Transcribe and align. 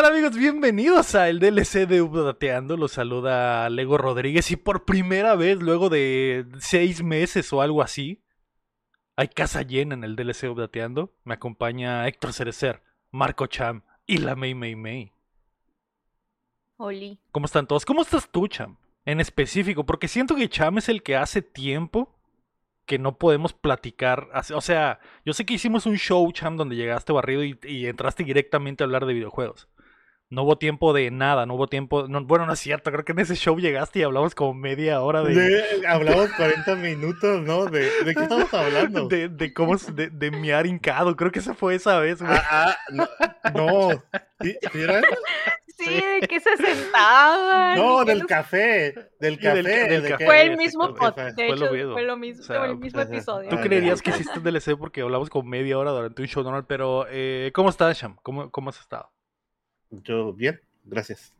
¿Qué 0.00 0.04
tal 0.04 0.14
amigos? 0.14 0.34
Bienvenidos 0.34 1.14
a 1.14 1.28
el 1.28 1.40
DLC 1.40 1.86
de 1.86 2.00
Updateando. 2.00 2.78
Los 2.78 2.92
saluda 2.92 3.68
Lego 3.68 3.98
Rodríguez 3.98 4.50
y 4.50 4.56
por 4.56 4.86
primera 4.86 5.34
vez, 5.36 5.60
luego 5.60 5.90
de 5.90 6.46
seis 6.58 7.02
meses 7.02 7.52
o 7.52 7.60
algo 7.60 7.82
así, 7.82 8.24
hay 9.14 9.28
casa 9.28 9.60
llena 9.60 9.92
en 9.94 10.02
el 10.02 10.16
DLC 10.16 10.44
Updateando. 10.44 11.12
Me 11.24 11.34
acompaña 11.34 12.08
Héctor 12.08 12.32
Cerecer, 12.32 12.82
Marco 13.10 13.46
Cham 13.46 13.82
y 14.06 14.16
la 14.16 14.36
May 14.36 14.54
May 14.54 14.74
May. 14.74 15.12
Oli. 16.78 17.20
¿Cómo 17.30 17.44
están 17.44 17.66
todos? 17.66 17.84
¿Cómo 17.84 18.00
estás 18.00 18.30
tú, 18.30 18.48
Cham? 18.48 18.78
En 19.04 19.20
específico, 19.20 19.84
porque 19.84 20.08
siento 20.08 20.34
que 20.34 20.48
Cham 20.48 20.78
es 20.78 20.88
el 20.88 21.02
que 21.02 21.16
hace 21.16 21.42
tiempo 21.42 22.18
que 22.86 22.98
no 22.98 23.18
podemos 23.18 23.52
platicar. 23.52 24.30
O 24.54 24.62
sea, 24.62 24.98
yo 25.26 25.34
sé 25.34 25.44
que 25.44 25.52
hicimos 25.52 25.84
un 25.84 25.96
show, 25.96 26.32
Cham, 26.32 26.56
donde 26.56 26.76
llegaste 26.76 27.12
barrido 27.12 27.44
y, 27.44 27.58
y 27.64 27.84
entraste 27.84 28.24
directamente 28.24 28.82
a 28.82 28.86
hablar 28.86 29.04
de 29.04 29.12
videojuegos. 29.12 29.68
No 30.32 30.44
hubo 30.44 30.56
tiempo 30.58 30.92
de 30.92 31.10
nada, 31.10 31.44
no 31.44 31.54
hubo 31.54 31.66
tiempo. 31.66 32.06
no- 32.08 32.24
bueno, 32.24 32.46
no 32.46 32.52
es 32.52 32.60
cierto, 32.60 32.92
creo 32.92 33.04
que 33.04 33.10
en 33.10 33.18
ese 33.18 33.34
show 33.34 33.58
llegaste 33.58 33.98
y 33.98 34.02
hablamos 34.04 34.36
como 34.36 34.54
media 34.54 35.00
hora 35.02 35.22
de. 35.22 35.34
De- 35.34 35.86
hablamos 35.88 36.30
40 36.36 36.76
minutos, 36.76 37.42
¿no? 37.42 37.66
¿De, 37.66 37.80
de 38.04 38.14
qué 38.14 38.22
estamos 38.22 38.54
hablando? 38.54 39.08
De, 39.08 39.28
de 39.28 39.52
cómo 39.52 39.76
de, 39.76 40.08
de 40.08 40.30
miar 40.30 40.66
hincado, 40.66 41.16
creo 41.16 41.32
que 41.32 41.40
esa 41.40 41.54
fue 41.54 41.74
esa 41.74 41.98
vez, 41.98 42.22
güey. 42.22 42.32
Ah, 42.32 42.76
ah, 42.92 43.50
no. 43.54 43.88
no. 43.90 44.02
¿Sí, 44.40 44.56
sí 44.72 44.80
era? 44.80 45.02
Sí, 45.76 45.94
de 46.20 46.28
que 46.28 46.38
se 46.40 46.56
sentaban. 46.58 47.76
No, 47.78 48.04
del 48.04 48.18
los- 48.18 48.26
café. 48.28 48.94
Del 49.18 49.36
café. 49.40 49.62
del 49.62 49.64
ca- 49.64 49.88
del 49.88 50.02
de 50.02 50.08
café. 50.10 50.26
Fue 50.26 50.42
el 50.42 50.56
mismo 50.56 50.94
fue- 50.94 51.12
pod, 51.12 51.14
fue- 51.14 51.32
fue 51.48 51.56
lo 51.56 51.72
mismo. 51.72 51.92
fue 51.94 52.02
lo 52.04 52.16
mismo, 52.16 52.42
O 52.42 52.46
sea, 52.46 52.58
fue 52.58 52.68
el 52.68 52.76
mismo 52.76 53.00
episodio. 53.00 53.48
Tú 53.48 53.56
Ah, 53.58 53.62
creerías 53.62 54.00
que 54.00 54.10
hiciste 54.10 54.38
un 54.38 54.44
DLC 54.44 54.76
porque 54.76 55.00
hablamos 55.00 55.28
como 55.28 55.48
media 55.48 55.76
hora 55.76 55.90
durante 55.90 56.22
un 56.22 56.28
show 56.28 56.44
normal, 56.44 56.66
pero 56.68 57.06
eh, 57.10 57.50
¿cómo 57.52 57.70
estás, 57.70 57.98
Sham? 57.98 58.16
¿Cómo, 58.22 58.50
¿Cómo 58.52 58.70
has 58.70 58.78
estado? 58.78 59.10
Yo, 59.90 60.32
bien, 60.32 60.60
gracias. 60.84 61.34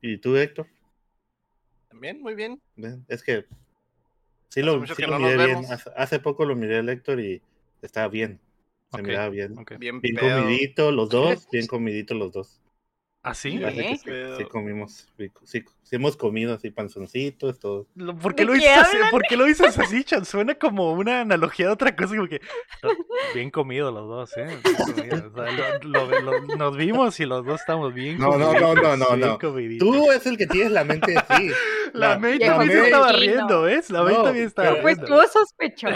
¿Y 0.00 0.18
tú, 0.18 0.36
Héctor? 0.36 0.66
También, 1.88 2.20
muy 2.20 2.34
bien. 2.34 2.60
Bien, 2.74 3.04
Es 3.08 3.22
que 3.22 3.46
sí 4.48 4.60
Hace 4.60 4.62
lo, 4.62 4.78
mucho 4.78 4.94
sí 4.94 5.02
que 5.02 5.08
lo 5.08 5.18
no 5.18 5.20
nos 5.20 5.32
miré 5.32 5.46
bien. 5.46 5.64
Hace, 5.70 5.90
hace 5.96 6.18
poco 6.18 6.44
lo 6.44 6.56
miré 6.56 6.78
al 6.78 6.88
Héctor 6.88 7.20
y 7.20 7.40
estaba 7.82 8.08
bien. 8.08 8.40
Se 8.92 9.02
miraba 9.02 9.28
bien. 9.28 9.54
Bien, 9.78 10.00
Bien 10.02 10.16
comidito 10.16 10.90
los 10.92 11.08
dos, 11.08 11.48
bien 11.50 11.66
comidito 11.66 12.14
los 12.14 12.32
dos. 12.32 12.60
¿Ah, 13.28 13.34
sí? 13.34 13.60
¿Eh? 13.60 13.98
sí, 14.38 14.44
comimos, 14.44 15.08
sí, 15.18 15.30
sí, 15.44 15.64
hemos 15.90 16.16
comido 16.16 16.54
así 16.54 16.70
panzoncitos, 16.70 17.58
todo. 17.58 17.86
¿Por 18.22 18.34
qué, 18.36 18.42
¿De 18.42 18.46
lo 18.46 18.52
qué 18.52 18.58
dices 18.60 18.76
así? 18.78 18.96
¿Por 19.10 19.22
qué 19.22 19.36
lo 19.36 19.44
dices 19.46 19.78
así, 19.78 20.04
Chan? 20.04 20.24
Suena 20.24 20.54
como 20.54 20.92
una 20.92 21.22
analogía 21.22 21.66
de 21.66 21.72
otra 21.72 21.96
cosa, 21.96 22.14
como 22.14 22.28
que 22.28 22.40
"No, 22.84 22.90
bien 23.34 23.50
comido 23.50 23.90
los 23.90 24.06
dos, 24.08 24.36
¿eh? 24.36 24.46
Bien 24.62 24.76
comido". 24.76 25.32
O 25.34 25.34
sea, 25.34 25.78
lo- 25.82 26.06
lo- 26.10 26.20
lo- 26.40 26.56
nos 26.56 26.76
vimos 26.76 27.18
y 27.18 27.26
los 27.26 27.44
dos 27.44 27.60
estamos 27.60 27.92
bien 27.92 28.18
No, 28.18 28.38
no, 28.38 28.52
no, 28.52 28.74
no, 28.74 28.96
no, 28.96 29.16
bien 29.16 29.78
no. 29.78 29.78
Tú 29.78 30.12
es 30.12 30.24
el 30.26 30.38
que 30.38 30.46
tienes 30.46 30.70
la 30.72 30.84
mente 30.84 31.16
así. 31.16 31.50
La 31.92 32.10
La- 32.10 32.18
May 32.18 32.38
también 32.38 32.78
May- 32.78 32.86
estaba 32.90 33.12
riendo, 33.12 33.62
¿ves? 33.62 33.90
La 33.90 34.02
May 34.02 34.14
No, 34.14 34.22
también 34.24 34.46
estaba 34.46 34.70
pero- 34.70 34.82
Pues 34.82 34.98
riendo. 34.98 35.20
tú 35.22 35.28
sospechoso. 35.32 35.94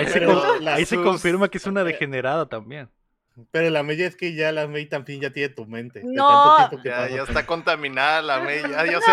Ahí 0.66 0.84
se, 0.84 0.96
confirma 0.96 1.48
que 1.48 1.58
es 1.58 1.66
una 1.66 1.84
degenerada 1.84 2.48
también. 2.48 2.88
Pero 3.50 3.70
la 3.70 3.82
May 3.82 4.00
es 4.02 4.16
que 4.16 4.34
ya 4.34 4.52
la 4.52 4.66
May 4.66 4.86
también 4.86 5.20
ya 5.20 5.30
tiene 5.30 5.48
tu 5.50 5.66
mente. 5.66 6.02
No. 6.04 6.56
tanto 6.56 6.68
tiempo 6.70 6.82
que 6.82 6.88
Ya, 6.88 7.08
ya 7.16 7.22
está 7.22 7.46
contaminada 7.46 8.22
la 8.22 8.40
May, 8.40 8.60
ya, 8.62 8.84
ya 8.86 8.92
No. 8.92 9.00
se 9.00 9.12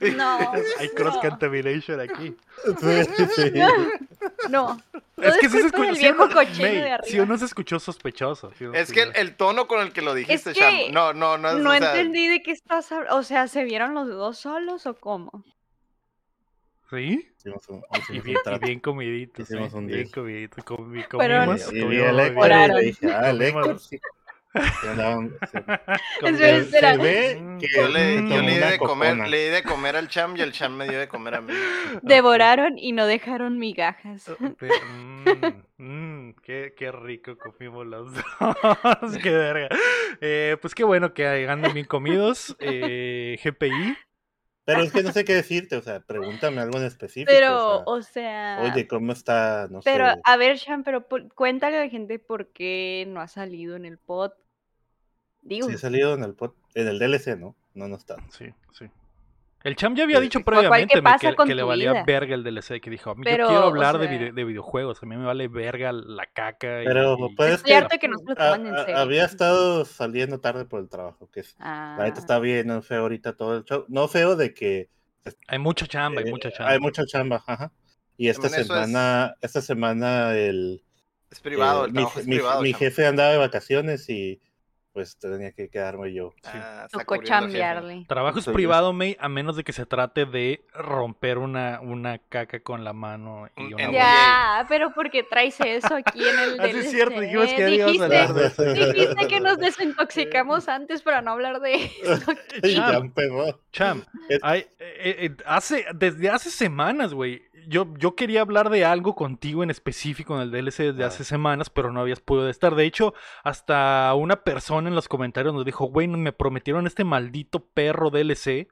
pudrió. 0.00 0.16
No, 0.16 0.52
Hay 0.80 0.88
cross 0.90 1.16
contamination 1.18 2.00
aquí. 2.00 2.36
Sí, 2.80 3.24
sí. 3.36 3.52
no. 4.50 4.80
Es 5.16 5.36
que 5.36 5.48
sí 5.48 5.58
se 5.60 5.66
escuchó. 5.66 5.84
el 5.84 5.96
sí 5.96 6.06
o 6.06 6.10
viejo 6.12 6.26
no- 6.26 6.34
cochino 6.34 6.62
May, 6.68 6.74
de 6.74 6.90
arriba. 6.90 7.08
sí 7.08 7.20
o 7.20 7.26
no 7.26 7.38
se 7.38 7.44
escuchó 7.44 7.78
sospechoso. 7.78 8.50
Es 8.74 8.90
que 8.90 9.02
el, 9.14 9.36
tono 9.36 9.68
con 9.68 9.80
el 9.80 9.92
que 9.92 10.02
lo 10.02 10.14
dijiste, 10.14 10.52
que 10.52 10.60
Sham, 10.60 10.92
no, 10.92 11.12
no, 11.12 11.38
no 11.38 11.50
es, 11.50 11.54
No 11.58 11.70
o 11.70 11.76
sea, 11.76 11.90
entendí 11.92 12.26
de 12.26 12.42
qué 12.42 12.50
estás 12.50 12.90
hablando. 12.90 13.16
O 13.16 13.22
sea, 13.22 13.46
¿se 13.46 13.62
vieron 13.64 13.94
los 13.94 14.08
dos 14.08 14.38
solos 14.38 14.86
o 14.86 14.94
cómo? 14.94 15.44
¿Sí? 16.92 17.28
Hicimos 17.38 17.68
un, 17.68 17.82
Y 18.10 18.18
hicimos 18.18 18.18
un 18.18 18.22
bien, 18.22 18.38
y 18.62 18.66
bien 18.66 18.80
comiditos. 18.80 19.48
Hicimos 19.50 19.72
¿eh? 19.72 19.76
un 19.76 19.86
bien 19.86 19.98
deal. 20.00 20.10
comiditos. 20.12 20.64
Comi, 20.64 21.02
Pero- 21.10 21.38
comimos, 21.38 21.72
Y- 21.72 21.78
y 21.78 21.80
comimos 21.82 22.06
el 22.08 22.14
muy 22.14 22.22
Héctor 22.22 22.32
bien. 22.32 22.36
y 22.36 22.40
Oraron. 22.44 22.76
le 22.76 22.82
dije, 22.84 23.12
ah, 23.12 23.30
el 23.30 23.38
Comimos. 23.38 23.66
Héctor 23.66 23.78
sí. 23.80 24.00
Y 24.54 24.86
andaban- 24.86 25.30
sí. 25.50 25.58
Comimos. 26.20 26.40
Se, 26.40 26.56
Espera. 26.58 26.92
se 26.92 26.98
ve 26.98 27.56
que 27.58 27.66
yo 27.74 27.88
le, 27.88 28.14
yo 28.16 28.20
tomó 28.28 28.40
le 28.42 28.50
di 28.52 28.58
de 28.58 28.78
comer, 28.78 29.16
le 29.28 29.44
di 29.44 29.50
de 29.50 29.62
comer 29.62 29.96
al 29.96 30.08
Cham 30.08 30.36
y 30.36 30.40
el 30.42 30.52
Cham 30.52 30.76
me 30.76 30.86
dio 30.86 30.98
de 30.98 31.08
comer 31.08 31.36
a 31.36 31.40
mí. 31.40 31.54
Devoraron 32.02 32.76
y 32.76 32.92
no 32.92 33.06
dejaron 33.06 33.58
migajas. 33.58 34.26
De- 34.26 34.70
mm, 35.78 35.82
mm, 35.82 36.34
qué, 36.42 36.74
qué 36.76 36.92
rico 36.92 37.38
comimos 37.38 37.86
los 37.86 38.12
dos. 38.14 39.16
qué 39.22 39.30
verga. 39.30 39.68
Eh, 40.20 40.58
pues 40.60 40.74
qué 40.74 40.84
bueno 40.84 41.14
que 41.14 41.48
andan 41.48 41.72
bien 41.72 41.86
comidos. 41.86 42.54
Eh, 42.60 43.38
GPI. 43.42 43.96
Pero 44.64 44.82
es 44.82 44.92
que 44.92 45.02
no 45.02 45.10
sé 45.12 45.24
qué 45.24 45.34
decirte, 45.34 45.76
o 45.76 45.82
sea, 45.82 46.00
pregúntame 46.00 46.60
algo 46.60 46.78
en 46.78 46.84
específico. 46.84 47.32
Pero, 47.32 47.78
o 47.80 47.94
o 47.98 48.02
sea. 48.02 48.58
sea, 48.62 48.72
oye, 48.72 48.86
¿cómo 48.86 49.12
está? 49.12 49.66
No 49.70 49.80
Pero, 49.80 50.08
sé. 50.12 50.20
a 50.22 50.36
ver, 50.36 50.58
Sean, 50.58 50.84
pero 50.84 51.08
por- 51.08 51.32
cuéntale 51.34 51.78
a 51.78 51.84
la 51.84 51.88
gente 51.90 52.18
por 52.20 52.48
qué 52.52 53.04
no 53.08 53.20
ha 53.20 53.26
salido 53.28 53.74
en 53.74 53.84
el 53.86 53.98
pod. 53.98 54.30
Digo, 55.40 55.68
Sí, 55.68 55.74
ha 55.74 55.78
salido 55.78 56.14
en 56.14 56.22
el, 56.22 56.36
pod- 56.36 56.54
en 56.74 56.86
el 56.86 57.00
DLC, 57.00 57.36
¿no? 57.36 57.56
No, 57.74 57.88
no 57.88 57.96
está. 57.96 58.16
Sí, 58.30 58.54
sí. 58.72 58.86
El 59.64 59.76
Cham 59.76 59.94
ya 59.94 60.04
había 60.04 60.16
Sí. 60.18 60.22
dicho 60.24 60.38
¿qué 60.40 60.44
previamente 60.44 61.00
me, 61.02 61.16
que, 61.18 61.34
que 61.46 61.54
le 61.54 61.62
valía 61.62 61.92
vida? 61.92 62.04
verga 62.04 62.34
el 62.34 62.42
DLC, 62.44 62.80
que 62.80 62.90
dijo, 62.90 63.10
a 63.10 63.14
mí 63.14 63.22
Pero, 63.24 63.44
yo 63.44 63.48
quiero 63.48 63.64
o 63.64 63.68
hablar 63.68 63.98
de, 63.98 64.08
sea- 64.08 64.18
vide- 64.18 64.32
de 64.32 64.44
videojuegos, 64.44 65.02
a 65.02 65.06
mí 65.06 65.16
me 65.16 65.24
vale 65.24 65.48
verga 65.48 65.92
la 65.92 66.26
caca. 66.26 66.82
y- 66.82 66.86
Pero 66.86 67.16
y- 67.30 67.34
puedes 67.36 67.54
es 67.54 67.62
que- 67.62 67.98
que 67.98 68.08
no 68.08 68.18
se 68.18 68.24
lo 68.24 68.32
Ah, 68.32 68.52
toman 68.54 68.66
en 68.66 68.74
ah, 68.74 68.78
serio. 68.80 68.96
había 68.98 69.24
estado 69.24 69.84
saliendo 69.84 70.40
tarde 70.40 70.64
por 70.64 70.80
el 70.80 70.88
trabajo, 70.88 71.30
que 71.30 71.40
es, 71.40 71.54
Ah, 71.60 71.96
la 71.98 72.04
neta 72.04 72.18
está 72.20 72.38
bien, 72.38 72.66
no 72.66 72.82
feo 72.82 73.02
ahorita 73.02 73.34
todo 73.36 73.56
el 73.58 73.64
show. 73.64 73.84
No 73.88 74.08
feo 74.08 74.34
de 74.36 74.52
que 74.54 74.88
Hay 75.46 75.58
mucha 75.60 75.86
chamba, 75.86 76.20
hay 76.20 76.26
eh, 76.26 76.30
mucha 76.30 76.50
chamba. 76.50 76.72
hay 76.72 76.78
mucha 76.80 77.06
chamba, 77.06 77.44
ajá. 77.46 77.70
Y 78.16 78.28
esta 78.28 78.48
semana, 78.48 79.34
esta 79.40 79.60
semana 79.60 80.36
el, 80.36 80.82
Es 81.30 81.40
privado, 81.40 81.84
eh, 81.84 81.86
el 81.86 81.92
mi, 81.92 81.94
trabajo 81.98 82.20
es 82.20 82.26
mi- 82.26 82.36
privado. 82.36 82.62
mi 82.62 82.70
Cham. 82.72 82.78
jefe 82.80 83.06
andaba 83.06 83.30
de 83.30 83.38
vacaciones 83.38 84.08
y 84.10 84.40
pues 84.92 85.16
tenía 85.18 85.52
que 85.52 85.68
quedarme 85.68 86.12
yo. 86.12 86.32
Ah, 86.44 86.82
está 86.86 86.98
tocó 86.98 87.16
chambearle. 87.22 88.04
Trabajo 88.06 88.38
es 88.38 88.44
Sí, 88.44 88.50
privado, 88.50 88.92
May, 88.92 89.16
a 89.18 89.28
menos 89.28 89.56
de 89.56 89.64
que 89.64 89.72
se 89.72 89.86
trate 89.86 90.26
de 90.26 90.64
romper 90.74 91.38
una, 91.38 91.80
una 91.80 92.18
caca 92.18 92.60
con 92.60 92.84
la 92.84 92.92
mano 92.92 93.48
y 93.56 93.72
Un- 93.72 93.74
una. 93.74 93.90
Ya, 93.92 94.66
pero 94.68 94.92
porque 94.94 95.22
traes 95.22 95.58
eso 95.60 95.94
aquí 95.96 96.22
en 96.28 96.38
el 96.38 96.60
Ah, 96.60 96.68
sí 96.70 96.78
es 96.78 96.90
cierto, 96.90 97.20
dijimos 97.20 97.52
que 97.54 97.64
Dijiste- 97.66 98.04
hablar 98.04 98.34
de 98.34 98.46
eso. 98.46 98.62
Dijiste 98.64 99.26
que 99.28 99.40
nos 99.40 99.58
desintoxicamos 99.58 100.68
antes 100.68 101.02
para 101.02 101.22
no 101.22 101.32
hablar 101.32 101.60
de 101.60 101.74
eso. 102.02 102.32
Y 102.62 102.74
Cham. 102.74 102.90
ya 102.92 102.98
empezó. 102.98 103.60
Cham, 103.72 104.04
Es- 104.28 104.40
hay- 104.42 104.66
eh, 104.78 105.16
eh, 105.26 105.36
hace, 105.46 105.86
desde 105.94 106.28
hace 106.28 106.50
semanas, 106.50 107.14
güey, 107.14 107.42
yo, 107.68 107.86
yo 107.98 108.14
quería 108.16 108.40
hablar 108.42 108.70
de 108.70 108.84
algo 108.84 109.14
contigo 109.14 109.62
en 109.62 109.70
específico 109.70 110.34
en 110.34 110.42
el 110.42 110.50
DLC 110.50 110.84
desde 110.92 111.04
Ah. 111.04 111.08
hace 111.08 111.24
semanas, 111.24 111.70
pero 111.70 111.92
no 111.92 112.00
habías 112.00 112.20
podido 112.20 112.48
estar. 112.48 112.74
De 112.74 112.84
hecho, 112.84 113.14
hasta 113.44 114.12
una 114.14 114.42
persona 114.44 114.88
en 114.88 114.94
los 114.94 115.08
comentarios 115.08 115.54
nos 115.54 115.64
dijo, 115.64 115.86
güey, 115.86 116.08
me 116.08 116.32
prometieron 116.32 116.86
este 116.86 117.04
maldito 117.04 117.60
perro 117.66 118.10
DLC 118.10 118.68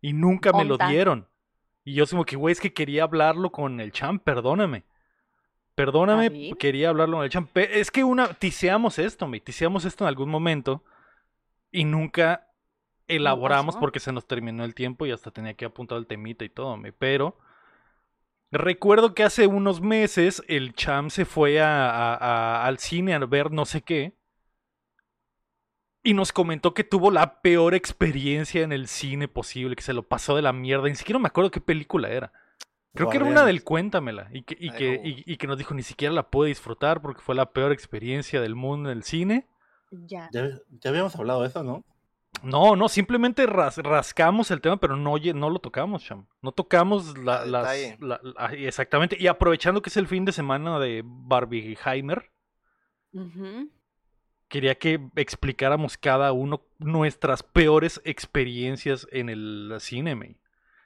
y 0.00 0.12
nunca 0.12 0.52
me 0.52 0.64
lo 0.64 0.76
dieron. 0.78 1.28
Y 1.84 1.94
yo 1.94 2.06
como 2.06 2.24
que, 2.24 2.36
güey, 2.36 2.52
es 2.52 2.60
que 2.60 2.72
quería 2.74 3.04
hablarlo 3.04 3.50
con 3.50 3.80
el 3.80 3.92
Cham, 3.92 4.18
perdóname. 4.18 4.84
Perdóname, 5.74 6.50
¿Ah, 6.52 6.56
quería 6.58 6.88
hablarlo 6.88 7.18
con 7.18 7.24
el 7.24 7.30
Cham. 7.30 7.46
Pe- 7.46 7.78
Es 7.80 7.90
que 7.90 8.02
una, 8.04 8.34
tiseamos 8.34 8.98
esto, 8.98 9.28
me 9.28 9.38
tiseamos 9.40 9.84
esto 9.84 10.04
en 10.04 10.08
algún 10.08 10.28
momento 10.28 10.82
y 11.70 11.84
nunca 11.84 12.48
elaboramos 13.06 13.76
porque 13.76 14.00
se 14.00 14.12
nos 14.12 14.26
terminó 14.26 14.64
el 14.64 14.74
tiempo 14.74 15.06
y 15.06 15.12
hasta 15.12 15.30
tenía 15.30 15.54
que 15.54 15.64
apuntar 15.64 15.96
el 15.98 16.06
temita 16.06 16.44
y 16.44 16.48
todo, 16.48 16.76
me. 16.76 16.92
Pero 16.92 17.38
recuerdo 18.50 19.14
que 19.14 19.24
hace 19.24 19.46
unos 19.46 19.80
meses 19.80 20.42
el 20.48 20.74
Cham 20.74 21.10
se 21.10 21.24
fue 21.24 21.60
a- 21.60 21.90
a- 21.90 22.14
a- 22.14 22.66
al 22.66 22.78
cine 22.78 23.14
a 23.14 23.18
ver 23.18 23.50
no 23.52 23.64
sé 23.66 23.82
qué 23.82 24.14
y 26.02 26.14
nos 26.14 26.32
comentó 26.32 26.72
que 26.74 26.84
tuvo 26.84 27.10
la 27.10 27.40
peor 27.42 27.74
experiencia 27.74 28.62
en 28.62 28.72
el 28.72 28.88
cine 28.88 29.28
posible, 29.28 29.76
que 29.76 29.82
se 29.82 29.92
lo 29.92 30.04
pasó 30.04 30.36
de 30.36 30.42
la 30.42 30.52
mierda. 30.52 30.88
Ni 30.88 30.94
siquiera 30.94 31.18
me 31.18 31.26
acuerdo 31.28 31.50
qué 31.50 31.60
película 31.60 32.08
era. 32.08 32.32
Creo 32.94 33.10
que 33.10 33.18
era 33.18 33.26
una 33.26 33.44
del 33.44 33.62
Cuéntamela 33.62 34.28
y 34.32 34.42
que, 34.42 34.56
y, 34.58 34.70
Ay, 34.70 34.76
que, 34.76 35.00
y- 35.04 35.22
y 35.26 35.36
que 35.36 35.46
nos 35.46 35.58
dijo 35.58 35.74
ni 35.74 35.82
siquiera 35.82 36.14
la 36.14 36.30
pude 36.30 36.48
disfrutar 36.48 37.02
porque 37.02 37.20
fue 37.20 37.34
la 37.34 37.52
peor 37.52 37.72
experiencia 37.72 38.40
del 38.40 38.54
mundo 38.54 38.90
en 38.90 38.96
el 38.96 39.02
cine. 39.04 39.46
Ya. 39.90 40.28
Ya, 40.32 40.48
ya 40.70 40.90
habíamos 40.90 41.14
hablado 41.16 41.42
de 41.42 41.48
eso, 41.48 41.62
¿no? 41.62 41.84
No, 42.42 42.76
no, 42.76 42.88
simplemente 42.88 43.46
ras- 43.46 43.78
rascamos 43.78 44.50
el 44.50 44.60
tema, 44.60 44.76
pero 44.78 44.96
no, 44.96 45.16
no 45.16 45.50
lo 45.50 45.58
tocamos, 45.58 46.04
Cham. 46.04 46.26
No 46.42 46.52
tocamos 46.52 47.16
la, 47.18 47.44
las... 47.44 47.62
detalle. 47.64 47.96
la- 48.00 48.20
la- 48.22 48.46
exactamente. 48.54 49.16
Y 49.18 49.26
aprovechando 49.26 49.82
que 49.82 49.90
es 49.90 49.96
el 49.96 50.06
fin 50.06 50.24
de 50.24 50.32
semana 50.32 50.78
de 50.78 51.02
Barbieheimer, 51.04 52.30
Ujú. 53.12 53.70
quería 54.48 54.76
que 54.76 55.00
explicáramos 55.16 55.96
cada 55.98 56.32
uno 56.32 56.62
nuestras 56.78 57.42
peores 57.42 58.00
experiencias 58.04 59.06
en 59.10 59.28
el 59.28 59.74
cine. 59.80 60.36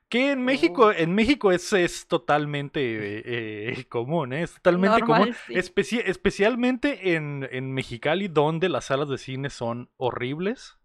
Que 0.09 0.33
en 0.33 0.45
México, 0.45 0.87
Oh. 0.89 0.93
en 0.93 1.15
México 1.15 1.53
es, 1.53 1.73
es 1.73 2.07
totalmente 2.07 2.81
eh, 2.81 3.23
eh, 3.25 3.85
común, 3.89 4.33
¿eh? 4.35 4.43
es 4.43 4.55
totalmente 4.55 4.99
Normal, 5.01 5.21
común. 5.21 5.37
sí. 5.47 5.55
Especi- 5.55 6.03
especialmente 6.05 7.15
en, 7.15 7.49
en 7.51 7.73
Mexicali, 7.73 8.29
donde 8.29 8.69
las 8.69 8.85
salas 8.87 9.09
de 9.09 9.17
cine 9.19 9.49
son 9.49 9.89
horribles. 9.97 10.77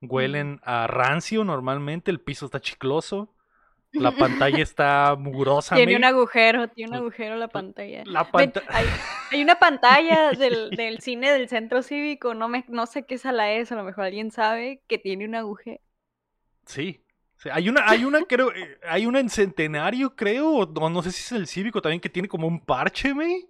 Huelen 0.00 0.60
a 0.62 0.86
rancio 0.86 1.44
normalmente, 1.44 2.10
el 2.10 2.20
piso 2.20 2.46
está 2.46 2.60
chicloso, 2.60 3.34
la 3.92 4.10
pantalla 4.16 4.62
está 4.62 5.16
mugrosa. 5.18 5.74
Tiene 5.76 5.96
un 5.96 6.04
agujero, 6.04 6.68
tiene 6.68 6.90
un 6.92 6.96
agujero 6.96 7.36
la 7.36 7.48
pantalla. 7.48 8.02
La 8.04 8.28
hay, 8.32 8.86
hay 9.30 9.42
una 9.42 9.58
pantalla 9.58 10.32
del, 10.32 10.70
del 10.70 11.00
cine 11.00 11.32
del 11.32 11.48
centro 11.48 11.82
cívico, 11.82 12.34
no 12.34 12.48
me, 12.48 12.64
no 12.68 12.86
sé 12.86 13.04
qué 13.04 13.18
sala 13.18 13.52
es, 13.52 13.72
a 13.72 13.76
lo 13.76 13.84
mejor 13.84 14.04
alguien 14.04 14.30
sabe 14.30 14.82
que 14.86 14.98
tiene 14.98 15.24
un 15.24 15.34
agujero. 15.34 15.80
Sí. 16.66 17.04
sí, 17.36 17.48
Hay 17.52 17.68
una, 17.68 17.88
hay 17.88 18.04
una, 18.04 18.24
creo, 18.24 18.52
eh, 18.52 18.78
hay 18.88 19.06
una 19.06 19.20
en 19.20 19.30
Centenario, 19.30 20.14
creo, 20.16 20.50
o 20.50 20.62
o 20.62 20.90
no 20.90 21.02
sé 21.02 21.12
si 21.12 21.22
es 21.22 21.32
el 21.32 21.46
Cívico 21.46 21.80
también, 21.80 22.00
que 22.00 22.08
tiene 22.10 22.28
como 22.28 22.46
un 22.46 22.64
parche, 22.64 23.14
me. 23.14 23.46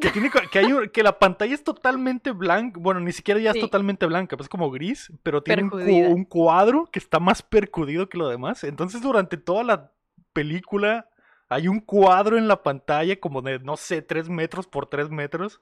Que 0.00 0.10
tiene, 0.10 0.30
que 0.50 0.58
hay 0.58 0.72
un- 0.72 0.88
que 0.88 1.02
la 1.02 1.18
pantalla 1.18 1.54
es 1.54 1.62
totalmente 1.62 2.32
blanca, 2.32 2.80
bueno, 2.80 2.98
ni 3.00 3.12
siquiera 3.12 3.38
ya 3.40 3.50
es 3.50 3.54
Sí. 3.56 3.60
totalmente 3.60 4.06
blanca, 4.06 4.36
pues 4.36 4.46
es 4.46 4.48
como 4.50 4.70
gris, 4.70 5.12
pero 5.22 5.42
tiene 5.42 5.62
un 6.08 6.24
cuadro 6.24 6.86
que 6.90 6.98
está 6.98 7.20
más 7.20 7.42
percudido 7.42 8.08
que 8.08 8.18
lo 8.18 8.28
demás. 8.28 8.64
Entonces, 8.64 9.02
durante 9.02 9.36
toda 9.36 9.62
la 9.64 9.92
película 10.32 11.08
hay 11.48 11.68
un 11.68 11.80
cuadro 11.80 12.38
en 12.38 12.48
la 12.48 12.62
pantalla 12.62 13.20
como 13.20 13.42
de, 13.42 13.58
no 13.58 13.76
sé, 13.76 14.00
3 14.02 14.28
metros 14.30 14.66
por 14.66 14.86
3 14.86 15.10
metros, 15.10 15.60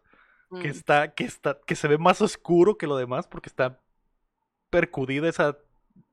que 0.62 0.68
Mm. 0.68 0.70
está, 0.70 1.12
que 1.14 1.24
está, 1.24 1.58
que 1.66 1.74
se 1.74 1.88
ve 1.88 1.98
más 1.98 2.22
oscuro 2.22 2.78
que 2.78 2.86
lo 2.86 2.96
demás 2.96 3.26
porque 3.26 3.48
está 3.48 3.78
percudida 4.70 5.28
esa 5.28 5.58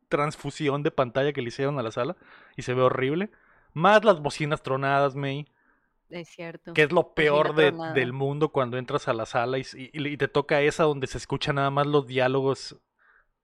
transfusión 0.10 0.84
de 0.84 0.92
pantalla 0.92 1.34
que 1.34 1.42
le 1.42 1.50
hicieron 1.50 1.78
a 1.80 1.84
la 1.84 1.92
sala 1.92 2.16
y 2.56 2.64
se 2.64 2.74
ve 2.74 2.82
horrible. 2.82 3.30
Más 3.74 4.04
las 4.04 4.20
bocinas 4.22 4.64
tronadas, 4.64 5.16
May, 5.16 5.48
Es 6.10 6.30
cierto. 6.30 6.74
que 6.74 6.84
es 6.84 6.92
lo 6.92 7.14
peor 7.14 7.54
de- 7.56 7.72
del 7.94 8.14
mundo 8.14 8.50
cuando 8.50 8.78
entras 8.78 9.08
a 9.08 9.14
la 9.14 9.26
sala 9.26 9.58
y, 9.58 9.66
y- 9.76 9.90
y 10.08 10.18
te 10.18 10.28
toca 10.28 10.62
esa 10.62 10.84
donde 10.84 11.08
se 11.08 11.18
escuchan 11.18 11.56
nada 11.56 11.70
más 11.70 11.86
los 11.88 12.08
diálogos 12.08 12.78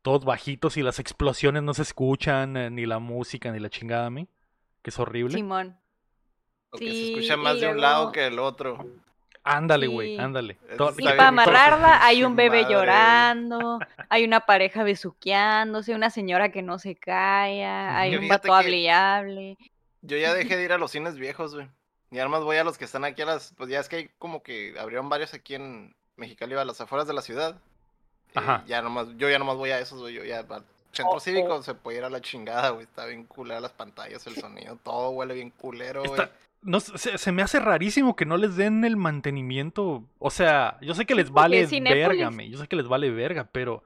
todos 0.01 0.25
bajitos 0.25 0.75
y 0.77 0.81
las 0.81 0.99
explosiones 0.99 1.63
no 1.63 1.73
se 1.73 1.81
escuchan, 1.83 2.57
eh, 2.57 2.69
ni 2.69 2.85
la 2.85 2.99
música, 2.99 3.51
ni 3.51 3.59
la 3.59 3.69
chingada, 3.69 4.09
May, 4.09 4.27
que 4.81 4.89
es 4.89 4.99
horrible. 4.99 5.33
Simón. 5.35 5.77
O 6.71 6.77
que 6.77 6.85
se 6.87 6.91
Sí, 6.91 7.13
escucha 7.13 7.37
más 7.37 7.53
de 7.61 7.67
un 7.67 7.75
luego- 7.75 7.81
lado 7.81 8.11
que 8.11 8.19
del 8.21 8.39
otro. 8.39 8.85
Ándale, 9.45 9.87
güey, 9.87 10.15
Sí. 10.15 10.21
ándale. 10.21 10.57
Y 10.97 11.03
para 11.03 11.27
amarrarla 11.29 12.05
hay 12.05 12.23
un 12.23 12.35
bebé 12.35 12.61
madre. 12.63 12.73
llorando, 12.73 13.79
hay 14.09 14.23
una 14.25 14.41
pareja 14.41 14.83
besuqueándose, 14.83 15.93
una 15.95 16.09
señora 16.09 16.49
que 16.51 16.61
no 16.61 16.79
se 16.79 16.95
calla, 16.95 17.97
hay 17.97 18.15
un 18.15 18.27
vato 18.27 18.47
que- 18.49 18.53
hable 18.53 18.77
y 18.79 18.87
hable. 18.89 19.57
Yo 20.01 20.17
ya 20.17 20.33
dejé 20.33 20.55
de 20.57 20.63
ir 20.65 20.71
a 20.73 20.77
los 20.77 20.91
cines 20.91 21.15
viejos, 21.17 21.55
güey. 21.55 21.69
Y 22.13 22.19
además 22.19 22.43
voy 22.43 22.57
a 22.57 22.63
los 22.63 22.77
que 22.77 22.85
están 22.85 23.03
aquí 23.03 23.21
a 23.23 23.25
las. 23.25 23.53
Pues 23.57 23.69
ya 23.69 23.79
es 23.79 23.89
que 23.89 23.95
hay 23.97 24.09
como 24.19 24.43
que 24.43 24.75
abrieron 24.79 25.09
varios 25.09 25.33
aquí 25.33 25.55
en 25.55 25.93
Mexicali, 26.15 26.53
a 26.55 26.63
las 26.63 26.79
afueras 26.79 27.07
de 27.07 27.13
la 27.13 27.21
ciudad. 27.21 27.55
Eh, 28.29 28.31
Ajá. 28.35 28.63
ya 28.67 28.81
nomás, 28.81 29.07
yo 29.17 29.29
ya 29.29 29.39
nomás 29.39 29.57
voy 29.57 29.71
a 29.71 29.79
esos, 29.79 29.99
güey. 29.99 30.13
Yo 30.13 30.23
ya 30.23 30.39
al 30.39 30.63
centro 30.91 31.15
Oh, 31.15 31.19
cívico 31.19 31.55
oh. 31.55 31.63
se 31.63 31.73
puede 31.73 31.97
ir 31.97 32.03
a 32.03 32.09
la 32.09 32.21
chingada, 32.21 32.69
güey. 32.69 32.83
Está 32.85 33.05
bien 33.07 33.25
culera 33.25 33.59
las 33.59 33.71
pantallas, 33.73 34.25
el 34.27 34.35
sonido, 34.35 34.77
todo 34.83 35.09
huele 35.09 35.33
bien 35.33 35.49
culero, 35.49 36.01
güey. 36.03 36.21
Está- 36.21 36.31
no, 36.61 36.79
se, 36.79 37.17
se 37.17 37.31
me 37.33 37.41
hace 37.41 37.59
rarísimo 37.59 38.15
que 38.15 38.25
no 38.25 38.37
les 38.37 38.55
den 38.55 38.85
el 38.85 38.95
mantenimiento. 38.95 40.03
O 40.19 40.29
sea, 40.29 40.77
yo 40.81 40.93
sé 40.95 41.05
que 41.05 41.15
les 41.15 41.29
vale 41.29 41.65
verga, 41.65 42.31
me, 42.31 42.49
yo 42.49 42.57
sé 42.57 42.67
que 42.67 42.75
les 42.75 42.87
vale 42.87 43.09
verga, 43.09 43.49
pero. 43.51 43.83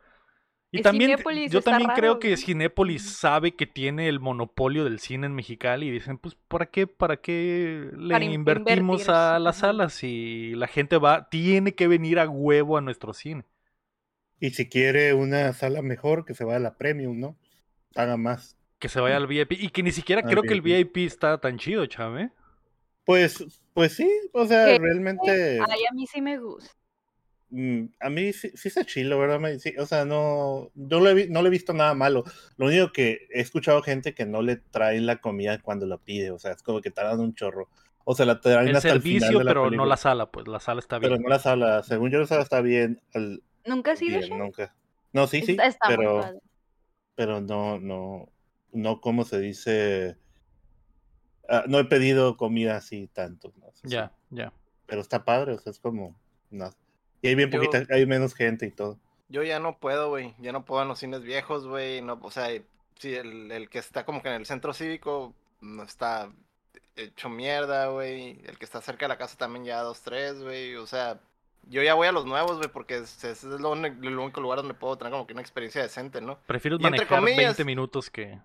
Y 0.69 0.81
también, 0.81 1.11
Cinépolis, 1.11 1.51
yo 1.51 1.61
también 1.61 1.91
creo 1.95 2.19
que. 2.19 2.35
Cinépolis 2.35 3.17
sabe 3.17 3.55
que 3.55 3.65
tiene 3.65 4.09
el 4.09 4.19
monopolio 4.19 4.83
del 4.83 4.99
cine 4.99 5.27
en 5.27 5.33
Mexicali 5.33 5.87
y 5.87 5.91
dicen, 5.91 6.17
pues, 6.17 6.35
¿para 6.47 6.65
qué, 6.65 6.87
para 6.87 7.17
qué 7.17 7.89
le 7.93 8.11
Para 8.11 8.25
invertimos 8.25 9.01
invertir, 9.01 9.15
a 9.15 9.39
las 9.39 9.59
salas 9.59 9.93
si 9.93 10.53
la 10.55 10.67
gente 10.67 10.97
va, 10.97 11.29
tiene 11.29 11.73
que 11.73 11.87
venir 11.87 12.19
a 12.19 12.27
huevo 12.27 12.77
a 12.77 12.81
nuestro 12.81 13.13
cine? 13.13 13.45
Y 14.39 14.51
si 14.51 14.67
quiere 14.67 15.13
una 15.13 15.53
sala 15.53 15.81
mejor, 15.81 16.25
que 16.25 16.33
se 16.33 16.43
vaya 16.43 16.57
a 16.57 16.61
la 16.61 16.77
premium, 16.77 17.19
¿no? 17.19 17.37
Haga 17.95 18.17
más. 18.17 18.57
Que 18.77 18.89
se 18.89 18.99
vaya 18.99 19.15
al 19.15 19.25
VIP. 19.25 19.53
Y 19.53 19.69
que 19.69 19.83
ni 19.83 19.91
siquiera 19.91 20.21
Al 20.21 20.29
creo 20.29 20.43
que 20.43 20.53
el 20.53 20.61
VIP. 20.61 20.97
Está 20.97 21.39
tan 21.39 21.57
chido, 21.57 21.85
chave. 21.85 22.29
Pues, 23.05 23.61
pues 23.73 23.93
sí, 23.93 24.11
o 24.33 24.45
sea, 24.45 24.77
realmente. 24.77 25.59
Ay, 25.67 25.79
a 25.89 25.93
mí 25.93 26.05
sí 26.05 26.21
me 26.21 26.37
gusta. 26.37 26.75
Mm, 27.49 27.85
A 27.99 28.09
mí 28.09 28.33
sí, 28.33 28.51
sí 28.55 28.67
está 28.67 28.85
chilo, 28.85 29.19
¿verdad? 29.19 29.39
Me- 29.39 29.59
sí, 29.59 29.73
o 29.77 29.85
sea, 29.85 30.05
no, 30.05 30.71
he 30.75 31.13
vi- 31.13 31.29
no 31.29 31.41
le 31.41 31.47
he 31.47 31.51
visto 31.51 31.73
nada 31.73 31.93
malo. 31.93 32.23
Lo 32.57 32.67
único 32.67 32.91
que 32.91 33.27
he 33.33 33.41
escuchado 33.41 33.81
gente 33.81 34.13
que 34.13 34.25
no 34.25 34.41
le 34.41 34.57
trae 34.57 34.99
la 35.01 35.17
comida 35.21 35.59
cuando 35.61 35.85
la 35.85 35.97
pide, 35.97 36.31
o 36.31 36.39
sea, 36.39 36.51
es 36.51 36.63
como 36.63 36.81
que 36.81 36.91
tardan 36.91 37.19
un 37.19 37.33
chorro. 37.33 37.69
O 38.05 38.15
sea, 38.15 38.25
la 38.25 38.39
traen 38.39 38.69
El 38.69 38.75
hasta 38.75 38.93
el 38.93 39.01
final 39.01 39.19
servicio, 39.19 39.37
de 39.39 39.43
la 39.43 39.51
pero 39.51 39.71
no 39.71 39.85
la 39.85 39.97
sala, 39.97 40.31
pues 40.31 40.47
la 40.47 40.59
sala 40.59 40.79
está 40.79 40.97
bien. 40.99 41.11
Pero 41.11 41.21
no 41.21 41.29
la 41.29 41.39
sala, 41.39 41.83
según 41.83 42.09
yo 42.11 42.19
la 42.19 42.27
sala 42.27 42.43
está 42.43 42.61
bien, 42.61 43.01
al- 43.13 43.43
¿Nunca 43.65 43.91
has 43.91 44.01
ido, 44.01 44.17
bien, 44.17 44.29
Shay? 44.29 44.37
nunca. 44.39 44.75
No, 45.11 45.27
sí, 45.27 45.41
sí, 45.41 45.51
Está, 45.51 45.67
está 45.67 45.87
pero, 45.87 46.21
padre. 46.21 46.39
pero 47.15 47.41
no, 47.41 47.79
no, 47.79 48.29
no, 48.71 49.01
como 49.01 49.25
se 49.25 49.39
dice, 49.39 50.17
Ah, 51.49 51.63
no 51.67 51.79
he 51.79 51.85
pedido 51.85 52.35
comida 52.35 52.75
así 52.75 53.07
tanto, 53.07 53.53
Ya, 53.83 54.11
ya. 54.29 54.51
pero 54.85 55.01
está 55.01 55.23
padre, 55.23 55.53
o 55.53 55.59
sea, 55.59 55.71
es 55.71 55.79
como, 55.79 56.19
no. 56.49 56.69
Y 57.21 57.27
hay 57.29 57.35
bien 57.35 57.49
Yo- 57.51 57.59
poquita, 57.59 57.85
hay 57.93 58.05
menos 58.05 58.33
gente 58.33 58.65
y 58.65 58.71
todo. 58.71 58.97
Yo 59.29 59.43
ya 59.43 59.59
no 59.59 59.77
puedo, 59.77 60.09
güey. 60.09 60.33
Ya 60.39 60.51
no 60.51 60.63
puedo 60.63 60.81
en 60.83 60.87
los 60.87 60.99
cines 60.99 61.21
viejos, 61.23 61.67
güey. 61.67 62.01
No, 62.01 62.17
o 62.21 62.31
sea, 62.31 62.47
sí, 62.97 63.13
el, 63.13 63.51
el 63.51 63.69
que 63.69 63.79
está 63.79 64.05
como 64.05 64.21
que 64.21 64.29
en 64.29 64.35
el 64.35 64.45
centro 64.45 64.73
cívico 64.73 65.33
no 65.59 65.83
está 65.83 66.29
hecho 66.95 67.27
mierda, 67.29 67.87
güey. 67.87 68.39
El 68.45 68.57
que 68.57 68.65
está 68.65 68.81
cerca 68.81 69.05
de 69.05 69.09
la 69.09 69.17
casa 69.17 69.37
también 69.37 69.65
ya 69.65 69.81
dos, 69.81 70.01
tres, 70.01 70.41
güey. 70.41 70.75
O 70.75 70.87
sea, 70.87 71.19
yo 71.69 71.83
ya 71.83 71.93
voy 71.95 72.07
a 72.07 72.13
los 72.13 72.25
nuevos, 72.25 72.57
güey, 72.57 72.69
porque 72.69 72.97
es, 72.99 73.21
es, 73.25 73.43
es 73.43 73.59
lo 73.59 73.71
único, 73.71 73.97
el 74.07 74.17
único 74.17 74.39
lugar 74.39 74.59
donde 74.59 74.73
puedo 74.73 74.97
tener 74.97 75.11
como 75.11 75.27
que 75.27 75.33
una 75.33 75.41
experiencia 75.41 75.81
decente, 75.81 76.21
¿no? 76.21 76.37
Y 76.77 76.85
entre 76.87 77.05
manejar 77.05 77.19
comillas- 77.19 77.57
20 77.57 77.65
minutos 77.65 78.09
que. 78.09 78.39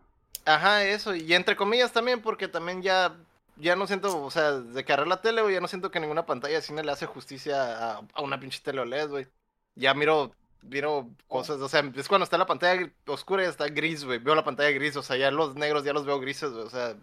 Ajá, 0.44 0.82
eso. 0.84 1.14
Y 1.14 1.32
entre 1.34 1.54
comillas 1.54 1.92
también, 1.92 2.20
porque 2.20 2.48
también 2.48 2.82
ya, 2.82 3.14
ya 3.56 3.76
no 3.76 3.86
siento, 3.86 4.22
o 4.22 4.30
sea, 4.30 4.52
de 4.52 4.84
que 4.84 4.92
agarré 4.92 5.08
la 5.08 5.20
tele, 5.20 5.42
güey, 5.42 5.54
ya 5.54 5.60
no 5.60 5.68
siento 5.68 5.90
que 5.90 6.00
ninguna 6.00 6.26
pantalla 6.26 6.56
de 6.56 6.62
cine 6.62 6.82
le 6.84 6.92
hace 6.92 7.06
justicia 7.06 7.92
a, 7.96 8.02
a 8.14 8.22
una 8.22 8.40
pinche 8.40 8.60
tele 8.62 8.80
OLED, 8.80 9.08
güey. 9.08 9.26
Ya 9.74 9.94
miro, 9.94 10.34
miro 10.62 11.08
cosas, 11.28 11.60
o 11.60 11.68
sea, 11.68 11.82
es 11.96 12.08
cuando 12.08 12.24
está 12.24 12.38
la 12.38 12.46
pantalla 12.46 12.90
oscura 13.06 13.44
y 13.44 13.46
está 13.48 13.68
gris, 13.68 14.04
güey. 14.04 14.18
Veo 14.18 14.34
la 14.34 14.44
pantalla 14.44 14.70
gris, 14.70 14.96
o 14.96 15.02
sea, 15.02 15.16
ya 15.16 15.30
los 15.30 15.54
negros 15.54 15.84
ya 15.84 15.92
los 15.92 16.04
veo 16.06 16.20
grises, 16.20 16.50
güey, 16.50 16.64
o 16.66 16.70
sea, 16.70 16.96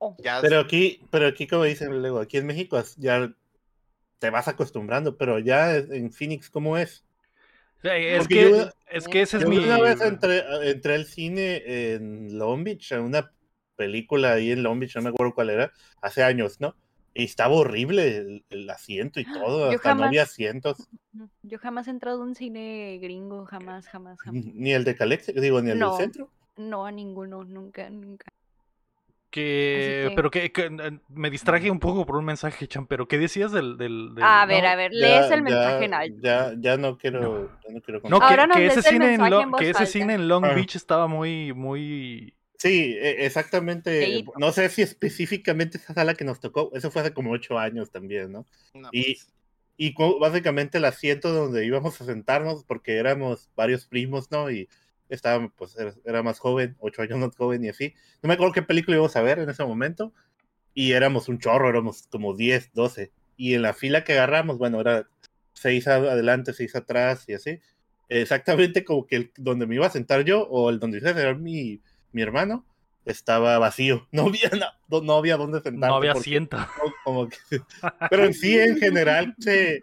Oh. 0.00 0.14
ya. 0.22 0.40
Pero 0.40 0.60
aquí, 0.60 1.00
pero 1.10 1.26
aquí 1.26 1.48
como 1.48 1.64
dicen 1.64 2.00
luego, 2.00 2.20
aquí 2.20 2.36
en 2.36 2.46
México 2.46 2.78
es- 2.78 2.94
ya 2.98 3.32
te 4.20 4.30
vas 4.30 4.46
acostumbrando, 4.46 5.16
pero 5.16 5.40
ya 5.40 5.74
en 5.74 6.12
Phoenix, 6.12 6.48
¿cómo 6.50 6.76
es? 6.78 7.02
Es 7.82 8.18
Porque 8.18 8.34
que, 8.34 8.50
yo- 8.50 8.70
es 8.90 9.08
que 9.08 9.22
ese 9.22 9.36
es 9.38 9.42
Yo 9.42 9.48
mi. 9.48 9.58
una 9.58 9.80
vez 9.80 10.00
entré, 10.00 10.44
entré 10.70 10.94
al 10.94 11.04
cine 11.04 11.62
en 11.94 12.38
Long 12.38 12.62
Beach, 12.64 12.92
a 12.92 13.00
una 13.00 13.30
película 13.88 14.32
ahí 14.32 14.50
en 14.50 14.62
Long 14.64 14.78
Beach, 14.80 14.96
no 14.96 15.02
me 15.02 15.10
acuerdo 15.10 15.32
cuál 15.34 15.50
era, 15.50 15.72
hace 16.02 16.22
años, 16.24 16.60
¿no? 16.60 16.74
Y 17.14 17.24
estaba 17.24 17.54
horrible 17.54 18.16
el, 18.18 18.44
el 18.50 18.68
asiento 18.68 19.18
y 19.20 19.24
todo, 19.24 19.70
Yo 19.70 19.76
hasta 19.76 19.90
no 19.94 20.00
jamás- 20.00 20.06
había 20.08 20.22
asientos, 20.24 20.88
No, 21.12 21.30
Yo 21.42 21.58
jamás 21.58 21.86
he 21.88 21.90
entrado 21.90 22.20
a 22.20 22.24
un 22.24 22.34
cine 22.34 22.98
gringo, 23.00 23.46
jamás, 23.46 23.86
jamás, 23.88 24.20
jamás. 24.20 24.44
ni 24.44 24.72
el 24.72 24.84
de 24.84 24.94
Calex, 24.96 25.32
digo, 25.34 25.62
ni 25.62 25.70
el 25.70 25.78
No. 25.78 25.92
del 25.96 26.02
centro. 26.04 26.30
No, 26.56 26.84
a 26.84 26.90
ninguno, 26.92 27.44
nunca, 27.44 27.88
nunca. 27.88 28.26
Que, 29.30 30.10
pero 30.16 30.30
que, 30.30 30.50
que, 30.52 30.70
me 31.10 31.28
distraje 31.30 31.70
un 31.70 31.78
poco 31.78 32.06
por 32.06 32.16
un 32.16 32.24
mensaje, 32.24 32.66
Chan, 32.66 32.86
pero 32.86 33.06
¿qué 33.06 33.18
decías 33.18 33.52
del... 33.52 33.76
del, 33.76 34.14
del- 34.14 34.24
A 34.24 34.46
ver, 34.46 34.62
No, 34.64 34.68
a 34.70 34.74
ver, 34.76 34.90
ya- 34.92 34.98
lees 34.98 35.24
el 35.30 35.38
ya- 35.38 35.42
mensaje 35.42 35.84
en 35.84 35.94
alto. 35.94 36.16
Ya, 36.22 36.52
ya 36.58 36.76
no 36.78 36.96
quiero, 36.96 37.50
ya 37.66 37.74
no 37.74 37.80
quiero 37.82 37.98
No, 38.04 38.10
contar. 38.18 38.20
que, 38.36 38.40
Ahora 38.40 38.54
que 38.54 38.66
ese 38.66 38.82
cine 38.82 39.14
en 39.14 39.30
Lo- 39.30 39.42
en 39.42 39.52
que 39.52 39.70
ese 39.70 39.86
cine 39.86 40.14
en 40.14 40.28
Long 40.28 40.44
Ah. 40.46 40.54
Beach 40.54 40.76
estaba 40.76 41.06
muy, 41.08 41.52
muy... 41.52 42.32
Sí, 42.58 42.96
e- 42.98 43.24
exactamente. 43.24 43.90
Feíto. 44.00 44.32
No 44.38 44.52
sé 44.52 44.68
si 44.68 44.82
específicamente 44.82 45.78
esa 45.78 45.94
sala 45.94 46.14
que 46.14 46.24
nos 46.24 46.40
tocó, 46.40 46.70
eso 46.74 46.90
fue 46.90 47.02
hace 47.02 47.12
como 47.14 47.30
ocho 47.30 47.58
años 47.58 47.90
también, 47.90 48.32
¿no? 48.32 48.46
no, 48.74 48.88
Y, 48.92 49.14
pues, 49.14 49.32
y 49.76 49.94
básicamente 50.20 50.78
el 50.78 50.84
asiento 50.84 51.32
donde 51.32 51.64
íbamos 51.64 52.00
a 52.00 52.04
sentarnos, 52.04 52.64
porque 52.64 52.96
éramos 52.96 53.48
varios 53.54 53.86
primos, 53.86 54.30
¿no? 54.30 54.50
Y 54.50 54.68
estaba, 55.08 55.48
pues, 55.56 55.76
era, 56.04 56.22
más 56.22 56.40
joven, 56.40 56.76
ocho 56.80 57.02
años 57.02 57.18
más 57.18 57.36
joven 57.36 57.64
y 57.64 57.68
así. 57.68 57.94
No 58.22 58.28
me 58.28 58.34
acuerdo 58.34 58.52
qué 58.52 58.62
película 58.62 58.96
íbamos 58.96 59.14
a 59.16 59.22
ver 59.22 59.38
en 59.38 59.48
ese 59.50 59.64
momento. 59.64 60.12
Y 60.74 60.92
éramos 60.92 61.28
un 61.28 61.38
chorro, 61.38 61.68
éramos 61.68 62.06
como 62.10 62.34
10, 62.36 62.70
12. 62.72 63.12
Y 63.36 63.54
en 63.54 63.62
la 63.62 63.72
fila 63.74 64.04
que 64.04 64.12
agarramos, 64.14 64.58
bueno, 64.58 64.80
era 64.80 65.08
seis 65.52 65.86
a- 65.88 65.96
adelante, 65.96 66.52
seis 66.52 66.74
atrás 66.76 67.24
y 67.28 67.34
así. 67.34 67.60
Exactamente 68.08 68.84
como 68.84 69.06
que 69.06 69.16
el 69.16 69.32
donde 69.36 69.66
me 69.66 69.74
iba 69.76 69.86
a 69.86 69.90
sentar 69.90 70.24
yo 70.24 70.42
o 70.48 70.70
el 70.70 70.78
donde 70.80 70.98
iba 70.98 71.10
a 71.10 71.14
sentar 71.14 71.36
mi, 71.38 71.80
mi 72.12 72.22
hermano 72.22 72.64
estaba 73.04 73.58
vacío. 73.58 74.06
No 74.12 74.26
había, 74.26 74.50
no, 74.88 75.00
no 75.02 75.12
había 75.14 75.36
dónde 75.36 75.60
sentarse. 75.60 75.88
No 75.90 75.94
había 75.96 76.12
asiento. 76.12 76.56
como- 76.78 76.94
como 77.04 77.28
que- 77.28 77.60
pero 78.10 78.24
en 78.24 78.34
sí, 78.34 78.58
en 78.58 78.76
general, 78.78 79.34
se- 79.38 79.82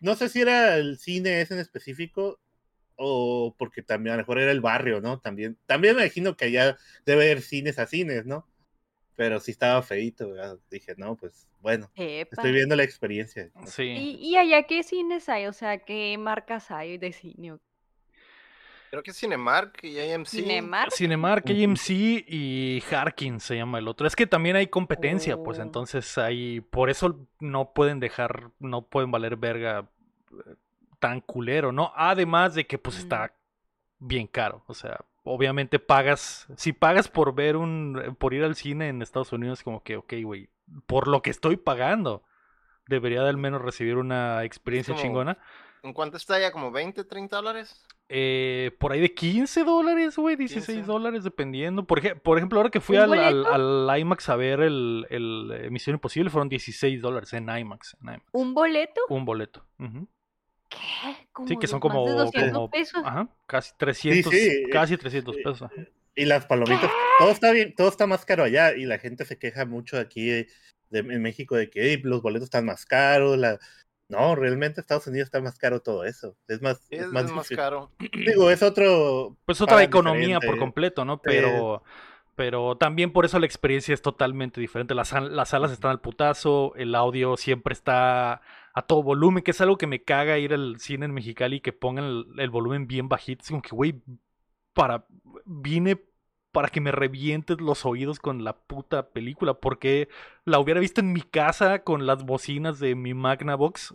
no 0.00 0.14
sé 0.16 0.28
si 0.28 0.40
era 0.42 0.76
el 0.76 0.98
cine 0.98 1.40
ese 1.40 1.54
en 1.54 1.60
específico 1.60 2.38
o 2.96 3.54
porque 3.58 3.82
también 3.82 4.14
a 4.14 4.16
lo 4.16 4.22
mejor 4.22 4.38
era 4.40 4.50
el 4.50 4.60
barrio, 4.60 5.00
¿no? 5.00 5.20
También, 5.20 5.56
también 5.66 5.94
me 5.96 6.02
imagino 6.02 6.36
que 6.36 6.46
allá 6.46 6.76
debe 7.06 7.24
haber 7.26 7.42
cines 7.42 7.78
a 7.78 7.86
cines, 7.86 8.26
¿no? 8.26 8.46
Pero 9.16 9.40
sí 9.40 9.50
estaba 9.50 9.82
feito, 9.82 10.30
¿verdad? 10.30 10.58
dije, 10.70 10.94
no, 10.96 11.16
pues 11.16 11.48
bueno, 11.60 11.90
Epa. 11.96 12.36
estoy 12.36 12.52
viendo 12.52 12.76
la 12.76 12.84
experiencia. 12.84 13.50
Sí. 13.66 13.82
¿Y, 13.82 14.10
y 14.30 14.36
allá 14.36 14.62
qué 14.64 14.82
cines 14.84 15.28
hay? 15.28 15.46
O 15.46 15.52
sea, 15.52 15.78
¿qué 15.78 16.16
marcas 16.18 16.70
hay 16.70 16.98
de 16.98 17.12
cine? 17.12 17.56
Creo 18.90 19.02
que 19.02 19.10
es 19.10 19.18
Cinemark 19.18 19.82
y 19.84 19.98
AMC. 20.00 20.26
Cinemark. 20.28 20.92
Cinemark, 20.92 21.44
AMC 21.50 21.90
y 22.26 22.82
Harkin 22.90 23.38
se 23.40 23.56
llama 23.56 23.78
el 23.78 23.88
otro. 23.88 24.06
Es 24.06 24.16
que 24.16 24.26
también 24.26 24.56
hay 24.56 24.68
competencia, 24.68 25.36
pues 25.36 25.58
Oh. 25.58 25.62
entonces 25.62 26.16
hay. 26.18 26.60
Por 26.60 26.88
eso 26.90 27.26
no 27.38 27.72
pueden 27.72 28.00
dejar, 28.00 28.50
no 28.58 28.82
pueden 28.82 29.10
valer 29.10 29.36
verga 29.36 29.88
eh, 30.32 30.54
tan 30.98 31.20
culero, 31.20 31.70
¿no? 31.72 31.92
Además 31.96 32.54
de 32.54 32.66
que 32.66 32.78
pues 32.78 32.96
Mm. 32.96 33.00
está 33.00 33.34
bien 33.98 34.26
caro. 34.26 34.62
O 34.66 34.74
sea, 34.74 35.00
obviamente 35.24 35.78
pagas. 35.78 36.46
Si 36.56 36.72
pagas 36.72 37.08
por 37.08 37.34
ver 37.34 37.56
un. 37.56 38.16
por 38.18 38.32
ir 38.34 38.42
al 38.44 38.56
cine 38.56 38.88
en 38.88 39.02
Estados 39.02 39.32
Unidos, 39.32 39.62
como 39.62 39.82
que, 39.82 39.96
ok, 39.96 40.14
güey. 40.24 40.48
Por 40.86 41.08
lo 41.08 41.20
que 41.22 41.30
estoy 41.30 41.56
pagando. 41.56 42.24
Debería 42.86 43.22
de 43.22 43.28
al 43.28 43.36
menos 43.36 43.60
recibir 43.60 43.96
una 43.96 44.44
experiencia 44.44 44.94
como- 44.94 45.02
chingona. 45.02 45.38
¿En 45.82 45.92
cuánto 45.92 46.16
está 46.16 46.40
ya? 46.40 46.50
¿Como 46.52 46.70
20, 46.72 47.04
30 47.04 47.36
dólares? 47.36 47.84
Eh, 48.10 48.70
por 48.78 48.92
ahí 48.92 49.00
de 49.00 49.12
15 49.12 49.64
dólares, 49.64 50.16
güey, 50.16 50.34
16 50.36 50.78
15. 50.78 50.82
dólares 50.90 51.24
dependiendo. 51.24 51.86
Por, 51.86 51.98
ej- 52.04 52.18
por 52.22 52.38
ejemplo, 52.38 52.58
ahora 52.58 52.70
que 52.70 52.80
fui 52.80 52.96
¿Un 52.96 53.02
al, 53.02 53.12
al, 53.14 53.34
boleto? 53.44 53.54
al 53.90 54.00
IMAX 54.00 54.28
a 54.30 54.36
ver 54.36 54.60
el, 54.60 55.06
el 55.10 55.50
eh, 55.52 55.70
Misión 55.70 55.94
Imposible, 55.94 56.30
fueron 56.30 56.48
16 56.48 57.02
dólares 57.02 57.32
en 57.34 57.44
IMAX, 57.50 57.96
en 58.00 58.08
IMAX, 58.08 58.24
¿Un 58.32 58.54
boleto? 58.54 59.00
Un 59.10 59.24
boleto. 59.26 59.66
¿Qué? 60.68 60.76
Sí, 61.46 61.56
que 61.58 61.66
son 61.66 61.80
como, 61.80 62.06
de 62.06 62.12
200 62.12 62.52
como- 62.52 62.70
pesos. 62.70 63.02
ajá, 63.04 63.28
casi 63.46 63.72
300, 63.78 64.32
sí, 64.32 64.62
casi 64.70 64.96
300 64.96 65.36
eh, 65.36 65.40
pesos. 65.42 65.62
ajá. 65.62 65.74
Y 66.14 66.24
las 66.24 66.46
palomitas, 66.46 66.90
todo 67.18 67.30
está 67.30 67.52
bien, 67.52 67.74
todo 67.76 67.88
está 67.88 68.06
más 68.06 68.24
caro 68.24 68.42
allá 68.42 68.74
y 68.74 68.84
la 68.86 68.98
gente 68.98 69.24
se 69.24 69.38
queja 69.38 69.64
mucho 69.66 69.98
aquí 69.98 70.26
de- 70.26 70.48
de- 70.90 70.98
en 71.00 71.22
México 71.22 71.54
de 71.56 71.70
que 71.70 71.92
"Ey, 71.92 72.02
los 72.02 72.22
boletos 72.22 72.44
están 72.46 72.64
más 72.64 72.84
caros, 72.86 73.38
la... 73.38 73.58
no, 74.08 74.34
realmente 74.34 74.80
Estados 74.80 75.06
Unidos 75.06 75.26
está 75.26 75.40
más 75.40 75.58
caro 75.58 75.80
todo 75.80 76.04
eso, 76.04 76.36
es 76.48 76.62
más, 76.62 76.80
es 76.90 77.02
es, 77.02 77.12
más, 77.12 77.26
es 77.26 77.30
más 77.32 77.48
difícil. 77.48 77.56
caro. 77.56 77.92
Digo, 77.98 78.50
es 78.50 78.62
otro, 78.62 79.36
Pues 79.44 79.60
otra 79.60 79.82
economía 79.82 80.40
por 80.40 80.58
completo, 80.58 81.04
¿no? 81.04 81.20
Pero, 81.20 81.82
pero 82.34 82.76
también 82.76 83.12
por 83.12 83.24
eso 83.26 83.38
la 83.38 83.46
experiencia 83.46 83.92
es 83.92 84.00
totalmente 84.00 84.60
diferente. 84.60 84.94
Las, 84.94 85.12
las 85.12 85.50
salas 85.50 85.72
están 85.72 85.90
al 85.90 86.00
putazo, 86.00 86.74
el 86.76 86.94
audio 86.94 87.36
siempre 87.36 87.72
está 87.72 88.40
a 88.72 88.82
todo 88.86 89.02
volumen, 89.02 89.42
que 89.42 89.50
es 89.50 89.60
algo 89.60 89.76
que 89.76 89.86
me 89.86 90.02
caga 90.04 90.38
ir 90.38 90.54
al 90.54 90.78
cine 90.80 91.04
en 91.04 91.12
Mexicali 91.12 91.56
y 91.56 91.60
que 91.60 91.72
pongan 91.72 92.04
el, 92.04 92.26
el 92.38 92.50
volumen 92.50 92.86
bien 92.86 93.08
bajito. 93.08 93.42
Es 93.42 93.50
como 93.50 93.62
que, 93.62 93.74
güey, 93.74 94.00
para, 94.72 95.04
vine 95.44 95.96
para 96.52 96.68
que 96.68 96.80
me 96.80 96.92
revientes 96.92 97.60
los 97.60 97.84
oídos 97.84 98.18
con 98.18 98.44
la 98.44 98.56
puta 98.56 99.10
película, 99.10 99.54
porque 99.54 100.08
la 100.44 100.58
hubiera 100.58 100.80
visto 100.80 101.00
en 101.00 101.12
mi 101.12 101.22
casa 101.22 101.84
con 101.84 102.06
las 102.06 102.24
bocinas 102.24 102.78
de 102.78 102.94
mi 102.94 103.14
Magnavox 103.14 103.94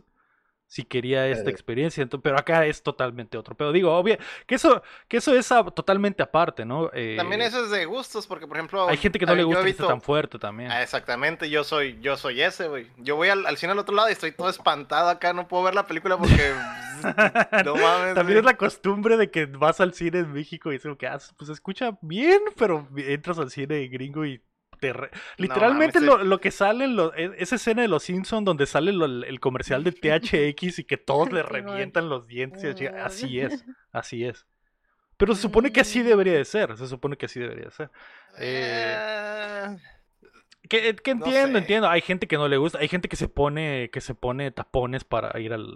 si 0.74 0.84
quería 0.84 1.28
esta 1.28 1.52
Eh. 1.52 1.54
experiencia. 1.54 2.02
Entonces, 2.02 2.24
pero 2.24 2.36
acá 2.40 2.66
es 2.66 2.82
totalmente 2.82 3.38
otro. 3.38 3.54
Pero 3.56 3.72
digo, 3.72 3.96
obvio, 3.96 4.18
que 4.48 4.56
eso, 4.56 4.82
que 5.08 5.18
eso 5.18 5.36
es 5.36 5.48
totalmente 5.76 6.24
aparte, 6.24 6.66
¿no? 6.66 6.90
Eh, 6.94 7.14
También 7.16 7.44
eso 7.44 7.64
es 7.64 7.70
de 7.70 7.86
gustos, 7.86 8.26
porque 8.26 8.48
por 8.48 8.58
ejemplo... 8.58 8.88
Hay 8.90 8.98
gente 8.98 9.20
que 9.20 9.26
no 9.28 9.36
le 9.36 9.42
yo 9.42 9.46
gusta 9.50 9.62
he 9.62 9.64
que 9.66 9.70
esté 9.70 9.84
visto- 9.84 9.94
tan 9.94 10.02
fuerte 10.02 10.40
también. 10.40 10.72
Ah, 10.72 10.82
exactamente, 10.82 11.48
yo 11.48 11.64
soy, 11.64 12.00
yo 12.02 12.18
soy 12.18 12.42
ese, 12.42 12.70
güey. 12.70 12.88
Yo 12.98 13.16
voy 13.16 13.30
al, 13.30 13.46
al 13.46 13.58
cine 13.58 13.74
al 13.74 13.78
otro 13.78 13.94
lado 13.94 14.10
y 14.10 14.14
estoy 14.14 14.32
todo 14.32 14.50
espantado 14.50 15.10
acá, 15.10 15.32
no 15.32 15.48
puedo 15.48 15.62
ver 15.62 15.76
la 15.76 15.86
película 15.86 16.18
porque... 16.18 16.54
no 17.66 17.76
mames, 17.76 18.16
También 18.16 18.40
es 18.40 18.46
la 18.46 18.58
costumbre 18.58 19.18
de 19.18 19.30
que 19.30 19.46
vas 19.46 19.80
al 19.80 19.94
cine 19.94 20.20
en 20.20 20.34
México 20.34 20.72
y 20.74 20.78
es 20.78 20.82
como 20.82 20.98
que, 20.98 21.06
ah, 21.06 21.20
pues 21.38 21.50
escucha 21.52 22.00
bien, 22.02 22.40
pero 22.58 22.88
entras 22.98 23.38
al 23.38 23.52
cine 23.52 23.88
gringo 23.90 24.26
y 24.26 24.42
Literalmente 25.38 26.00
mames, 26.00 26.18
lo, 26.20 26.24
lo 26.24 26.40
que 26.42 26.52
sale, 26.52 26.86
en 26.86 26.96
lo- 26.96 27.14
e- 27.16 27.36
esa 27.38 27.56
escena 27.56 27.82
de 27.84 27.88
los 27.88 28.04
Simpsons 28.04 28.44
donde 28.46 28.66
sale 28.66 28.92
lo- 28.92 29.06
el 29.06 29.40
comercial 29.40 29.84
de 29.84 29.92
THX 29.92 30.80
y 30.80 30.84
que 30.84 30.98
todos 30.98 31.32
le 31.32 31.44
revientan 31.44 32.10
los 32.10 32.28
dientes, 32.28 32.64
y 32.64 32.86
así- 32.88 32.90
Mm. 32.90 33.06
así 33.06 33.40
es, 33.40 33.66
así 33.92 34.26
es. 34.26 34.46
Pero 35.18 35.36
se 35.36 35.42
supone 35.44 35.72
que 35.72 35.82
así 35.82 36.02
debería 36.02 36.34
de 36.34 36.44
ser, 36.46 36.76
se 36.78 36.88
supone 36.88 37.16
que 37.18 37.28
así 37.28 37.40
debería 37.40 37.66
de 37.66 37.72
ser. 37.72 37.90
Eh, 38.40 38.98
Eh, 39.66 39.78
Que, 40.70 40.80
No 41.14 41.26
entiendo, 41.26 41.52
sé. 41.52 41.58
entiendo. 41.58 41.90
Hay 41.90 42.02
gente 42.02 42.26
que 42.28 42.38
no 42.38 42.48
le 42.48 42.58
gusta. 42.58 42.80
Hay 42.80 42.88
gente 42.88 43.10
que 43.10 43.16
se 43.18 43.28
pone, 43.28 43.90
que 43.92 44.00
se 44.02 44.16
pone 44.16 44.50
tapones 44.52 45.04
para 45.04 45.38
ir 45.40 45.54
al. 45.54 45.68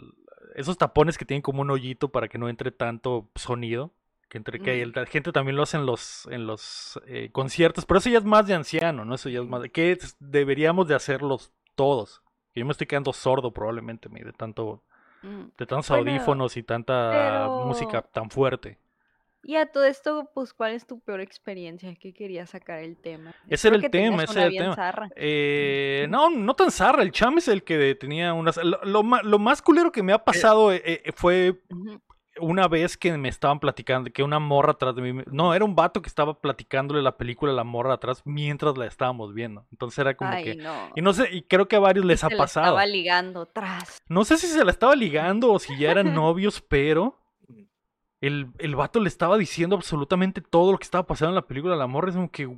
Esos 0.56 0.78
tapones 0.78 1.18
que 1.18 1.26
tienen 1.26 1.42
como 1.42 1.62
un 1.62 1.70
hoyito 1.70 2.10
para 2.10 2.28
que 2.30 2.38
no 2.38 2.48
entre 2.50 2.72
tanto 2.72 3.30
sonido. 3.36 3.94
Que 4.30 4.38
entre 4.38 4.60
que 4.60 4.86
Mm. 4.86 4.92
la 4.96 5.06
gente 5.06 5.32
también 5.32 5.56
lo 5.56 5.64
hace 5.64 5.78
en 5.78 5.86
los, 5.86 6.28
en 6.32 6.46
los 6.48 7.00
eh, 7.08 7.30
conciertos. 7.32 7.86
Pero 7.86 8.00
eso 8.00 8.10
ya 8.10 8.18
es 8.18 8.26
más 8.26 8.46
de 8.46 8.54
anciano, 8.56 9.06
¿no? 9.06 9.16
Eso 9.16 9.30
ya 9.30 9.40
es 9.40 9.48
más 9.48 9.62
de. 9.62 9.70
Que 9.72 9.98
deberíamos 10.20 10.88
de 10.88 10.96
hacerlos 10.96 11.54
todos. 11.76 12.22
Yo 12.54 12.66
me 12.66 12.72
estoy 12.72 12.88
quedando 12.88 13.14
sordo 13.14 13.52
probablemente, 13.54 14.10
de 14.10 14.34
tanto, 14.34 14.84
Mm. 15.22 15.46
de 15.58 15.66
tantos 15.66 15.90
Bueno, 15.90 16.12
audífonos 16.12 16.58
y 16.58 16.64
tanta 16.64 17.10
pero- 17.12 17.66
música 17.66 18.02
tan 18.02 18.30
fuerte. 18.30 18.78
Y 19.44 19.56
a 19.56 19.72
todo 19.72 19.86
esto, 19.86 20.30
pues, 20.34 20.54
¿cuál 20.54 20.74
es 20.74 20.86
tu 20.86 21.00
peor 21.00 21.22
experiencia? 21.22 21.96
que 21.96 22.12
quería 22.14 22.46
sacar 22.48 22.80
el 22.80 22.98
tema? 22.98 23.34
Ese 23.48 23.70
era 23.70 23.78
el 23.78 23.90
tema, 23.90 24.24
ese 24.24 24.40
era 24.40 24.48
el 24.48 24.58
tema. 24.58 25.10
Eh, 25.16 26.06
no, 26.10 26.30
no 26.30 26.54
tan 26.56 26.70
zarra. 26.72 27.02
El 27.02 27.12
Cham 27.12 27.38
es 27.38 27.48
el 27.48 27.64
que 27.64 27.96
tenía 27.96 28.34
unas. 28.34 28.58
Lo, 28.58 28.84
lo 28.84 29.04
lo 29.04 29.40
más 29.40 29.62
culero 29.62 29.92
que 29.92 30.04
me 30.04 30.12
ha 30.12 30.24
pasado 30.24 30.74
eh, 30.74 30.82
eh, 30.86 31.12
fue. 31.16 31.62
Una 32.40 32.68
vez 32.68 32.98
que 32.98 33.18
me 33.18 33.30
estaban 33.30 33.60
platicando, 33.60 34.12
que 34.12 34.24
una 34.24 34.40
morra 34.40 34.72
atrás 34.74 34.96
de 34.96 35.02
mí. 35.02 35.24
No, 35.32 35.54
era 35.54 35.66
un 35.66 35.76
vato 35.76 36.02
que 36.02 36.08
estaba 36.10 36.40
platicándole 36.40 37.02
la 37.02 37.18
película 37.18 37.52
a 37.52 37.56
la 37.56 37.64
morra 37.64 37.94
atrás 37.94 38.22
mientras 38.26 38.78
la 38.78 38.86
estábamos 38.86 39.34
viendo. 39.34 39.66
Entonces 39.72 40.00
era 40.00 40.16
como 40.16 40.32
Ay, 40.32 40.44
que. 40.44 40.56
no. 40.56 40.90
Y 40.96 41.02
no 41.02 41.14
sé, 41.14 41.30
y 41.32 41.42
creo 41.44 41.68
que 41.68 41.76
a 41.76 41.80
varios 41.80 42.06
les 42.06 42.20
Se 42.22 42.26
ha 42.26 42.30
la 42.30 42.38
pasado. 42.38 42.66
Estaba 42.68 42.86
ligando 42.86 43.46
tras. 43.46 44.02
No 44.10 44.26
sé 44.26 44.38
si 44.38 44.48
se 44.48 44.64
la 44.66 44.72
estaba 44.72 44.96
ligando 44.96 45.52
o 45.52 45.60
si 45.60 45.78
ya 45.78 45.92
eran 45.92 46.14
novios, 46.16 46.62
pero. 46.62 47.16
El, 48.20 48.48
el 48.58 48.76
vato 48.76 49.00
le 49.00 49.10
estaba 49.10 49.38
diciendo 49.38 49.76
absolutamente 49.76 50.42
todo 50.42 50.72
lo 50.72 50.80
que 50.80 50.86
estaba 50.86 51.06
pasando 51.06 51.30
en 51.30 51.36
la 51.36 51.46
película 51.48 51.76
a 51.76 51.78
la 51.78 51.86
morra. 51.88 52.10
Es 52.10 52.16
como 52.16 52.32
que. 52.32 52.50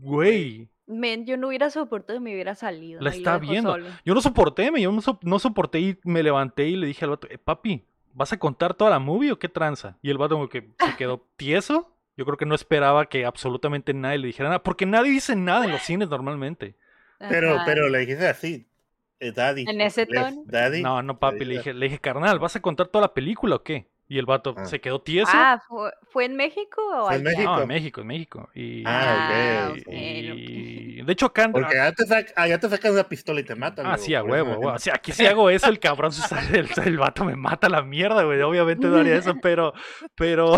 Güey. 0.00 0.68
Men, 0.86 1.24
yo 1.24 1.36
no 1.36 1.48
hubiera 1.48 1.70
soportado 1.70 2.18
y 2.18 2.22
me 2.22 2.32
hubiera 2.34 2.54
salido. 2.54 3.00
La 3.00 3.10
está 3.10 3.38
viendo. 3.38 3.70
solo. 3.72 3.86
Yo 4.04 4.12
no 4.12 4.20
soporté, 4.20 4.70
me, 4.72 4.82
yo 4.82 4.90
no, 4.90 5.00
so- 5.00 5.18
no 5.22 5.38
soporté 5.38 5.78
y 5.80 5.96
me 6.04 6.22
levanté 6.22 6.68
y 6.68 6.76
le 6.76 6.86
dije 6.88 7.04
al 7.04 7.12
vato, 7.12 7.28
"Eh, 7.30 7.38
papi, 7.38 7.84
¿vas 8.20 8.34
a 8.34 8.38
contar 8.38 8.74
toda 8.74 8.90
la 8.90 8.98
movie 8.98 9.32
o 9.32 9.38
qué 9.38 9.48
tranza? 9.48 9.96
Y 10.02 10.10
el 10.10 10.18
vato 10.18 10.34
como 10.34 10.50
que 10.50 10.68
se 10.78 10.96
quedó 10.98 11.26
tieso. 11.36 11.96
Yo 12.18 12.26
creo 12.26 12.36
que 12.36 12.44
no 12.44 12.54
esperaba 12.54 13.06
que 13.06 13.24
absolutamente 13.24 13.94
nadie 13.94 14.18
le 14.18 14.26
dijera 14.26 14.50
nada, 14.50 14.62
porque 14.62 14.84
nadie 14.84 15.10
dice 15.10 15.34
nada 15.36 15.64
en 15.64 15.70
los 15.70 15.80
cines 15.80 16.10
normalmente. 16.10 16.74
Pero, 17.18 17.54
Ajá. 17.54 17.64
pero 17.64 17.88
le 17.88 18.00
dijiste 18.00 18.28
así, 18.28 18.66
eh, 19.20 19.32
daddy. 19.32 19.64
¿En 19.66 19.80
ese 19.80 20.04
tono? 20.04 20.42
Daddy. 20.44 20.82
No, 20.82 21.00
no, 21.00 21.18
papi, 21.18 21.46
le 21.46 21.54
dije, 21.54 21.72
le 21.72 21.86
dije, 21.86 21.98
carnal, 21.98 22.38
¿vas 22.38 22.56
a 22.56 22.60
contar 22.60 22.88
toda 22.88 23.06
la 23.06 23.14
película 23.14 23.56
o 23.56 23.62
qué? 23.62 23.86
Y 24.10 24.18
el 24.18 24.26
vato 24.26 24.54
Ah. 24.58 24.64
se 24.64 24.80
quedó 24.80 25.00
tieso. 25.00 25.30
Ah, 25.32 25.62
¿fue, 25.68 25.92
fue 26.10 26.24
en 26.24 26.34
México 26.34 26.82
o 26.84 27.06
Fue 27.06 27.14
en 27.14 27.20
allá? 27.28 27.36
México. 27.36 27.54
No, 27.56 27.62
en 27.62 27.68
México, 27.68 28.00
en 28.00 28.06
México. 28.08 28.50
Y, 28.56 28.82
Ah, 28.84 29.68
ok. 29.70 29.76
ok, 29.78 29.86
ok. 29.86 29.92
y- 29.94 31.02
de 31.02 31.12
hecho, 31.12 31.26
acá... 31.26 31.48
Porque 31.52 31.78
allá 31.78 31.92
te, 31.92 32.04
sac- 32.04 32.32
allá 32.34 32.58
te 32.58 32.68
sacan 32.68 32.92
una 32.92 33.04
pistola 33.08 33.38
y 33.40 33.44
te 33.44 33.54
matan. 33.54 33.86
Ah, 33.86 33.90
luego, 33.90 34.04
sí, 34.04 34.14
a 34.16 34.22
huevo, 34.24 34.50
huevo. 34.58 34.72
O 34.74 34.78
sea, 34.80 34.94
aquí 34.96 35.12
si 35.12 35.24
hago 35.26 35.48
eso, 35.48 35.68
el 35.68 35.78
cabrón 35.78 36.10
se 36.12 36.26
sale, 36.26 36.58
el, 36.58 36.68
el 36.84 36.98
vato 36.98 37.24
me 37.24 37.36
mata 37.36 37.68
la 37.68 37.82
mierda, 37.82 38.24
güey. 38.24 38.42
Obviamente 38.42 38.86
no 38.88 38.96
haría 38.98 39.14
eso, 39.16 39.34
pero, 39.42 39.72
pero, 40.16 40.56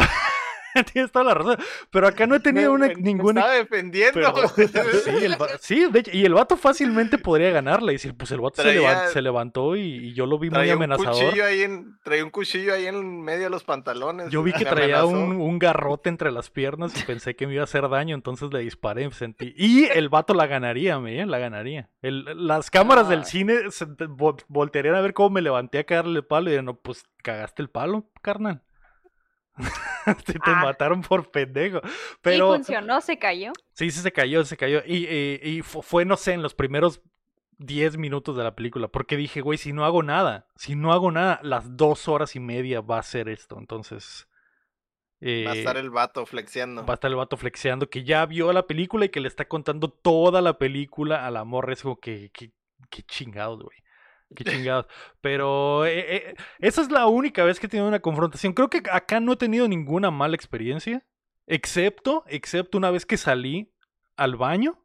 tienes 0.92 1.10
toda 1.12 1.24
la 1.24 1.34
razón. 1.34 1.56
Pero 1.90 2.06
acá 2.06 2.26
no 2.26 2.34
he 2.34 2.40
tenido 2.40 2.70
me- 2.70 2.76
una, 2.76 2.88
me- 2.88 2.94
me 2.96 3.02
ninguna. 3.02 3.40
estaba 3.40 3.56
defendiendo. 3.56 4.12
pero- 4.14 4.48
sí, 5.04 5.24
el 5.24 5.40
va- 5.40 5.48
sí, 5.60 5.86
de 5.90 5.98
hecho, 6.00 6.10
y 6.14 6.24
el 6.24 6.34
vato 6.34 6.56
fácilmente 6.56 7.18
podría 7.18 7.50
ganarle. 7.50 7.92
Y 7.92 7.96
decir, 7.96 8.14
pues 8.16 8.30
el 8.32 8.40
vato 8.40 8.62
se, 8.62 9.22
levantó 9.22 9.76
y, 9.76 9.82
y 10.08 10.12
yo 10.14 10.26
lo 10.26 10.38
vi 10.38 10.48
muy 10.50 10.54
Traía 10.54 10.76
un 10.76 10.82
amenazador. 10.82 11.24
cuchillo 11.24 11.44
ahí 11.44 11.62
en, 11.62 11.98
traía 12.02 12.24
un 12.24 12.30
cuchillo 12.30 12.74
ahí 12.74 12.86
en 12.86 13.20
medio 13.22 13.44
de 13.44 13.50
los 13.50 13.64
pantalones. 13.64 14.30
Yo 14.30 14.42
vi 14.42 14.52
que 14.52 14.64
traía 14.64 15.04
un, 15.04 15.32
un 15.40 15.58
garrote 15.58 16.08
entre 16.08 16.30
las 16.32 16.50
piernas 16.50 16.98
y 17.00 17.04
pensé 17.04 17.36
que 17.36 17.46
me 17.46 17.54
iba 17.54 17.62
a 17.62 17.64
hacer 17.64 17.88
daño, 17.88 18.14
entonces 18.14 18.52
le 18.52 18.60
disparé, 18.60 19.10
sentí. 19.12 19.54
Y 19.56 19.84
el 19.86 20.08
vato 20.08 20.34
la 20.34 20.46
ganaría, 20.46 20.98
me, 20.98 21.24
la 21.26 21.38
ganaría. 21.38 21.88
El- 22.02 22.24
las 22.46 22.70
cámaras 22.70 23.08
del 23.08 23.20
Ah. 23.20 23.24
cine 23.24 23.70
se 23.70 23.86
voltearían 24.48 24.94
a 24.94 25.00
ver 25.00 25.12
cómo 25.14 25.30
me 25.30 25.42
levanté 25.42 25.78
a 25.78 25.84
cagarle 25.84 26.18
el 26.18 26.24
palo 26.24 26.46
y 26.48 26.52
dirían, 26.52 26.64
no, 26.66 26.74
pues 26.76 27.04
cagaste 27.22 27.62
el 27.62 27.68
palo, 27.70 28.06
carnal. 28.20 28.62
te, 30.24 30.32
te 30.34 30.38
Ah. 30.44 30.62
mataron 30.64 31.02
por 31.02 31.30
pendejo. 31.30 31.78
¿Y 31.84 31.88
Pero 32.22 32.52
funcionó? 32.54 33.00
¿Se 33.00 33.18
cayó? 33.18 33.52
sí, 33.72 33.90
sí 33.90 34.00
se 34.00 34.12
cayó, 34.12 34.44
se 34.44 34.56
cayó. 34.56 34.82
Y, 34.86 35.06
y- 35.06 35.40
y 35.42 35.62
fu- 35.62 35.82
fue, 35.82 36.04
no 36.04 36.16
sé, 36.16 36.32
en 36.32 36.42
los 36.42 36.54
primeros 36.54 37.00
10 37.58 37.96
minutos 37.98 38.36
de 38.36 38.44
la 38.44 38.54
película. 38.56 38.88
Porque 38.88 39.16
dije, 39.16 39.40
güey, 39.40 39.58
si 39.58 39.72
no 39.72 39.84
hago 39.84 40.02
nada, 40.02 40.48
si 40.56 40.74
no 40.74 40.92
hago 40.92 41.10
nada, 41.12 41.38
las 41.42 41.76
dos 41.76 42.08
horas 42.08 42.34
y 42.34 42.40
media 42.40 42.80
va 42.80 42.98
a 42.98 43.02
ser 43.02 43.28
esto. 43.28 43.58
Entonces. 43.58 44.26
Va 45.24 45.52
a 45.52 45.54
eh, 45.54 45.58
estar 45.60 45.76
el 45.76 45.90
vato 45.90 46.26
flexiando. 46.26 46.84
Va 46.84 46.94
a 46.94 46.96
estar 46.96 47.08
el 47.10 47.16
vato 47.16 47.36
flexeando 47.36 47.88
que 47.88 48.02
ya 48.02 48.26
vio 48.26 48.52
la 48.52 48.66
película 48.66 49.04
y 49.04 49.08
que 49.10 49.20
le 49.20 49.28
está 49.28 49.44
contando 49.46 49.88
toda 49.88 50.40
la 50.42 50.58
película 50.58 51.24
a 51.26 51.30
la 51.30 51.44
morra. 51.44 51.74
Es 51.74 51.82
como 51.82 52.00
que, 52.00 52.30
que, 52.32 52.50
que 52.90 53.02
chingados, 53.04 53.62
güey. 53.62 53.76
Qué 54.34 54.44
chingados. 54.44 54.86
Pero 55.20 55.86
eh, 55.86 56.16
eh, 56.16 56.34
esa 56.58 56.82
es 56.82 56.90
la 56.90 57.06
única 57.06 57.44
vez 57.44 57.60
que 57.60 57.66
he 57.66 57.68
tenido 57.68 57.88
una 57.88 58.00
confrontación. 58.00 58.52
Creo 58.52 58.70
que 58.70 58.82
acá 58.90 59.20
no 59.20 59.32
he 59.32 59.36
tenido 59.36 59.68
ninguna 59.68 60.10
mala 60.10 60.34
experiencia. 60.34 61.04
Excepto, 61.46 62.24
excepto 62.28 62.78
una 62.78 62.90
vez 62.90 63.04
que 63.04 63.16
salí 63.16 63.72
al 64.16 64.36
baño 64.36 64.78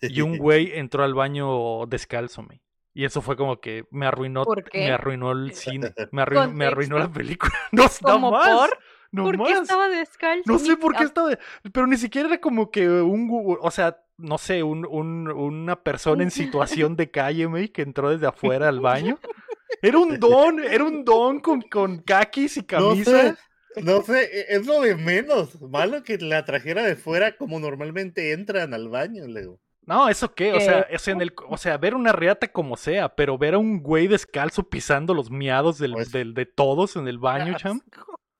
y 0.00 0.20
un 0.20 0.38
güey 0.38 0.78
entró 0.78 1.04
al 1.04 1.14
baño 1.14 1.86
descalzo, 1.86 2.42
me. 2.42 2.62
Y 2.94 3.04
eso 3.04 3.22
fue 3.22 3.36
como 3.36 3.60
que 3.60 3.86
me 3.90 4.06
arruinó, 4.06 4.44
¿Por 4.44 4.64
qué? 4.64 4.86
me 4.86 4.92
arruinó 4.92 5.32
el 5.32 5.54
cine, 5.54 5.94
me 6.12 6.22
arruinó, 6.22 6.52
me 6.52 6.66
arruinó 6.66 6.98
la 6.98 7.10
película. 7.10 7.52
No, 7.72 7.86
¿Cómo 8.02 8.30
más, 8.30 8.48
por? 8.48 8.78
no 9.10 9.24
¿Por 9.24 9.46
qué 9.46 9.52
estaba 9.52 9.88
descalzo? 9.88 10.50
No 10.50 10.58
sé 10.58 10.76
por 10.76 10.94
qué 10.94 11.04
estaba, 11.04 11.30
pero 11.72 11.86
ni 11.86 11.96
siquiera 11.96 12.28
era 12.28 12.40
como 12.40 12.70
que 12.70 12.88
un, 12.88 13.56
o 13.60 13.70
sea, 13.70 13.98
no 14.22 14.38
sé, 14.38 14.62
un, 14.62 14.86
un- 14.86 15.28
una 15.30 15.76
persona 15.82 16.22
en 16.22 16.30
situación 16.30 16.96
de 16.96 17.10
calle, 17.10 17.48
me 17.48 17.70
que 17.70 17.82
entró 17.82 18.10
desde 18.10 18.26
afuera 18.26 18.68
al 18.68 18.80
baño. 18.80 19.18
Era 19.82 19.98
un 19.98 20.20
don, 20.20 20.62
era 20.62 20.84
un 20.84 21.04
don 21.04 21.40
con, 21.40 21.60
con 21.62 21.98
kakis 22.02 22.56
y 22.56 22.60
No 22.60 22.66
camisa. 22.66 23.34
sé, 23.74 23.82
no 23.82 24.02
sé, 24.02 24.22
e- 24.24 24.46
es 24.56 24.64
lo 24.66 24.80
de 24.80 24.94
menos. 24.94 25.60
Malo 25.60 26.04
que 26.04 26.18
la 26.18 26.44
trajera 26.44 26.82
de 26.84 26.94
fuera 26.94 27.36
como 27.36 27.58
normalmente 27.58 28.30
entran 28.32 28.74
al 28.74 28.88
baño, 28.88 29.26
Leo. 29.26 29.58
No, 29.84 30.08
¿eso 30.08 30.32
qué? 30.34 30.52
O 30.52 30.60
sea, 30.60 30.82
es 30.82 31.08
en 31.08 31.20
el, 31.20 31.32
o 31.48 31.56
sea, 31.56 31.78
ver 31.78 31.96
una 31.96 32.12
reata 32.12 32.46
como 32.46 32.76
sea, 32.76 33.16
pero 33.16 33.36
ver 33.38 33.54
a 33.54 33.58
un 33.58 33.82
güey 33.82 34.06
descalzo 34.06 34.62
pisando 34.68 35.14
los 35.14 35.32
miados 35.32 35.78
del, 35.78 35.94
Pues- 35.94 36.12
del- 36.12 36.34
de 36.34 36.46
todos 36.46 36.94
en 36.94 37.08
el 37.08 37.18
baño, 37.18 37.54
cham. 37.56 37.80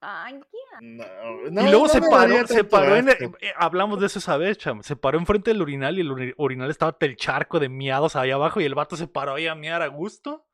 Ay, 0.04 0.34
ya. 0.34 0.78
No, 0.80 1.04
y 1.46 1.50
no, 1.52 1.62
luego 1.62 1.86
no 1.86 1.88
se 1.88 2.00
paró, 2.00 2.46
se 2.48 2.64
paró 2.64 2.96
en 2.96 3.08
eh, 3.08 3.16
hablamos 3.56 4.00
de 4.00 4.06
eso 4.06 4.18
esa 4.18 4.36
vez, 4.36 4.58
cham. 4.58 4.82
Se 4.82 4.96
paró 4.96 5.16
enfrente 5.18 5.50
del 5.50 5.62
urinal 5.62 5.96
y 5.96 6.00
el 6.00 6.10
uri- 6.10 6.34
urinal 6.36 6.70
estaba 6.70 6.96
el 7.00 7.16
charco 7.16 7.60
de 7.60 7.68
miados 7.68 8.16
ahí 8.16 8.32
abajo 8.32 8.60
y 8.60 8.64
el 8.64 8.74
vato 8.74 8.96
se 8.96 9.06
paró 9.06 9.34
ahí 9.34 9.46
a 9.46 9.54
miar 9.54 9.80
a 9.80 9.86
gusto. 9.86 10.44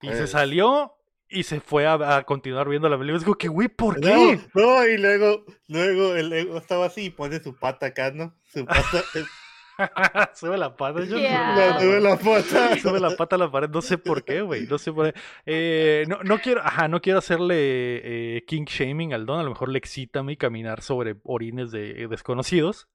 Y 0.00 0.08
se 0.08 0.16
Pues- 0.16 0.30
salió 0.30 0.94
y 1.28 1.42
se 1.42 1.60
fue 1.60 1.86
a, 1.86 2.16
a 2.16 2.22
continuar 2.24 2.68
viendo 2.68 2.88
la 2.88 2.98
película. 2.98 3.22
Como 3.24 3.36
que, 3.36 3.48
güey, 3.48 3.68
¿por 3.68 4.00
No, 4.00 4.06
qué? 4.06 4.40
no, 4.54 4.86
y 4.86 4.96
luego, 4.98 5.44
luego 5.68 6.14
el 6.14 6.32
ego 6.32 6.56
estaba 6.58 6.86
así 6.86 7.04
y 7.06 7.10
pone 7.10 7.40
su 7.40 7.56
pata 7.58 7.86
acá, 7.86 8.10
¿no? 8.10 8.34
Su 8.52 8.64
pata, 8.64 8.82
Sube 10.34 10.58
la 10.58 10.76
pata. 10.76 11.04
yo 11.04 11.16
la 11.18 11.80
sube 11.80 12.00
la 12.00 12.16
pata. 12.16 12.76
Sube 12.80 13.00
la 13.00 13.16
pata 13.16 13.36
a 13.36 13.38
la 13.38 13.50
pared, 13.50 13.70
no 13.70 13.82
sé 13.82 13.98
por 13.98 14.24
qué, 14.24 14.42
güey. 14.42 14.66
No 14.66 14.78
sé 14.78 14.92
por 14.92 15.12
qué. 15.12 15.20
Eh, 15.46 16.04
no, 16.08 16.22
no 16.22 16.38
quiero, 16.38 16.60
ajá, 16.62 16.88
no 16.88 17.00
quiero 17.00 17.18
hacerle 17.18 18.36
eh, 18.36 18.44
king 18.46 18.64
shaming 18.66 19.14
al 19.14 19.26
don. 19.26 19.40
A 19.40 19.42
lo 19.42 19.50
mejor 19.50 19.68
le 19.68 19.78
excita 19.78 20.20
a 20.20 20.22
mí 20.22 20.36
caminar 20.36 20.82
sobre 20.82 21.16
orines 21.24 21.70
de 21.70 22.02
eh, 22.02 22.08
desconocidos. 22.08 22.88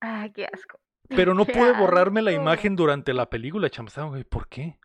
Ay, 0.00 0.32
qué 0.32 0.46
asco. 0.46 0.78
Pero 1.08 1.34
no 1.34 1.44
Qué 1.44 1.52
pude 1.52 1.72
borrarme 1.72 2.22
la 2.22 2.32
imagen 2.32 2.76
durante 2.76 3.12
la 3.12 3.28
película, 3.28 3.68
cham. 3.68 3.86
Estaba, 3.88 4.08
güey, 4.08 4.24
¿por 4.24 4.48
qué? 4.48 4.78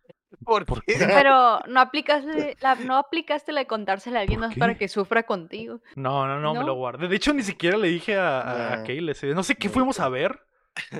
¿Por 0.43 0.65
¿Por 0.65 0.83
qué? 0.83 0.95
Pero 0.97 1.61
no 1.67 1.79
aplicaste 1.79 2.57
la, 2.61 2.75
no 2.75 2.97
aplicaste 2.97 3.51
la 3.51 3.61
de 3.61 3.67
contársela 3.67 4.19
a 4.19 4.21
alguien 4.23 4.39
¿Por 4.39 4.49
más 4.49 4.57
para 4.57 4.75
que 4.75 4.87
sufra 4.87 5.23
contigo. 5.23 5.81
No, 5.95 6.27
no, 6.27 6.39
no, 6.39 6.53
me 6.53 6.63
lo 6.63 6.73
guardé. 6.73 7.07
De 7.07 7.15
hecho, 7.15 7.33
ni 7.33 7.43
siquiera 7.43 7.77
le 7.77 7.87
dije 7.89 8.17
a, 8.17 8.73
a, 8.73 8.77
No. 8.77 9.43
Sé 9.43 9.55
qué 9.55 9.67
No, 9.67 9.73
fuimos 9.73 9.99
a 9.99 10.09
ver. 10.09 10.44
Yo 10.91 10.99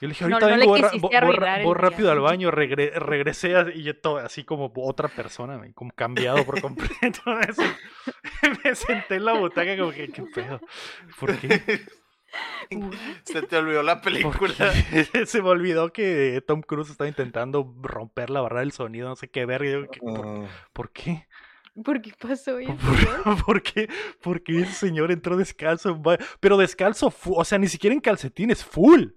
le 0.00 0.08
dije, 0.08 0.24
ahorita 0.24 0.40
no 0.40 0.56
vengo, 0.58 0.72
voy, 1.62 1.74
rápido 1.74 2.10
al 2.12 2.20
baño, 2.20 2.50
regre- 2.50 2.92
regresé 2.94 3.54
y 3.74 3.82
yo 3.82 3.98
todo 3.98 4.18
así 4.18 4.44
como 4.44 4.72
otra 4.76 5.08
persona, 5.08 5.60
como 5.74 5.90
cambiado 5.92 6.44
por 6.44 6.60
completo. 6.60 7.22
Eso. 7.48 7.62
Me 8.64 8.74
senté 8.74 9.16
en 9.16 9.24
la 9.24 9.32
butaca 9.32 9.76
como 9.78 9.92
que, 9.92 10.08
¿qué 10.08 10.22
pedo? 10.22 10.60
¿Por 11.18 11.36
qué? 11.38 11.80
Se 13.24 13.42
te 13.42 13.56
olvidó 13.56 13.82
la 13.82 14.00
¿Por 14.00 14.12
película. 14.12 14.72
Se 15.26 15.40
me 15.40 15.48
olvidó 15.48 15.92
que 15.92 16.42
Tom 16.46 16.62
Cruise 16.62 16.90
estaba 16.90 17.06
intentando 17.08 17.72
romper 17.80 18.28
la 18.30 18.40
barrera 18.40 18.60
del 18.60 18.72
sonido, 18.72 19.08
no 19.08 19.16
sé 19.16 19.28
qué 19.28 19.46
ver. 19.46 19.64
y 19.64 19.72
yo, 19.72 19.88
¿qué- 19.90 20.00
¿Por, 20.00 20.26
Ah, 20.26 20.46
por 20.72 20.90
qué? 20.90 21.26
¿Por 21.82 22.00
qué 22.00 22.12
pasó 22.18 22.58
eso? 22.58 22.72
¿Por, 23.24 23.44
por 23.44 23.62
qué? 23.62 23.88
¿Por 24.22 24.42
qué 24.42 24.60
ese 24.60 24.72
señor 24.72 25.10
entró 25.10 25.36
descalzo? 25.36 26.00
Pero 26.40 26.56
descalzo, 26.56 27.12
o 27.26 27.44
sea, 27.44 27.58
ni 27.58 27.68
siquiera 27.68 27.94
en 27.94 28.00
calcetines, 28.00 28.64
full. 28.64 29.08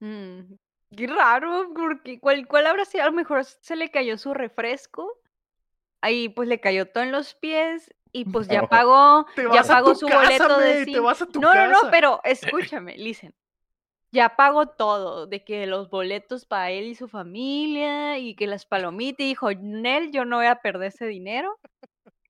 Mm, 0.00 0.54
Qué 0.96 1.06
raro, 1.08 1.72
porque 1.74 2.20
¿cuál, 2.20 2.46
cuál 2.46 2.66
habrá 2.66 2.84
sido? 2.84 3.04
A 3.04 3.06
lo 3.08 3.12
mejor 3.12 3.44
se 3.44 3.76
le 3.76 3.90
cayó 3.90 4.16
su 4.18 4.32
refresco. 4.34 5.20
Ahí 6.00 6.28
pues 6.28 6.48
le 6.48 6.60
cayó 6.60 6.86
todo 6.88 7.02
en 7.04 7.12
los 7.12 7.34
pies 7.34 7.92
y 8.12 8.26
pues 8.26 8.48
ya 8.48 8.68
pagó, 8.68 9.26
ya 9.52 9.64
pagó 9.64 9.94
su 9.94 10.06
casa, 10.06 10.48
boleto 10.48 10.58
de 10.58 10.72
te 10.74 10.84
cine. 10.84 11.00
vas 11.00 11.20
a 11.22 11.26
tu 11.26 11.40
no, 11.40 11.54
no, 11.54 11.66
no, 11.66 11.78
pero 11.90 12.20
escúchame, 12.24 12.96
listen. 12.96 13.34
Ya 14.12 14.36
pagó 14.36 14.66
todo, 14.68 15.26
de 15.26 15.44
que 15.44 15.66
los 15.66 15.90
boletos 15.90 16.46
para 16.46 16.70
él 16.70 16.86
y 16.86 16.94
su 16.94 17.08
familia 17.08 18.18
y 18.18 18.34
que 18.36 18.46
las 18.46 18.64
palomitas, 18.64 19.20
y 19.24 19.28
dijo, 19.28 19.52
Nel, 19.52 20.12
yo 20.12 20.24
no 20.24 20.36
voy 20.36 20.46
a 20.46 20.56
perder 20.62 20.88
ese 20.88 21.06
dinero. 21.06 21.58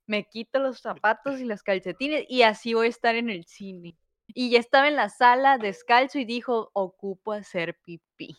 Me 0.07 0.25
quito 0.25 0.61
los 0.61 0.81
zapatos 0.81 1.41
y 1.41 1.45
las 1.47 1.63
calcetines 1.63 2.27
y 2.29 2.43
así 2.43 2.75
voy 2.75 2.87
a 2.89 2.91
estar 2.91 3.17
en 3.17 3.31
el 3.31 3.45
cine. 3.47 3.97
Y 4.29 4.51
ya 4.51 4.61
estaba 4.61 4.89
en 4.89 4.97
la 4.97 5.09
sala 5.11 5.59
descalzo 5.59 6.19
y 6.19 6.25
dijo, 6.27 6.71
ocupo 6.75 7.33
hacer 7.33 7.79
pipí. 7.85 8.37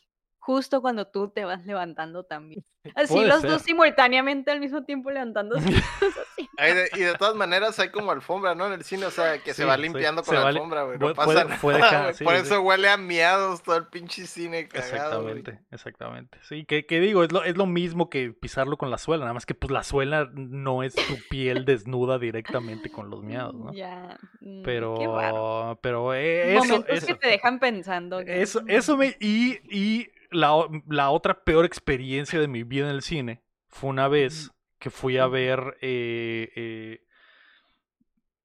Justo 0.48 0.82
cuando 0.82 1.06
tú 1.06 1.28
te 1.28 1.44
vas 1.44 1.66
levantando 1.66 2.24
también. 2.24 2.64
Así 2.96 3.20
los 3.26 3.42
ser. 3.42 3.50
dos 3.50 3.64
simultáneamente 3.64 4.50
al 4.50 4.62
mismo 4.62 4.86
tiempo 4.86 5.12
levantándose. 5.12 5.68
de- 6.58 6.90
y 6.96 7.00
de 7.02 7.16
todas 7.16 7.36
maneras 7.36 7.78
hay 7.80 7.90
como 7.90 8.12
alfombra, 8.12 8.56
¿no? 8.56 8.66
En 8.68 8.72
el 8.72 8.86
cine, 8.86 9.06
o 9.08 9.12
sea, 9.12 9.40
que 9.44 9.54
se 9.54 9.66
va 9.66 9.76
limpiando 9.76 10.24
con 10.24 10.36
la 10.36 10.44
va 10.44 10.48
alfombra, 10.48 10.84
güey. 10.84 10.98
No 11.00 11.14
pasa 11.14 11.46
puede- 11.60 11.80
nada, 11.80 11.98
dejar, 11.98 12.14
sí, 12.14 12.24
Por 12.24 12.36
sí. 12.36 12.44
eso 12.44 12.62
huele 12.62 12.88
a 12.88 12.96
miados 12.96 13.62
todo 13.62 13.76
el 13.76 13.88
pinche 13.88 14.26
cine 14.26 14.70
cagado. 14.70 14.94
Exactamente, 14.96 15.60
exactamente. 15.70 16.38
Sí, 16.44 16.64
que, 16.64 16.86
que 16.86 17.02
digo, 17.02 17.26
es 17.26 17.34
lo, 17.34 17.44
es 17.44 17.58
lo 17.58 17.66
mismo 17.66 18.10
que 18.10 18.32
pisarlo 18.32 18.78
con 18.78 18.90
la 18.90 19.00
suela, 19.00 19.26
nada 19.26 19.34
más 19.34 19.46
que 19.46 19.54
pues 19.54 19.70
la 19.70 19.84
suela 19.84 20.30
no 20.34 20.82
es 20.82 20.96
tu 20.96 21.16
piel 21.30 21.66
desnuda 21.66 22.20
directamente 22.20 22.90
con 22.90 23.10
los 23.10 23.22
miados, 23.22 23.54
¿no? 23.54 23.74
Ya. 23.74 24.18
mm, 24.40 24.64
qué 24.64 24.80
raro. 24.80 24.98
Pero, 25.12 25.80
pero 25.82 26.14
eh, 26.14 26.56
eso, 26.56 26.64
Momentos 26.64 26.98
eso, 27.00 27.08
que 27.08 27.16
te 27.16 27.28
dejan 27.28 27.60
pensando. 27.60 28.24
que, 28.24 28.42
eso, 28.42 28.62
mm, 28.64 28.70
eso 28.70 28.96
me, 28.96 29.18
y, 29.20 29.60
y 29.70 30.10
la, 30.32 30.68
la 30.88 31.10
otra 31.12 31.44
peor 31.44 31.66
experiencia 31.66 32.40
de 32.40 32.48
mi 32.48 32.64
vida 32.64 32.90
en 32.90 32.96
el 32.96 33.02
cine 33.02 33.42
fue 33.68 33.90
una 33.90 34.08
vez 34.08 34.52
que 34.80 34.90
fui 34.90 35.18
a 35.18 35.28
ver, 35.28 35.78
eh, 35.82 36.52
eh, 36.56 37.02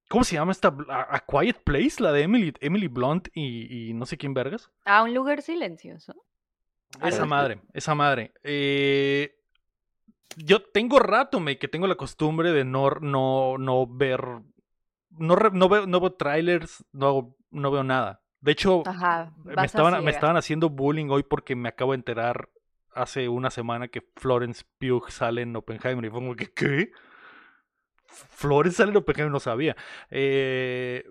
¿cómo 0.09 0.23
se 0.23 0.35
llama 0.35 0.51
esta? 0.51 0.75
A, 0.89 1.15
A 1.15 1.19
Quiet 1.25 1.63
Place, 1.63 2.01
la 2.01 2.11
de 2.11 2.23
Emily, 2.23 2.53
Emily 2.59 2.87
Blunt 2.87 3.27
y, 3.33 3.89
y 3.89 3.93
no 3.93 4.05
sé 4.05 4.17
quién 4.17 4.33
vergas. 4.33 4.71
A 4.85 5.03
un 5.03 5.13
lugar 5.13 5.41
silencioso. 5.41 6.13
Esa 7.01 7.01
Algo 7.01 7.17
así. 7.23 7.27
madre, 7.27 7.61
esa 7.73 7.95
madre. 7.95 8.33
Eh, 8.43 9.35
yo 10.37 10.61
tengo 10.63 10.99
rato, 10.99 11.39
me 11.39 11.57
que 11.57 11.67
tengo 11.67 11.87
la 11.87 11.95
costumbre 11.95 12.51
de 12.51 12.65
no, 12.65 12.89
no, 13.01 13.57
no 13.57 13.87
ver, 13.87 14.21
no, 15.11 15.35
no 15.35 15.69
veo, 15.69 15.85
no 15.87 15.99
veo 15.99 16.13
trailers, 16.13 16.83
no, 16.91 17.07
hago- 17.07 17.37
no 17.51 17.71
veo 17.71 17.83
nada. 17.83 18.22
De 18.43 18.51
hecho, 18.51 18.83
Ajá. 18.85 19.31
me 19.45 19.65
estaban, 19.65 20.03
me 20.03 20.11
estaban 20.11 20.35
haciendo 20.35 20.69
bullying 20.69 21.07
hoy 21.09 21.23
porque 21.23 21.55
me 21.55 21.69
acabo 21.69 21.93
de 21.93 21.97
enterar 21.97 22.49
hace 22.93 23.29
una 23.29 23.49
semana 23.49 23.87
que 23.87 24.03
Florence 24.17 24.63
Pugh 24.77 25.09
sale 25.09 25.43
en 25.43 25.55
Oppenheimer. 25.55 26.03
Y 26.03 26.09
fue 26.09 26.19
como 26.19 26.35
que, 26.35 26.51
¿qué? 26.51 26.91
Florence 28.05 28.77
sale 28.77 28.91
en 28.91 28.97
Oppenheimer, 28.97 29.31
no 29.31 29.39
sabía. 29.39 29.75
Eh, 30.11 31.05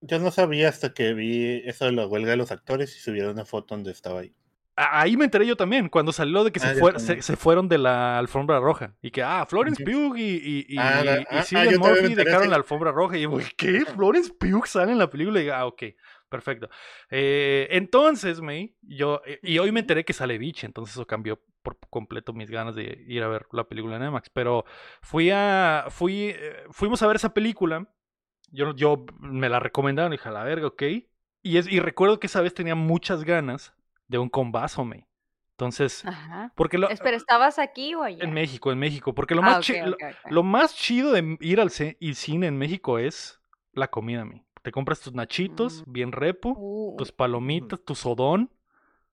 Yo 0.00 0.18
no 0.18 0.30
sabía 0.32 0.68
hasta 0.68 0.92
que 0.92 1.14
vi 1.14 1.62
eso 1.64 1.84
de 1.86 1.92
la 1.92 2.06
huelga 2.06 2.30
de 2.32 2.36
los 2.36 2.50
actores 2.50 2.96
y 2.96 3.00
subieron 3.00 3.32
una 3.32 3.44
foto 3.44 3.74
donde 3.76 3.92
estaba 3.92 4.20
ahí. 4.20 4.34
ahí 4.74 5.16
me 5.16 5.24
enteré 5.24 5.46
yo 5.46 5.56
también, 5.56 5.88
cuando 5.88 6.12
salió 6.12 6.42
de 6.44 6.50
que 6.52 6.60
se, 6.60 6.66
Ah, 6.68 6.74
fuer- 6.74 6.98
se, 6.98 7.22
se 7.22 7.36
fueron 7.36 7.68
de 7.68 7.78
la 7.78 8.18
alfombra 8.18 8.58
roja. 8.60 8.94
Y 9.00 9.10
que, 9.12 9.22
ah, 9.22 9.46
Florence. 9.48 9.82
Pugh 9.84 10.16
y, 10.16 10.22
y, 10.22 10.66
y, 10.68 10.78
Ah, 10.78 11.02
y 11.04 11.24
ah, 11.30 11.42
Cillian 11.44 11.78
Murphy 11.78 12.14
dejaron 12.14 12.50
la 12.50 12.56
alfombra 12.56 12.90
roja. 12.92 13.16
Y 13.16 13.22
yo, 13.22 13.38
¿qué? 13.56 13.84
Florence 13.86 14.32
Pugh 14.38 14.66
sale 14.66 14.92
en 14.92 14.98
la 14.98 15.08
película. 15.08 15.38
Y 15.38 15.44
digo, 15.44 15.54
ah, 15.54 15.66
ok, 15.66 15.82
perfecto. 16.28 16.68
Eh, 17.10 17.68
entonces, 17.70 18.40
May, 18.40 18.76
yo, 18.82 19.22
eh, 19.26 19.38
y 19.42 19.58
hoy 19.58 19.72
me 19.72 19.80
enteré 19.80 20.04
que 20.04 20.12
sale 20.12 20.38
Beach, 20.38 20.64
entonces 20.64 20.94
eso 20.94 21.06
cambió 21.06 21.40
por 21.62 21.78
completo 21.90 22.32
mis 22.32 22.50
ganas 22.50 22.74
de 22.76 23.04
ir 23.08 23.22
a 23.22 23.28
ver 23.28 23.46
la 23.52 23.64
película 23.64 23.96
en 23.96 24.04
IMAX. 24.04 24.30
Pero 24.30 24.64
fui 25.02 25.30
a, 25.30 25.86
fui, 25.90 26.30
eh, 26.30 26.64
fuimos 26.70 27.02
a 27.02 27.06
ver 27.06 27.16
esa 27.16 27.34
película. 27.34 27.88
Yo, 28.50 28.74
yo 28.76 29.04
me 29.18 29.48
la 29.48 29.58
recomendaron 29.58 30.12
dije, 30.12 30.28
a 30.28 30.32
la 30.32 30.44
verga, 30.44 30.68
ok. 30.68 30.82
Y, 31.42 31.56
es, 31.58 31.66
y 31.70 31.80
recuerdo 31.80 32.20
que 32.20 32.28
esa 32.28 32.40
vez 32.40 32.54
tenía 32.54 32.74
muchas 32.76 33.24
ganas 33.24 33.74
de 34.06 34.18
un 34.18 34.28
combazo, 34.28 34.84
May. 34.84 35.06
Entonces, 35.52 36.04
Ajá. 36.04 36.52
porque 36.54 36.78
lo, 36.78 36.88
Espera, 36.90 37.16
¿estabas 37.16 37.58
aquí 37.58 37.94
o 37.94 38.02
allá? 38.02 38.22
en 38.22 38.32
México, 38.32 38.70
en 38.70 38.78
México, 38.78 39.14
porque 39.14 39.34
lo 39.34 39.40
Ah, 39.42 39.46
más, 39.46 39.60
chi- 39.64 39.74
lo- 40.28 40.42
más 40.42 40.74
chido 40.76 41.12
de 41.12 41.36
ir 41.40 41.60
al 41.60 41.70
ce- 41.70 41.96
y 41.98 42.14
cine 42.14 42.46
en 42.46 42.58
México 42.58 42.98
es 42.98 43.40
la 43.72 43.88
comida, 43.88 44.24
mi. 44.24 44.45
Te 44.66 44.72
compras 44.72 45.00
tus 45.00 45.14
nachitos, 45.14 45.84
Mm. 45.86 45.92
bien 45.92 46.10
repo, 46.10 46.54
Uh, 46.56 46.96
tus 46.96 47.12
palomitas, 47.12 47.78
tu 47.84 47.94
sodón, 47.94 48.50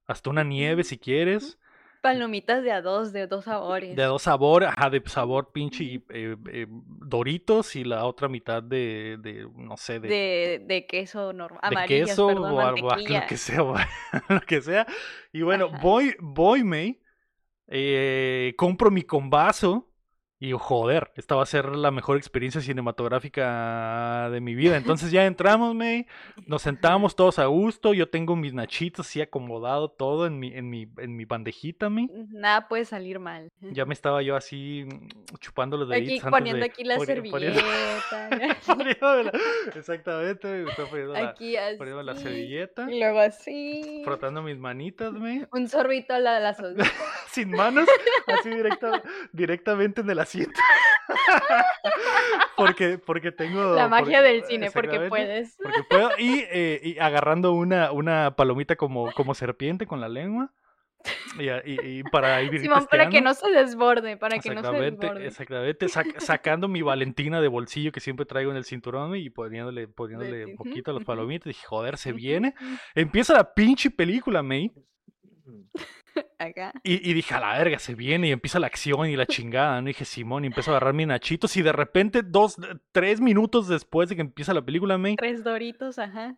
hasta 0.08 0.32
una 0.32 0.44
nieve 0.44 0.84
si 0.84 0.98
quieres, 0.98 1.60
palomitas 2.02 2.64
de 2.64 2.72
a 2.72 2.82
dos, 2.82 3.14
de 3.14 3.28
dos 3.28 3.46
sabores. 3.46 3.96
de 3.96 4.02
dos 4.02 4.24
sabores, 4.24 4.70
ajá, 4.70 4.90
de 4.90 5.04
sabor 5.06 5.52
pinche 5.52 5.84
y, 5.84 5.96
eh, 6.10 6.36
eh, 6.52 6.66
Doritos 6.70 7.76
y 7.76 7.84
la 7.84 8.06
otra 8.06 8.30
mitad 8.30 8.64
de, 8.64 9.18
de 9.22 9.48
no 9.56 9.78
sé, 9.78 10.00
de, 10.00 10.08
de, 10.08 10.66
de 10.66 10.88
queso 10.88 11.34
normal. 11.34 11.62
de 11.70 11.86
queso 11.86 12.26
perdón, 12.26 12.52
o 12.52 12.60
algo, 12.60 12.90
lo 13.08 13.28
que 13.28 13.38
sea, 13.38 13.62
lo 14.30 14.42
que 14.42 14.60
sea. 14.60 14.88
Y 15.32 15.44
bueno, 15.44 15.66
Ajá. 15.68 15.78
voy, 15.84 16.16
voy, 16.20 16.64
May, 16.64 17.00
eh, 17.68 18.56
compro 18.58 18.90
mi 18.90 19.04
combazo 19.04 19.93
Y 20.46 20.52
joder, 20.52 21.10
esta 21.16 21.36
va 21.36 21.44
a 21.44 21.46
ser 21.46 21.74
la 21.74 21.90
mejor 21.90 22.18
experiencia 22.18 22.60
cinematográfica 22.60 24.30
de 24.30 24.42
mi 24.42 24.56
vida. 24.56 24.76
Entonces 24.76 25.10
ya 25.10 25.26
entramos, 25.26 25.74
May, 25.74 26.06
nos 26.48 26.62
sentamos 26.64 27.16
todos 27.16 27.40
a 27.40 27.46
gusto, 27.46 27.94
yo 27.94 28.10
tengo 28.10 28.36
mis 28.36 28.54
nachitos 28.54 29.08
así 29.08 29.22
acomodado 29.22 29.90
todo 29.90 30.28
en 30.28 30.40
mi, 30.40 30.54
en 30.54 30.70
mi, 30.70 30.86
en 30.98 31.16
mi 31.16 31.24
bandejita, 31.24 31.88
May. 31.90 32.10
Nada 32.30 32.68
puede 32.68 32.84
salir 32.84 33.20
mal. 33.20 33.54
Ya 33.62 33.86
me 33.86 33.94
estaba 33.94 34.22
yo 34.22 34.36
así 34.36 34.86
chupando 35.40 35.78
los 35.78 35.90
Aquí 35.90 36.02
deditos 36.02 36.26
antes 36.26 36.38
poniendo 36.38 36.60
de- 36.60 36.66
aquí 36.66 36.84
la 36.84 37.00
servilleta. 37.00 38.30
Exactamente, 39.76 40.48
me 40.48 40.70
estaba 40.70 40.90
poniendo 40.90 41.14
la, 41.14 41.30
aquí 41.30 41.56
así. 41.56 41.78
poniéndome 41.78 42.04
la 42.04 42.16
servilleta, 42.20 42.92
Y 42.92 43.00
luego 43.00 43.20
así. 43.20 44.02
frotando 44.04 44.42
mis 44.42 44.58
manitas, 44.60 45.14
May. 45.14 45.48
Un 45.54 45.70
sorbito 45.70 46.14
a 46.14 46.20
la, 46.20 46.42
la 46.42 46.54
sos- 46.54 46.76
sin 47.32 47.50
manos, 47.52 47.88
así 48.28 48.50
directa, 48.50 49.02
directamente 49.32 50.02
en 50.02 50.10
el 50.10 50.20
asiento. 50.34 50.60
porque, 52.58 52.98
porque 52.98 53.32
tengo. 53.32 53.76
La 53.76 53.88
magia 53.88 54.22
del 54.22 54.44
cine, 54.46 54.72
porque 54.72 55.00
puedes. 55.10 55.58
Porque 55.62 55.84
puedo. 55.90 56.10
Y, 56.18 56.44
eh, 56.52 56.80
y 56.84 57.00
agarrando 57.00 57.52
una, 57.54 57.92
una 57.92 58.36
palomita 58.36 58.76
como, 58.76 59.12
como 59.12 59.34
serpiente 59.34 59.86
con 59.88 60.02
la 60.02 60.10
lengua. 60.10 60.52
Y, 61.38 61.50
a- 61.50 61.62
y- 61.66 62.00
y 62.00 62.04
para 62.04 62.42
ir 62.44 62.58
Simón, 62.62 62.88
para 62.90 63.10
que 63.10 63.20
no 63.20 63.34
se 63.34 63.52
desborde, 63.52 64.16
para 64.16 64.40
que 64.40 64.52
no 64.56 64.62
se 64.64 64.72
desborde. 64.80 65.28
exactamente, 65.28 65.88
sac- 65.88 66.18
sacando 66.20 66.70
mi 66.70 66.82
Valentina 66.82 67.42
de 67.42 67.50
bolsillo 67.50 67.92
que 67.92 68.00
siempre 68.00 68.26
traigo 68.26 68.52
en 68.52 68.58
el 68.58 68.64
cinturón 68.64 69.14
y 69.18 69.30
poniéndole, 69.30 69.90
poniéndole 69.90 70.46
un 70.46 70.56
poquito 70.56 70.92
a 70.92 70.94
los 70.94 71.04
palomitas. 71.04 71.48
Dije, 71.48 71.66
joder, 71.68 71.98
se 71.98 72.14
viene. 72.14 72.54
Empieza 72.96 73.34
la 73.34 73.54
pinche 73.54 73.92
película, 73.92 74.42
May. 74.44 74.72
Acá. 76.40 76.74
Y, 76.84 77.10
y 77.10 77.14
dije, 77.14 77.34
a 77.34 77.40
la 77.40 77.58
verga, 77.58 77.80
se 77.80 77.96
viene 77.96 78.28
y 78.28 78.32
empieza 78.32 78.60
la 78.60 78.68
acción 78.68 79.08
y 79.10 79.16
la 79.16 79.26
chingada, 79.26 79.82
¿no? 79.82 79.88
Y 79.90 79.94
dije, 79.94 80.06
Simón, 80.06 80.44
y 80.44 80.48
empiezo 80.48 80.72
a 80.72 80.76
agarrar 80.78 80.94
mis 80.94 81.08
nachitos 81.08 81.56
y 81.58 81.62
de 81.62 81.72
repente, 81.72 82.22
dos, 82.24 82.58
tres 82.92 83.20
minutos 83.20 83.68
después 83.68 84.10
de 84.10 84.16
que 84.16 84.22
empieza 84.22 84.54
la 84.54 84.62
película, 84.62 84.98
me 84.98 85.16
Tres 85.16 85.44
doritos, 85.44 85.98
ajá. 86.00 86.36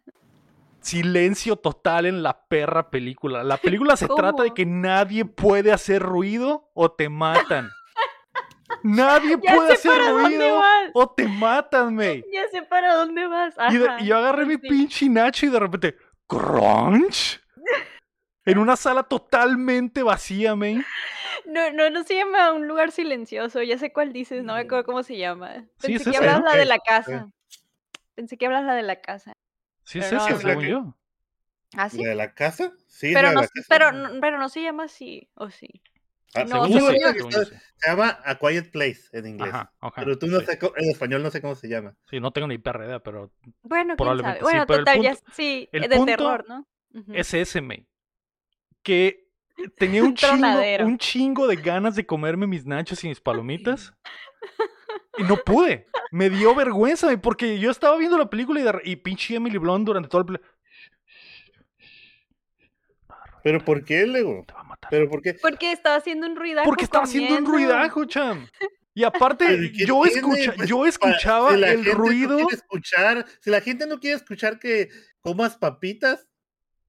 silencio 0.79 1.55
total 1.57 2.05
en 2.05 2.23
la 2.23 2.45
perra 2.47 2.89
película. 2.89 3.43
La 3.43 3.57
película 3.57 3.97
se 3.97 4.07
trata 4.07 4.43
de 4.43 4.53
que 4.53 4.65
nadie 4.65 5.25
puede 5.25 5.71
hacer 5.71 6.01
ruido 6.01 6.69
o 6.73 6.91
te 6.91 7.09
matan. 7.09 7.69
Nadie 8.83 9.37
Ya 9.41 9.55
puede 9.55 9.73
hacer 9.73 9.99
ruido 10.11 10.61
o 10.93 11.09
te 11.09 11.27
matan, 11.27 11.95
me. 11.95 12.23
Ya 12.31 12.47
sé 12.51 12.61
para 12.63 12.93
dónde 12.95 13.25
vas. 13.27 13.55
Y, 13.71 13.77
de- 13.77 13.87
ajá, 13.87 14.01
y 14.03 14.07
yo 14.07 14.17
agarré 14.17 14.45
mi 14.45 14.57
pinche 14.57 15.09
nacho 15.09 15.45
y 15.45 15.49
de 15.49 15.59
repente, 15.59 15.95
crunch. 16.27 17.39
En 18.45 18.57
una 18.59 18.75
sala 18.75 19.03
totalmente 19.03 20.03
vacía, 20.03 20.55
me. 20.55 20.83
No, 21.45 21.71
no, 21.71 21.89
no 21.89 22.03
se 22.03 22.15
llama 22.15 22.51
un 22.53 22.67
lugar 22.67 22.91
silencioso. 22.91 23.61
Ya 23.63 23.77
sé 23.77 23.91
cuál 23.91 24.13
dices, 24.13 24.43
no 24.43 24.53
me 24.53 24.63
Mm. 24.63 24.65
acuerdo 24.67 24.85
cómo 24.85 25.03
se 25.03 25.17
llama. 25.17 25.65
Sí, 25.79 25.93
Pensé 25.93 25.95
es 25.95 26.03
que 26.03 26.09
esa, 26.11 26.19
hablas 26.19 26.39
¿no? 26.39 26.45
la 26.45 26.55
de 26.55 26.63
Ok, 26.63 26.67
la 26.69 26.79
casa. 26.79 27.27
Pensé 28.15 28.37
que 28.37 28.45
hablas 28.45 28.63
la 28.63 28.75
de 28.75 28.83
la 28.83 29.01
casa. 29.01 29.33
Sí, 29.83 29.99
es 29.99 30.05
Pero 30.05 30.17
esa, 30.21 30.29
no, 30.31 30.39
según 30.39 30.63
que- 30.63 30.69
yo. 30.69 30.95
¿Ah, 31.75 31.89
sí? 31.89 32.01
¿La 32.03 32.09
de 32.09 32.15
la 32.15 32.33
casa? 32.33 32.71
Sí, 32.87 33.11
Pero 33.13 33.23
la 33.23 33.29
de 33.29 33.35
no, 33.35 33.41
la 33.41 33.47
casa. 33.47 33.65
pero, 33.67 33.91
no- 33.91 34.21
pero 34.21 34.37
no 34.39 34.49
se 34.49 34.61
llama 34.61 34.83
así, 34.85 35.29
¿o 35.35 35.49
sí? 35.49 35.81
Ah, 36.33 36.43
no, 36.43 36.65
Según 36.65 36.67
sí, 36.67 36.73
yo 36.73 36.79
según 36.79 36.93
sí, 36.95 36.99
yo- 37.01 37.13
según 37.13 37.31
yo 37.31 37.43
sí. 37.45 37.55
Se 37.77 37.89
llama 37.89 38.19
A 38.25 38.35
Quiet 38.37 38.71
Place 38.71 39.01
en 39.13 39.27
inglés. 39.27 39.53
Ajá, 39.53 39.73
Pero 39.95 40.17
tú 40.17 40.27
no 40.27 40.39
sí. 40.39 40.45
sé, 40.47 40.59
co- 40.59 40.73
en 40.75 40.89
español 40.89 41.23
no 41.23 41.31
sé 41.31 41.41
cómo 41.41 41.55
se 41.55 41.67
llama. 41.69 41.95
Sí, 42.09 42.19
no 42.19 42.31
tengo 42.31 42.47
ni 42.47 42.57
perra 42.57 42.85
idea, 42.85 42.99
pero 42.99 43.31
Bueno, 43.61 43.95
quién 43.95 43.97
Probablemente 43.97 44.39
sabe. 44.39 44.39
sí, 44.39 44.43
Bueno, 44.43 44.65
pero 44.67 44.79
el 44.79 44.85
total, 44.85 45.01
ya 45.01 45.09
punto- 45.15 45.31
sí, 45.33 45.69
el 45.71 45.83
eh, 45.83 45.87
de 45.87 45.95
punto 45.97 46.11
terror, 46.11 46.45
¿no? 46.47 46.67
Es 47.13 47.33
ese, 47.33 47.61
me. 47.61 47.85
Que 48.85 49.27
tenía 49.77 50.03
un 50.03 50.13
chingo, 50.15 50.85
un 50.85 50.97
chingo 50.97 51.47
de 51.47 51.55
ganas 51.57 51.95
de 51.95 52.05
comerme 52.05 52.45
mis 52.47 52.65
nachos 52.65 53.03
y 53.03 53.09
mis 53.09 53.19
palomitas. 53.19 53.91
Y 55.17 55.23
no 55.23 55.37
pude. 55.37 55.87
Me 56.11 56.29
dio 56.29 56.53
vergüenza, 56.53 57.07
porque 57.21 57.57
yo 57.57 57.71
estaba 57.71 57.95
viendo 57.95 58.17
la 58.17 58.29
película 58.29 58.59
y, 58.59 58.63
de 58.63 58.81
y 58.83 58.95
pinche 58.97 59.35
Emily 59.35 59.57
Blunt 59.57 59.85
durante 59.85 60.09
todo 60.09 60.25
el... 60.29 60.41
¿Pero 63.41 63.63
por 63.63 63.85
qué, 63.85 64.05
Lego? 64.05 64.43
Te 64.45 64.53
va 64.53 64.59
a 64.59 64.63
matar. 64.63 64.89
¿Pero 64.89 65.09
por 65.09 65.21
qué? 65.21 65.35
Porque 65.35 65.71
estaba 65.71 65.95
haciendo 65.95 66.27
un 66.27 66.35
ruidajo. 66.35 66.65
Porque 66.65 66.83
estaba 66.83 67.05
haciendo 67.05 67.37
un 67.37 67.45
ruidajo, 67.45 68.03
cham. 68.03 68.45
Y 68.93 69.03
aparte, 69.03 69.45
Pero 69.45 69.63
¿y 69.63 69.71
qué 69.71 69.85
yo, 69.85 70.05
escucha, 70.05 70.53
Pues, 70.53 70.69
yo 70.69 70.85
escuchaba 70.85 71.51
si 71.53 71.57
la 71.59 71.67
el 71.71 71.75
gente 71.77 71.91
no 71.91 71.97
ruido. 71.97 72.35
quiere 72.37 72.55
escuchar, 72.55 73.25
si 73.39 73.49
la 73.49 73.61
gente 73.61 73.87
no 73.87 73.99
quiere 73.99 74.17
escuchar 74.17 74.59
que 74.59 74.89
comas 75.21 75.57
papitas 75.57 76.27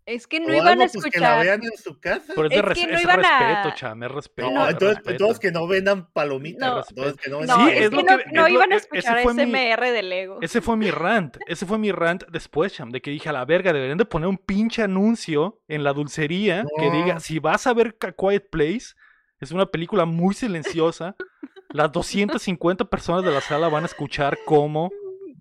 Es 0.07 0.29
que 0.29 0.37
o 0.37 0.41
no 0.41 0.55
iban 0.55 0.69
algo, 0.69 0.85
a 0.85 0.87
pues 0.87 0.93
que 1.13 1.19
la 1.21 1.27
escuchar. 1.41 1.45
vean 1.45 1.63
en 1.65 1.77
su 1.79 1.99
casa. 1.99 2.33
Pero 2.35 2.45
es, 2.47 2.51
de 2.51 2.57
Es 2.57 2.63
res- 2.65 2.79
que 2.79 2.87
no 2.87 2.97
es 2.97 3.03
iban 3.03 3.25
a- 3.25 3.39
respeto, 3.59 3.77
cham, 3.77 4.03
es 4.05 4.11
respeto. 4.13 4.51
No, 4.53 4.65
es 4.65 4.73
entonces, 4.75 4.97
respeto. 4.99 5.11
entonces 5.11 5.39
que 5.41 5.51
no 5.53 5.67
vendan 5.67 6.13
palomitas. 6.13 6.61
No. 6.71 6.85
entonces 6.89 7.17
que 7.17 7.29
no 7.31 7.37
No, 7.37 7.41
vendan 7.41 7.59
Sí, 7.67 7.73
es, 7.73 7.81
es 7.83 7.91
que 7.91 7.97
lo 7.97 8.03
no, 8.03 8.07
que- 8.19 8.25
no 8.33 8.47
es 8.47 8.53
lo- 8.53 8.57
iban 8.59 8.73
a 8.73 8.77
ese 8.77 8.85
escuchar 8.87 9.23
fue 9.25 9.35
mi- 9.35 9.43
SMR 9.43 9.91
de 9.91 10.03
Lego. 10.05 10.39
Ese 10.43 10.61
fue 10.61 10.77
mi 10.77 10.91
rant, 10.93 11.37
ese 11.49 11.67
fue 11.67 11.79
mi 11.79 11.91
rant 11.91 12.23
después, 12.31 12.73
cham, 12.73 12.91
de 12.91 13.03
que 13.03 13.11
dije 13.11 13.29
a 13.29 13.33
la 13.33 13.45
verga, 13.45 13.73
deberían 13.73 13.99
de 13.99 14.05
poner 14.05 14.29
un 14.29 14.39
pinche 14.39 14.83
anuncio 14.83 15.61
en 15.67 15.83
la 15.83 15.93
dulcería 15.93 16.65
que 16.79 16.91
diga, 16.91 17.19
si 17.19 17.41
vas 17.41 17.67
a 17.67 17.75
ver 17.75 17.97
A 18.01 18.13
Quiet 18.13 18.49
Place, 18.49 18.95
es 19.41 19.51
una 19.51 19.67
película 19.67 20.05
muy 20.05 20.35
silenciosa, 20.35 21.17
las 21.71 21.91
250 21.91 22.85
personas 22.85 23.25
de 23.25 23.33
la 23.33 23.41
sala 23.41 23.69
van 23.69 23.83
a 23.83 23.87
escuchar 23.87 24.39
cómo 24.47 24.91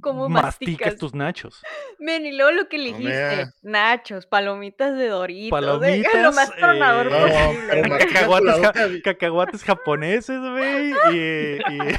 Como 0.06 0.30
masticas 0.30 0.78
masticas. 0.80 0.96
tus 0.98 1.14
nachos. 1.14 1.62
Men, 2.00 2.26
y 2.26 2.32
luego 2.32 2.52
lo 2.52 2.70
que 2.70 2.76
elegiste, 2.78 3.48
nachos, 3.64 4.26
palomitas 4.26 4.98
de 4.98 5.08
Doritos, 5.08 5.50
Palomitas, 5.60 6.22
lo 6.24 6.32
más 6.32 6.56
tronador 6.56 7.08
eh, 7.12 7.84
No, 7.90 7.98
Cacahuates, 7.98 8.62
ja- 8.62 8.74
cacahuates 9.04 9.64
japoneses, 9.64 10.40
güey, 10.40 10.94
y... 11.12 11.58
y- 11.58 11.60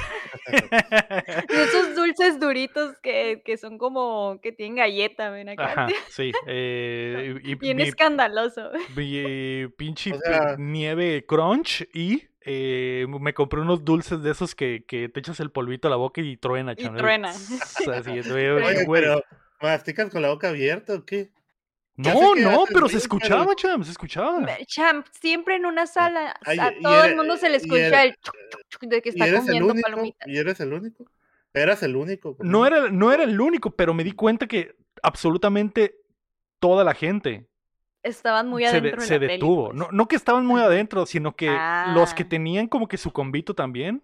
Y 0.49 1.55
esos 1.57 1.95
dulces 1.97 2.39
duritos 2.39 2.97
que, 3.03 3.43
que 3.45 3.57
son 3.57 3.79
como 3.79 4.39
que 4.43 4.53
tienen 4.53 4.77
galleta, 4.77 5.31
ven 5.31 5.49
acá. 5.49 5.65
Ajá, 5.65 5.89
sí. 6.09 6.31
eh, 6.47 7.35
y, 7.43 7.53
y 7.53 7.55
Bien 7.57 7.77
mi- 7.79 7.83
escandaloso. 7.85 8.71
mi 8.95 9.67
pinche 9.77 10.13
O 10.13 10.19
sea- 10.21 10.55
pe- 10.57 10.63
nieve 10.63 11.25
crunch 11.27 11.87
y 11.93 12.23
eh, 12.49 13.07
me 13.09 13.35
compré 13.35 13.61
unos 13.61 13.85
dulces 13.85 14.23
de 14.23 14.31
esos 14.31 14.55
que, 14.55 14.85
que 14.87 15.09
te 15.09 15.19
echas 15.21 15.41
el 15.41 15.51
polvito 15.51 15.89
a 15.89 15.91
la 15.91 15.97
boca 15.97 16.21
y 16.21 16.37
truena, 16.37 16.73
Y 16.73 16.89
truena. 16.89 17.31
Así, 17.31 17.41
Oye, 18.33 18.87
pero 18.89 19.21
¿masticas 19.61 20.11
con 20.11 20.23
la 20.23 20.29
boca 20.29 20.49
abierta 20.51 20.95
o 20.95 21.05
qué? 21.05 21.33
No, 21.97 22.35
no, 22.37 22.65
pero 22.73 22.89
se 22.89 22.99
escuchaba, 22.99 23.45
pero- 23.45 23.55
cham, 23.57 23.83
se 23.83 23.91
escuchaba. 23.91 24.47
Champ, 24.67 25.07
siempre 25.19 25.57
en 25.57 25.67
una 25.67 25.87
sala, 25.87 26.39
Ay, 26.45 26.59
a 26.59 26.73
todo 26.81 27.05
el 27.05 27.17
mundo 27.17 27.37
se 27.37 27.49
le 27.49 27.57
escucha 27.57 27.87
era- 27.87 28.05
el 28.05 28.15
chuc, 28.17 28.35
chuc, 28.51 28.61
chuc 28.69 28.83
de 28.83 29.03
que 29.03 29.09
¿Y 29.09 29.13
está 29.21 29.39
comiendo 29.41 29.73
único? 29.73 29.89
palomitas. 29.89 30.29
¿Y 30.29 30.37
eres 30.39 30.61
el 30.61 30.73
único? 30.73 31.07
Eras 31.53 31.83
el 31.83 31.97
único. 31.97 32.37
No 32.41 32.67
era, 32.67 32.91
no 32.91 33.13
era 33.13 33.25
el 33.25 33.41
único, 33.41 33.71
pero 33.75 33.95
me 33.95 34.05
di 34.05 34.13
cuenta 34.13 34.47
que 34.47 34.77
absolutamente 35.03 35.97
toda 36.61 36.85
la 36.85 36.95
gente 36.95 37.49
Estaban 38.07 38.49
muy 38.49 38.65
se, 38.65 38.73
de- 38.73 38.79
adentro 38.79 39.01
de 39.03 39.07
se 39.07 39.15
la 39.15 39.21
peli, 39.21 39.33
detuvo. 39.35 39.67
pues. 39.67 39.77
No, 39.79 39.89
no 39.93 40.09
que 40.09 40.17
estaban 40.17 40.47
muy 40.47 40.61
adentro, 40.61 41.05
sino 41.07 41.35
que 41.37 41.47
los 41.95 42.15
que 42.15 42.23
Ah. 42.23 42.29
tenían 42.29 42.69
como 42.69 42.89
que 42.89 42.97
su 42.97 43.13
convito 43.13 43.55
también, 43.55 44.03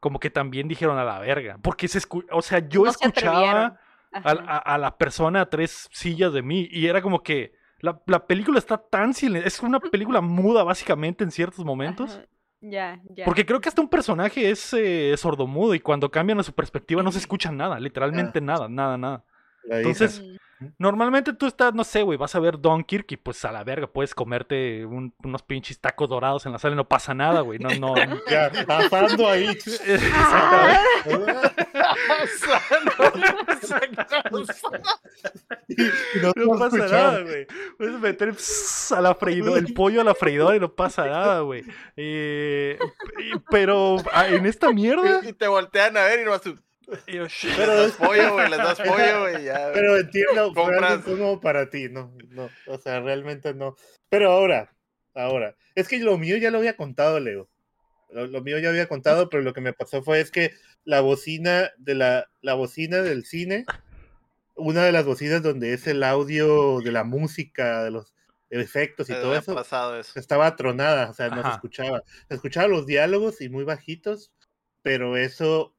como 0.00 0.18
que 0.18 0.30
también 0.30 0.68
dijeron 0.68 0.98
a 0.98 1.04
la 1.04 1.18
verga. 1.18 1.58
Porque 1.62 1.88
se 1.88 1.98
escu- 2.00 2.26
o 2.30 2.42
sea, 2.42 2.58
yo 2.68 2.84
No 2.84 2.92
se 2.92 3.06
atrevieron. 3.06 3.76
escuchaba 4.12 4.44
a, 4.44 4.54
a- 4.54 4.74
a 4.74 4.78
la 4.78 4.96
persona 4.96 5.42
a 5.42 5.50
tres 5.50 5.88
sillas 5.92 6.32
de 6.32 6.42
mí 6.42 6.68
y 6.70 6.86
era 6.86 7.00
como 7.02 7.22
que 7.22 7.52
la, 7.80 8.00
la 8.06 8.26
película 8.26 8.58
está 8.58 8.76
tan 8.78 9.14
silenciosa. 9.14 9.46
Es 9.46 9.60
una 9.62 9.80
película 9.80 10.20
muda 10.20 10.64
básicamente 10.64 11.22
en 11.24 11.30
ciertos 11.30 11.64
momentos. 11.64 12.16
Ajá. 12.16 12.26
Ya, 12.62 13.00
ya. 13.08 13.24
Porque 13.24 13.46
creo 13.46 13.58
que 13.60 13.70
hasta 13.70 13.80
un 13.80 13.88
personaje 13.88 14.50
es 14.50 14.74
eh, 14.74 15.14
sordomudo 15.16 15.74
y 15.74 15.80
cuando 15.80 16.10
cambian 16.10 16.40
a 16.40 16.42
su 16.42 16.52
perspectiva 16.52 17.02
no 17.02 17.10
se 17.10 17.18
escucha 17.18 17.50
nada, 17.50 17.80
literalmente 17.80 18.42
nada, 18.42 18.68
nada, 18.68 18.98
nada. 18.98 19.24
La 19.64 19.76
hija. 19.80 19.88
Entonces, 19.88 20.20
Mm. 20.20 20.36
Normalmente 20.78 21.32
tú 21.32 21.46
estás, 21.46 21.72
no 21.74 21.84
sé, 21.84 22.02
güey, 22.02 22.18
vas 22.18 22.34
a 22.34 22.40
ver 22.40 22.58
Dunkirk 22.60 23.10
y 23.12 23.16
pues 23.16 23.44
a 23.44 23.52
la 23.52 23.64
verga 23.64 23.86
puedes 23.86 24.14
comerte 24.14 24.84
un- 24.84 25.14
unos 25.24 25.42
pinches 25.42 25.80
tacos 25.80 26.08
dorados 26.08 26.44
en 26.46 26.52
la 26.52 26.58
sala 26.58 26.74
y 26.74 26.76
no 26.76 26.86
pasa 26.88 27.14
nada, 27.14 27.40
güey. 27.40 27.58
No, 27.58 27.70
no. 27.70 27.94
Ya, 28.30 28.50
pasando 28.66 29.28
ahí. 29.28 29.46
Ah, 30.14 30.82
no, 36.22 36.32
No 36.36 36.58
pasa 36.58 36.76
nada, 36.76 37.20
güey. 37.22 37.46
Puedes 37.78 38.00
meter 38.00 38.34
pss, 38.34 38.92
a 38.92 39.00
la 39.00 39.14
freidora, 39.14 39.58
el 39.58 39.72
pollo 39.72 40.00
a 40.00 40.04
la 40.04 40.14
freidora 40.14 40.56
y 40.56 40.60
no 40.60 40.72
pasa 40.72 41.06
nada, 41.06 41.40
güey. 41.40 41.64
Eh, 41.96 42.78
pero 43.50 43.96
ah, 44.12 44.28
en 44.28 44.46
esta 44.46 44.70
mierda. 44.72 45.20
Y 45.28 45.32
te 45.32 45.48
voltean 45.48 45.96
a 45.96 46.04
ver 46.04 46.20
y 46.20 46.24
no 46.24 46.38
tú. 46.38 46.50
y 46.50 46.69
yo. 47.06 47.26
Pero, 47.56 47.74
Les 47.74 47.86
das 47.86 47.92
pollo, 48.08 48.32
güey, 48.34 48.50
les 48.50 48.58
das 48.58 48.78
pollo, 48.86 49.20
güey. 49.22 49.44
Ya, 49.44 49.70
pero 49.72 49.96
entiendo, 49.96 50.52
fue 50.54 50.62
Compras. 50.64 50.98
incómodo 50.98 51.40
para 51.40 51.70
ti, 51.70 51.88
no, 51.88 52.12
no, 52.28 52.48
o 52.66 52.78
sea, 52.78 53.00
realmente 53.00 53.54
no. 53.54 53.76
Pero 54.08 54.32
ahora, 54.32 54.74
ahora, 55.14 55.56
es 55.74 55.88
que 55.88 55.98
lo 55.98 56.18
mío 56.18 56.36
ya 56.36 56.50
lo 56.50 56.58
había 56.58 56.76
contado, 56.76 57.20
Leo. 57.20 57.48
Lo, 58.10 58.26
lo 58.26 58.40
mío 58.42 58.58
ya 58.58 58.70
había 58.70 58.88
contado, 58.88 59.28
pero 59.28 59.42
lo 59.42 59.52
que 59.52 59.60
me 59.60 59.72
pasó 59.72 60.02
fue 60.02 60.20
es 60.20 60.30
que 60.30 60.52
la 60.84 61.00
bocina 61.00 61.70
de 61.78 61.94
la, 61.94 62.28
la 62.42 62.54
bocina 62.54 62.98
del 63.02 63.24
cine, 63.24 63.66
una 64.56 64.84
de 64.84 64.92
las 64.92 65.04
bocinas 65.04 65.42
donde 65.42 65.72
es 65.74 65.86
el 65.86 66.02
audio 66.02 66.80
de 66.80 66.90
la 66.92 67.04
música, 67.04 67.84
de 67.84 67.92
los 67.92 68.12
efectos 68.50 69.08
y 69.08 69.12
me 69.12 69.20
todo 69.20 69.36
eso, 69.36 69.54
pasado 69.54 69.96
eso. 69.98 70.18
estaba 70.18 70.56
tronada, 70.56 71.08
o 71.10 71.14
sea, 71.14 71.28
no 71.28 71.36
se 71.36 71.40
Ajá. 71.42 71.54
escuchaba. 71.54 72.02
Se 72.28 72.34
escuchaban 72.34 72.72
los 72.72 72.84
diálogos 72.84 73.40
y 73.40 73.48
muy 73.48 73.62
bajitos, 73.62 74.32
pero 74.82 75.16
eso, 75.16 75.72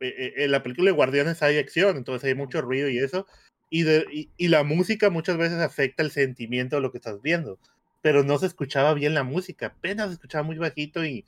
eh, 0.00 0.14
eh, 0.16 0.32
en 0.44 0.50
la 0.50 0.62
película 0.62 0.90
de 0.90 0.96
Guardianes 0.96 1.42
hay 1.42 1.58
acción, 1.58 1.96
entonces 1.96 2.28
hay 2.28 2.34
mucho 2.34 2.60
ruido 2.60 2.88
y 2.88 2.98
eso, 2.98 3.26
y, 3.70 3.82
de, 3.82 4.06
y, 4.10 4.30
y 4.36 4.48
la 4.48 4.64
música 4.64 5.10
muchas 5.10 5.36
veces 5.36 5.58
afecta 5.58 6.02
el 6.02 6.10
sentimiento 6.10 6.76
de 6.76 6.82
lo 6.82 6.92
que 6.92 6.98
estás 6.98 7.20
viendo, 7.22 7.58
pero 8.02 8.22
no 8.22 8.38
se 8.38 8.46
escuchaba 8.46 8.94
bien 8.94 9.14
la 9.14 9.24
música, 9.24 9.66
apenas 9.66 10.08
se 10.08 10.14
escuchaba 10.14 10.44
muy 10.44 10.56
bajito 10.56 11.04
y, 11.04 11.24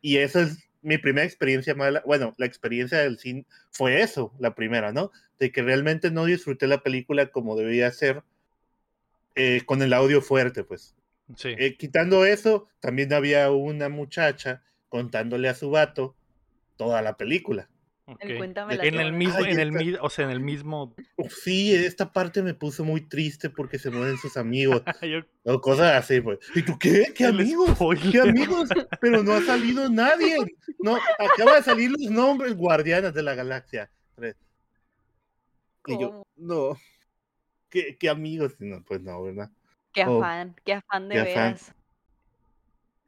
y 0.00 0.18
eso 0.18 0.40
es 0.40 0.70
mi 0.82 0.98
primera 0.98 1.26
experiencia 1.26 1.74
mala, 1.74 2.02
bueno, 2.06 2.34
la 2.38 2.46
experiencia 2.46 2.98
del 2.98 3.18
cine 3.18 3.44
fue 3.70 4.00
eso, 4.00 4.32
la 4.38 4.54
primera, 4.54 4.92
¿no? 4.92 5.10
De 5.38 5.52
que 5.52 5.62
realmente 5.62 6.10
no 6.10 6.24
disfruté 6.24 6.66
la 6.66 6.82
película 6.82 7.26
como 7.26 7.56
debía 7.56 7.90
ser 7.90 8.22
eh, 9.34 9.62
con 9.66 9.82
el 9.82 9.92
audio 9.92 10.22
fuerte, 10.22 10.64
pues. 10.64 10.94
Sí. 11.36 11.54
Eh, 11.58 11.76
quitando 11.76 12.24
eso, 12.24 12.68
también 12.80 13.12
había 13.12 13.50
una 13.50 13.88
muchacha 13.88 14.62
contándole 14.88 15.48
a 15.48 15.54
su 15.54 15.70
vato 15.70 16.16
toda 16.76 17.02
la 17.02 17.16
película. 17.16 17.68
El 18.18 18.32
ok. 18.32 18.36
cuéntame 18.38 18.76
la 18.76 18.84
En 18.84 18.94
el 19.00 19.12
mismo, 19.12 19.36
Ay, 19.38 19.52
en 19.52 19.60
el 19.60 19.72
mi- 19.72 19.94
o 20.00 20.10
sea, 20.10 20.24
en 20.24 20.30
el 20.32 20.40
mismo. 20.40 20.94
Uf, 21.16 21.32
Sí, 21.32 21.74
esta 21.74 22.12
parte 22.12 22.42
me 22.42 22.54
puso 22.54 22.84
muy 22.84 23.02
triste 23.08 23.50
porque 23.50 23.78
se 23.78 23.90
mueren 23.90 24.16
sus 24.18 24.36
amigos 24.36 24.82
Yo- 25.02 25.20
o 25.44 25.60
cosas 25.60 25.94
así, 25.94 26.20
pues. 26.20 26.38
¿Y 26.54 26.62
tú 26.62 26.78
qué? 26.78 27.12
¿Qué 27.14 27.24
el 27.24 27.40
amigos? 27.40 27.70
spoiler. 27.70 28.10
¿Qué 28.12 28.20
amigos? 28.20 28.68
Pero 29.00 29.22
no 29.22 29.32
ha 29.34 29.42
salido 29.42 29.88
nadie. 29.88 30.36
No, 30.80 30.96
acaba 31.18 31.56
de 31.56 31.62
salir 31.62 31.90
los 31.90 32.10
nombres 32.10 32.54
Guardianes 32.56 33.14
de 33.14 33.22
la 33.22 33.34
Galaxia. 33.34 33.90
Y 35.86 35.98
yo, 35.98 36.10
¿Cómo? 36.10 36.26
no. 36.36 36.76
¿Qué, 37.68 37.96
qué 37.98 38.08
amigos? 38.08 38.54
No, 38.58 38.84
pues 38.84 39.00
no, 39.00 39.22
¿verdad? 39.22 39.50
Qué 39.92 40.04
Oh, 40.04 40.18
afán, 40.22 40.54
qué 40.64 40.74
afán 40.74 41.08
de 41.08 41.14
qué 41.14 41.20
afán. 41.20 41.34
veras. 41.54 41.74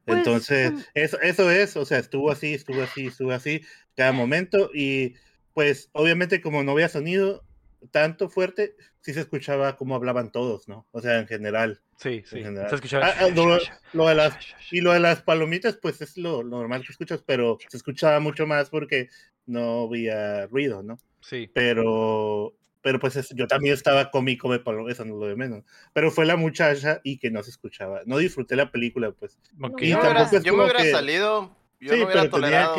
Pues, 0.05 0.17
Entonces, 0.17 0.71
mm. 0.73 0.79
eso, 0.95 1.21
eso 1.21 1.51
es, 1.51 1.77
o 1.77 1.85
sea, 1.85 1.99
estuvo 1.99 2.29
así, 2.31 2.53
estuvo 2.53 2.81
así, 2.81 3.07
estuvo 3.07 3.31
así, 3.31 3.61
cada 3.95 4.11
momento. 4.11 4.69
Y 4.73 5.15
pues, 5.53 5.89
obviamente, 5.93 6.41
como 6.41 6.63
no 6.63 6.71
había 6.71 6.89
sonido 6.89 7.43
tanto 7.91 8.29
fuerte, 8.29 8.75
sí 9.01 9.13
se 9.13 9.19
escuchaba 9.19 9.75
cómo 9.75 9.95
hablaban 9.95 10.31
todos, 10.31 10.67
¿no? 10.67 10.87
O 10.91 11.01
sea, 11.01 11.19
en 11.19 11.27
general. 11.27 11.81
Sí, 11.97 12.23
sí. 12.25 12.41
general. 12.43 12.69
Se 12.69 12.75
escuchaba. 12.75 13.07
Ah, 13.07 13.13
ah, 13.19 13.27
lo- 13.29 13.59
lo 13.93 14.07
de 14.07 14.15
las- 14.15 14.37
Y 14.71 14.81
lo 14.81 14.91
de 14.93 14.99
las 14.99 15.21
palomitas, 15.21 15.77
pues 15.81 16.01
es 16.01 16.17
lo, 16.17 16.43
lo 16.43 16.57
normal 16.57 16.81
que 16.85 16.91
escuchas, 16.91 17.21
pero 17.25 17.57
se 17.69 17.77
escuchaba 17.77 18.19
mucho 18.19 18.47
más 18.47 18.69
porque 18.69 19.09
no 19.45 19.83
había 19.83 20.47
ruido, 20.47 20.81
¿no? 20.83 20.97
Sí. 21.21 21.49
Pero, 21.53 22.53
pero 22.81 22.99
pues 22.99 23.15
es- 23.17 23.29
yo 23.35 23.47
también 23.47 23.73
estaba 23.73 24.11
cómico 24.11 24.51
de 24.51 24.59
palomitas, 24.59 24.95
eso 24.95 25.05
no 25.05 25.15
lo 25.17 25.27
de 25.27 25.35
menos. 25.35 25.63
Pero 25.93 26.09
fue 26.11 26.25
la 26.25 26.35
muchacha 26.35 26.99
y 27.03 27.17
que 27.19 27.29
no 27.31 27.43
se 27.43 27.51
escuchaba. 27.51 28.01
No 28.05 28.17
disfruté 28.17 28.55
la 28.55 28.71
película, 28.71 29.11
pues. 29.11 29.37
Ok. 29.61 29.81
Y 29.83 29.89
Yo, 29.89 29.97
me 29.97 30.03
tampoco 30.03 30.09
hubiera, 30.29 30.37
es 30.39 30.43
yo 30.43 30.53
me 30.55 30.63
hubiera 30.63 30.79
que- 30.83 30.91
salido, 30.91 31.55
yo 31.79 31.93
Sí, 31.93 31.99
no 31.99 32.05
hubiera 32.05 32.21
pero 32.21 32.21
tenía 32.21 32.23
que- 32.23 32.29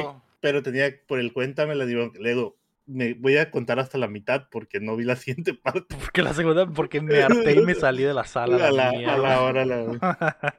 tolerado. 0.02 0.23
Pero 0.44 0.62
tenía, 0.62 0.90
por 1.06 1.20
el 1.20 1.32
cuéntame, 1.32 1.74
le 1.74 1.86
digo, 1.86 2.12
le 2.20 2.34
digo, 2.34 2.58
me 2.84 3.14
voy 3.14 3.38
a 3.38 3.50
contar 3.50 3.78
hasta 3.78 3.96
la 3.96 4.08
mitad 4.08 4.46
porque 4.50 4.78
no 4.78 4.94
vi 4.94 5.04
la 5.04 5.16
siguiente 5.16 5.54
parte. 5.54 5.96
Porque 5.98 6.20
la 6.20 6.34
segunda, 6.34 6.66
porque 6.66 7.00
me 7.00 7.22
harté 7.22 7.54
y 7.54 7.62
me 7.62 7.74
salí 7.74 8.02
de 8.02 8.12
la 8.12 8.24
sala. 8.24 8.66
A 8.66 8.70
la, 8.70 8.90
a 8.90 8.92
mierda. 8.92 9.16
la 9.16 9.40
hora, 9.40 9.64
la- 9.64 10.54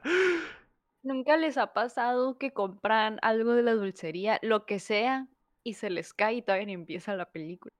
¿Nunca 1.04 1.36
les 1.36 1.56
ha 1.56 1.72
pasado 1.72 2.36
que 2.36 2.50
compran 2.50 3.20
algo 3.22 3.52
de 3.54 3.62
la 3.62 3.74
dulcería, 3.74 4.40
lo 4.42 4.66
que 4.66 4.80
sea, 4.80 5.28
y 5.62 5.74
se 5.74 5.88
les 5.88 6.12
cae 6.12 6.34
y 6.34 6.42
todavía 6.42 6.66
ni 6.66 6.72
empieza 6.72 7.14
la 7.14 7.26
película? 7.26 7.70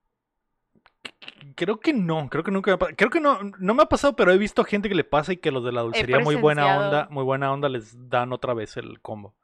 Creo 1.57 1.81
que 1.81 1.93
no, 1.93 2.29
creo 2.31 2.45
que 2.45 2.53
nunca 2.53 2.71
me 2.71 2.75
ha 2.77 2.79
pa- 2.79 2.93
Creo 2.93 3.11
que 3.11 3.19
no, 3.19 3.41
no 3.59 3.75
me 3.75 3.83
ha 3.83 3.87
pasado, 3.87 4.15
pero 4.15 4.31
he 4.31 4.39
visto 4.39 4.63
gente 4.63 4.89
que 4.89 4.95
le 4.95 5.03
pasa 5.03 5.33
y 5.33 5.39
que 5.39 5.51
los 5.51 5.65
de 5.65 5.73
la 5.73 5.81
dulcería 5.81 6.21
muy 6.21 6.37
buena 6.37 6.79
onda, 6.79 7.09
muy 7.11 7.25
buena 7.25 7.53
onda 7.53 7.69
les 7.69 8.09
dan 8.09 8.33
otra 8.33 8.55
vez 8.55 8.77
el 8.77 9.01
combo. 9.01 9.35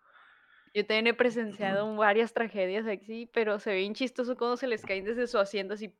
Yo 0.75 0.87
también 0.87 1.07
he 1.09 1.15
presenciado 1.15 1.95
varias 1.97 2.33
tragedias 2.33 2.87
así, 2.87 3.29
pero 3.33 3.59
se 3.59 3.71
ve 3.71 3.77
bien 3.79 3.95
chistoso 3.95 4.37
cuando 4.37 4.57
se 4.57 4.67
les 4.67 4.83
caen 4.87 5.05
desde 5.05 5.27
su 5.27 5.39
asiento 5.39 5.75
así 5.75 5.95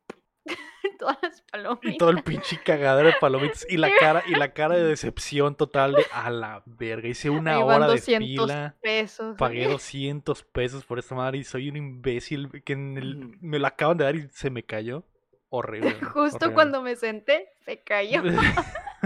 todas 0.99 1.17
las 1.21 1.41
palomitas. 1.43 1.93
Y 1.93 1.97
todo 1.97 2.09
el 2.09 2.23
pinche 2.23 2.57
cagadero 2.63 3.07
de 3.09 3.15
palomitas 3.19 3.65
y 3.69 3.77
la 3.77 3.89
cara 3.99 4.23
y 4.25 4.31
la 4.35 4.51
cara 4.53 4.75
de 4.75 4.83
decepción 4.89 5.55
total 5.55 5.93
de 5.93 6.05
a 6.11 6.29
la 6.31 6.63
verga. 6.65 7.07
Hice 7.07 7.29
una 7.29 7.55
Ahí 7.57 7.61
hora 7.61 7.85
de 7.87 7.93
200 7.93 8.27
fila, 8.27 8.75
pesos. 8.81 9.37
pagué 9.37 9.67
200 9.67 10.43
pesos 10.43 10.85
por 10.85 10.97
esta 10.99 11.13
madre 11.15 11.37
y 11.37 11.43
soy 11.43 11.69
un 11.69 11.77
imbécil 11.77 12.63
que 12.63 12.73
en 12.73 12.97
el- 12.97 13.25
Ujú. 13.25 13.35
me 13.41 13.59
la 13.59 13.67
acaban 13.69 13.97
de 13.97 14.03
dar 14.05 14.15
y 14.15 14.27
se 14.31 14.49
me 14.49 14.63
cayó. 14.63 15.03
Horrible. 15.49 15.91
Justo 16.13 16.37
horrible. 16.37 16.53
cuando 16.55 16.81
me 16.81 16.95
senté, 16.95 17.49
se 17.63 17.79
cayó. 17.83 18.23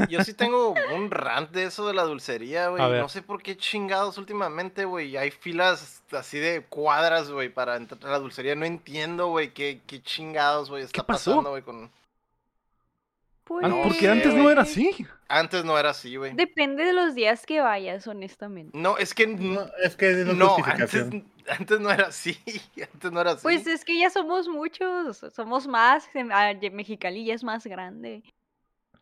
Yo 0.09 0.23
sí 0.23 0.33
tengo 0.33 0.75
un 0.93 1.09
rant 1.09 1.51
de 1.51 1.65
eso 1.65 1.87
de 1.87 1.93
la 1.93 2.03
dulcería, 2.03 2.69
güey. 2.69 2.81
No 2.99 3.09
sé 3.09 3.21
por 3.21 3.41
qué 3.41 3.57
chingados 3.57 4.17
últimamente, 4.17 4.85
güey. 4.85 5.17
Hay 5.17 5.31
filas 5.31 6.03
así 6.11 6.39
de 6.39 6.61
cuadras, 6.61 7.31
güey, 7.31 7.49
para 7.49 7.75
entrar 7.75 7.99
a 8.05 8.11
la 8.11 8.19
dulcería. 8.19 8.55
No 8.55 8.65
entiendo, 8.65 9.27
güey, 9.27 9.53
qué, 9.53 9.81
qué 9.87 10.01
chingados, 10.01 10.69
güey, 10.69 10.83
está 10.83 11.03
pasó? 11.03 11.31
pasando, 11.31 11.49
güey, 11.51 11.63
con... 11.63 11.91
Ah, 13.61 13.67
No 13.69 13.83
porque 13.83 14.09
antes 14.09 14.33
no 14.33 14.49
era 14.49 14.63
así. 14.63 15.07
Antes 15.29 15.63
no 15.65 15.77
era 15.77 15.91
así, 15.91 16.15
güey. 16.15 16.33
Depende 16.33 16.83
de 16.83 16.93
los 16.93 17.15
días 17.15 17.45
que 17.45 17.61
vayas, 17.61 18.05
honestamente. 18.07 18.77
No, 18.77 18.97
es 18.97 19.13
que... 19.13 19.25
No, 19.27 19.65
es 19.83 19.95
que 19.95 20.11
no 20.11 20.31
es 20.31 20.37
No, 20.37 20.57
antes, 20.63 21.07
antes 21.49 21.79
no 21.79 21.89
era 21.89 22.07
así. 22.07 22.37
Antes 22.93 23.11
no 23.11 23.21
era 23.21 23.31
así. 23.31 23.43
Pues 23.43 23.65
es 23.67 23.83
que 23.85 23.97
ya 23.97 24.09
somos 24.09 24.47
muchos, 24.47 25.25
somos 25.33 25.65
más, 25.67 26.07
ah, 26.31 26.53
Mexicali 26.71 27.25
ya 27.25 27.33
es 27.33 27.43
más 27.43 27.65
grande. 27.65 28.23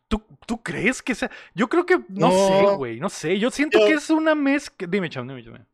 ¿Tú, 0.08 0.22
¿Tú 0.46 0.62
crees 0.62 1.02
que 1.02 1.14
sea? 1.14 1.30
Yo 1.54 1.68
creo 1.68 1.84
que 1.84 1.98
no, 2.08 2.30
sé, 2.30 2.62
No. 2.62 2.76
güey, 2.76 3.00
no 3.00 3.08
sé. 3.08 3.38
Yo 3.38 3.50
siento 3.50 3.78
Yo- 3.80 3.86
que 3.86 3.92
es 3.94 4.08
una 4.10 4.34
mezcla. 4.34 4.86
Dime, 4.88 5.10
cham, 5.10 5.26
dime, 5.26 5.42
cham. 5.44 5.64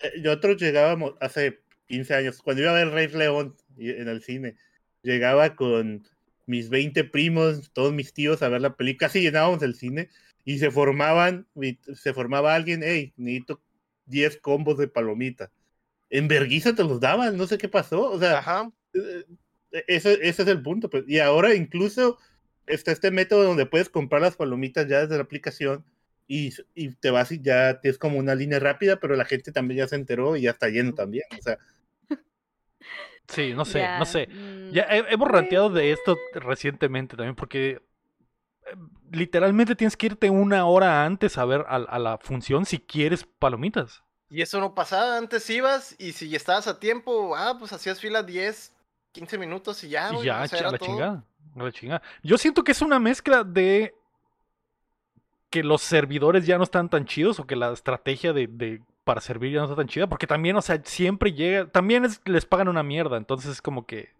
Eh, 0.00 0.12
Nosotros 0.22 0.56
llegábamos 0.60 1.14
hace 1.20 1.60
15 1.88 2.14
años, 2.14 2.40
cuando 2.42 2.62
iba 2.62 2.70
a 2.70 2.74
ver 2.74 2.88
Rey 2.90 3.08
León 3.08 3.54
en 3.76 4.08
el 4.08 4.22
cine, 4.22 4.56
llegaba 5.02 5.54
con 5.56 6.06
mis 6.46 6.70
20 6.70 7.04
primos, 7.04 7.70
todos 7.72 7.92
mis 7.92 8.12
tíos 8.14 8.42
a 8.42 8.48
ver 8.48 8.60
la 8.62 8.74
película, 8.74 9.08
casi 9.08 9.20
llenábamos 9.20 9.62
el 9.62 9.74
cine 9.74 10.08
y 10.44 10.58
se 10.58 10.70
formaban, 10.70 11.46
se 11.94 12.12
formaba 12.14 12.54
alguien, 12.54 12.80
hey, 12.82 13.12
necesito 13.16 13.60
10 14.06 14.38
combos 14.38 14.78
de 14.78 14.88
palomita. 14.88 15.50
En 16.10 16.28
vergüenza 16.28 16.74
te 16.74 16.82
los 16.82 16.98
daban, 16.98 17.36
no 17.36 17.46
sé 17.46 17.58
qué 17.58 17.68
pasó, 17.68 18.10
o 18.10 18.18
sea, 18.18 18.38
Ajá. 18.38 18.70
eh, 18.94 19.24
ese, 19.86 20.14
ese 20.26 20.42
es 20.42 20.48
el 20.48 20.62
punto. 20.62 20.90
Pues. 20.90 21.04
Y 21.06 21.18
ahora 21.20 21.54
incluso 21.54 22.18
está 22.74 22.92
este 22.92 23.10
método 23.10 23.44
donde 23.44 23.66
puedes 23.66 23.88
comprar 23.90 24.22
las 24.22 24.36
palomitas 24.36 24.88
ya 24.88 25.00
desde 25.00 25.16
la 25.16 25.22
aplicación 25.24 25.84
y, 26.28 26.52
y 26.74 26.94
te 26.96 27.10
vas 27.10 27.32
y 27.32 27.40
ya 27.42 27.80
tienes 27.80 27.98
como 27.98 28.18
una 28.18 28.34
línea 28.34 28.58
rápida, 28.60 28.98
pero 29.00 29.16
la 29.16 29.24
gente 29.24 29.52
también 29.52 29.78
ya 29.80 29.88
se 29.88 29.96
enteró 29.96 30.36
y 30.36 30.42
ya 30.42 30.50
está 30.52 30.68
lleno 30.68 30.94
también. 30.94 31.24
O 31.38 31.42
sea, 31.42 31.58
Sí, 33.28 33.54
no 33.54 33.64
sé, 33.64 33.90
no 33.94 34.04
sé. 34.04 34.28
mm, 34.28 34.70
Ya 34.70 34.82
he- 34.84 35.12
hemos 35.12 35.28
ranteado 35.30 35.70
de 35.70 35.92
esto 35.92 36.24
recientemente 36.32 37.16
también, 37.16 37.34
porque 37.36 37.82
eh, 38.66 38.76
literalmente 39.12 39.76
tienes 39.76 39.96
que 39.96 40.06
irte 40.06 40.30
una 40.30 40.66
hora 40.66 41.04
antes 41.06 41.38
a 41.38 41.44
ver 41.46 41.62
a, 41.68 41.76
a 41.76 41.98
la 41.98 42.18
función 42.18 42.66
si 42.66 42.78
quieres 42.80 43.24
palomitas. 43.38 44.04
Y 44.28 44.42
eso 44.42 44.60
no 44.60 44.74
pasaba. 44.74 45.16
Antes 45.16 45.48
ibas 45.50 45.94
y 45.98 46.12
si 46.12 46.34
estabas 46.34 46.66
a 46.66 46.80
tiempo, 46.80 47.36
ah, 47.36 47.56
pues 47.58 47.72
hacías 47.72 48.00
fila 48.00 48.22
10, 48.22 48.72
15 49.12 49.38
minutos 49.38 49.84
y 49.84 49.90
ya, 49.90 50.08
Y 50.08 50.20
ya, 50.22 50.42
o 50.42 50.44
sea, 50.44 50.60
era 50.60 50.72
la 50.72 50.78
todo. 50.78 50.78
chingada. 50.78 51.26
La 51.54 51.70
chingada. 51.72 52.02
Yo 52.22 52.38
siento 52.38 52.64
que 52.64 52.72
es 52.72 52.82
una 52.82 52.98
mezcla 52.98 53.44
de 53.44 53.94
que 55.50 55.62
los 55.62 55.82
servidores 55.82 56.46
ya 56.46 56.56
no 56.56 56.64
están 56.64 56.88
tan 56.88 57.04
chidos 57.04 57.38
o 57.38 57.46
que 57.46 57.56
la 57.56 57.72
estrategia 57.72 58.32
de, 58.32 58.46
de- 58.46 58.80
para 59.04 59.20
servir 59.20 59.52
ya 59.52 59.58
no 59.58 59.64
está 59.64 59.76
tan 59.76 59.88
chida, 59.88 60.06
porque 60.06 60.26
también, 60.26 60.56
o 60.56 60.62
sea, 60.62 60.80
siempre 60.84 61.32
llega, 61.32 61.66
también 61.66 62.04
es- 62.04 62.20
les 62.24 62.46
pagan 62.46 62.68
una 62.68 62.82
mierda, 62.82 63.16
entonces 63.18 63.50
es 63.50 63.60
como 63.62 63.84
que, 63.84 64.10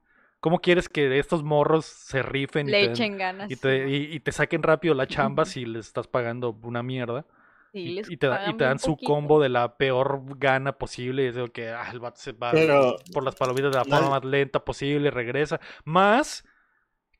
¿cómo 0.40 0.60
quieres 0.60 0.88
que 0.88 1.18
estos 1.18 1.42
morros 1.42 1.86
se 1.86 2.20
rifen 2.22 2.68
y 2.68 2.72
te, 2.72 2.84
echen 2.84 3.16
ganas. 3.16 3.50
y 3.50 3.56
te, 3.56 3.88
y- 3.88 4.20
y 4.26 4.32
saquen 4.32 4.62
rápido 4.62 4.94
la 4.94 5.06
chamba 5.06 5.44
si 5.46 5.64
les 5.64 5.86
estás 5.86 6.06
pagando 6.08 6.54
una 6.62 6.82
mierda? 6.82 7.24
sí, 7.72 7.78
Y, 7.78 7.94
les 7.94 8.10
y 8.10 8.16
te, 8.18 8.26
y 8.26 8.52
dan 8.58 8.78
su 8.78 8.90
poquito. 8.92 9.10
combo 9.14 9.40
de 9.40 9.48
la 9.48 9.76
peor 9.78 10.20
gana 10.38 10.72
posible. 10.72 11.28
Es 11.28 11.34
de 11.36 11.48
que 11.50 11.70
ah, 11.70 11.88
el 11.90 12.00
vato 12.00 12.20
se 12.20 12.32
va 12.32 12.50
Pero- 12.50 12.96
por 13.14 13.24
las 13.24 13.34
palomitas 13.36 13.70
de 13.72 13.78
la 13.78 13.84
la- 13.84 13.96
forma 13.96 14.10
más 14.10 14.24
lenta 14.24 14.62
posible, 14.62 15.10
regresa. 15.10 15.58
Más 15.84 16.44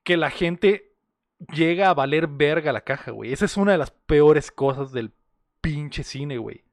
que 0.05 0.17
la 0.17 0.31
gente 0.31 0.93
llega 1.53 1.91
a 1.91 1.95
valer 1.95 2.27
verga 2.27 2.73
la 2.73 2.83
caja, 2.83 3.11
güey. 3.11 3.33
Esa 3.33 3.45
es 3.45 3.57
una 3.57 3.73
de 3.73 3.79
las 3.79 3.91
peores 3.91 4.51
cosas 4.51 4.93
del 4.93 5.13
pinche 5.61 6.03
cine, 6.05 6.39
güey. 6.39 6.65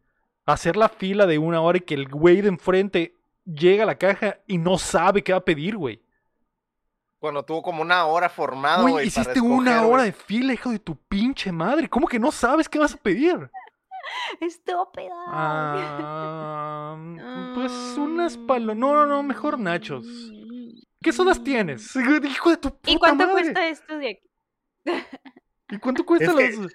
Hacer 0.46 0.76
la 0.76 0.90
fila 0.90 1.26
de 1.28 1.38
una 1.38 1.62
hora 1.62 1.78
y 1.78 1.82
que 1.82 1.94
el 1.94 2.08
güey 2.08 2.42
de 2.42 2.50
enfrente 2.50 3.16
llega 3.46 3.84
a 3.84 3.88
la 3.88 3.98
caja 3.98 4.40
y 4.48 4.58
no 4.58 4.78
sabe 4.78 5.24
qué 5.24 5.32
va 5.32 5.40
a 5.40 5.46
pedir, 5.46 5.78
güey. 5.78 6.02
Cuando 7.20 7.44
tuvo 7.44 7.62
como 7.62 7.82
una 7.82 8.06
hora 8.06 8.30
formado, 8.30 8.84
Güey, 8.84 8.94
para 8.94 9.06
hiciste 9.06 9.42
una 9.42 9.86
hora 9.86 10.04
de 10.04 10.14
fila, 10.14 10.54
hijo 10.54 10.72
de 10.72 10.80
tu 10.80 10.96
pinche 10.96 11.52
madre. 11.52 11.90
¿Cómo 11.90 12.08
que 12.08 12.18
no 12.18 12.32
sabes 12.32 12.70
qué 12.70 12.80
vas 12.80 12.94
a 12.94 12.98
pedir? 12.98 13.52
Estúpida. 14.40 15.14
Ah, 15.28 16.96
pues 17.56 17.72
unas 17.98 18.38
palo... 18.38 18.74
No, 18.74 18.94
no, 18.94 19.06
no, 19.06 19.22
mejor 19.22 19.60
nachos. 19.60 20.06
¿Qué 21.02 21.12
sodas 21.14 21.44
tienes? 21.44 21.96
Hijo 21.96 22.50
de 22.50 22.58
tu 22.58 22.70
puta 22.72 22.92
¿Y 22.92 22.98
cuánto 22.98 23.26
madre. 23.28 23.42
cuesta 23.42 23.68
esto 23.70 23.98
de 23.98 24.10
aquí? 24.10 25.02
¿Y 25.70 25.78
cuánto 25.78 26.06
cuesta 26.06 26.26
Es 26.26 26.36
que- 26.36 26.58
los...? 26.58 26.72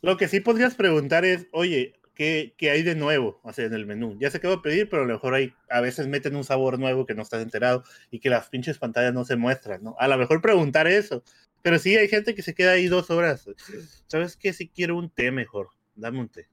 lo 0.00 0.16
que 0.16 0.28
sí 0.28 0.40
podrías 0.40 0.74
preguntar 0.76 1.24
es, 1.24 1.48
oye, 1.52 1.94
¿qué, 2.14 2.54
qué 2.56 2.70
hay 2.70 2.82
de 2.82 2.94
nuevo 2.94 3.40
o 3.42 3.52
sea, 3.52 3.64
en 3.66 3.74
el 3.74 3.84
menú? 3.86 4.16
Ya 4.20 4.30
sé 4.30 4.40
qué 4.40 4.46
voy 4.46 4.56
a 4.58 4.62
pedir, 4.62 4.88
pero 4.88 5.02
a 5.02 5.06
lo 5.06 5.12
mejor 5.14 5.34
hay, 5.34 5.54
a 5.70 5.80
veces 5.80 6.06
meten 6.06 6.36
un 6.36 6.44
sabor 6.44 6.78
nuevo 6.78 7.04
que 7.04 7.14
no 7.14 7.22
estás 7.22 7.42
enterado 7.42 7.82
y 8.10 8.20
que 8.20 8.30
las 8.30 8.48
pinches 8.48 8.78
pantallas 8.78 9.12
no 9.12 9.24
se 9.24 9.34
muestran, 9.36 9.82
¿no? 9.82 9.96
A 9.98 10.06
lo 10.06 10.16
mejor 10.18 10.40
preguntar 10.40 10.86
eso. 10.86 11.24
Pero 11.62 11.80
sí, 11.80 11.96
hay 11.96 12.06
gente 12.08 12.36
que 12.36 12.42
se 12.42 12.54
queda 12.54 12.72
ahí 12.72 12.86
dos 12.86 13.10
horas. 13.10 13.44
¿Sabes 14.06 14.36
qué? 14.36 14.52
Si 14.52 14.68
quiero 14.68 14.96
un 14.96 15.10
té 15.10 15.32
mejor, 15.32 15.70
dame 15.96 16.20
un 16.20 16.28
té. 16.28 16.46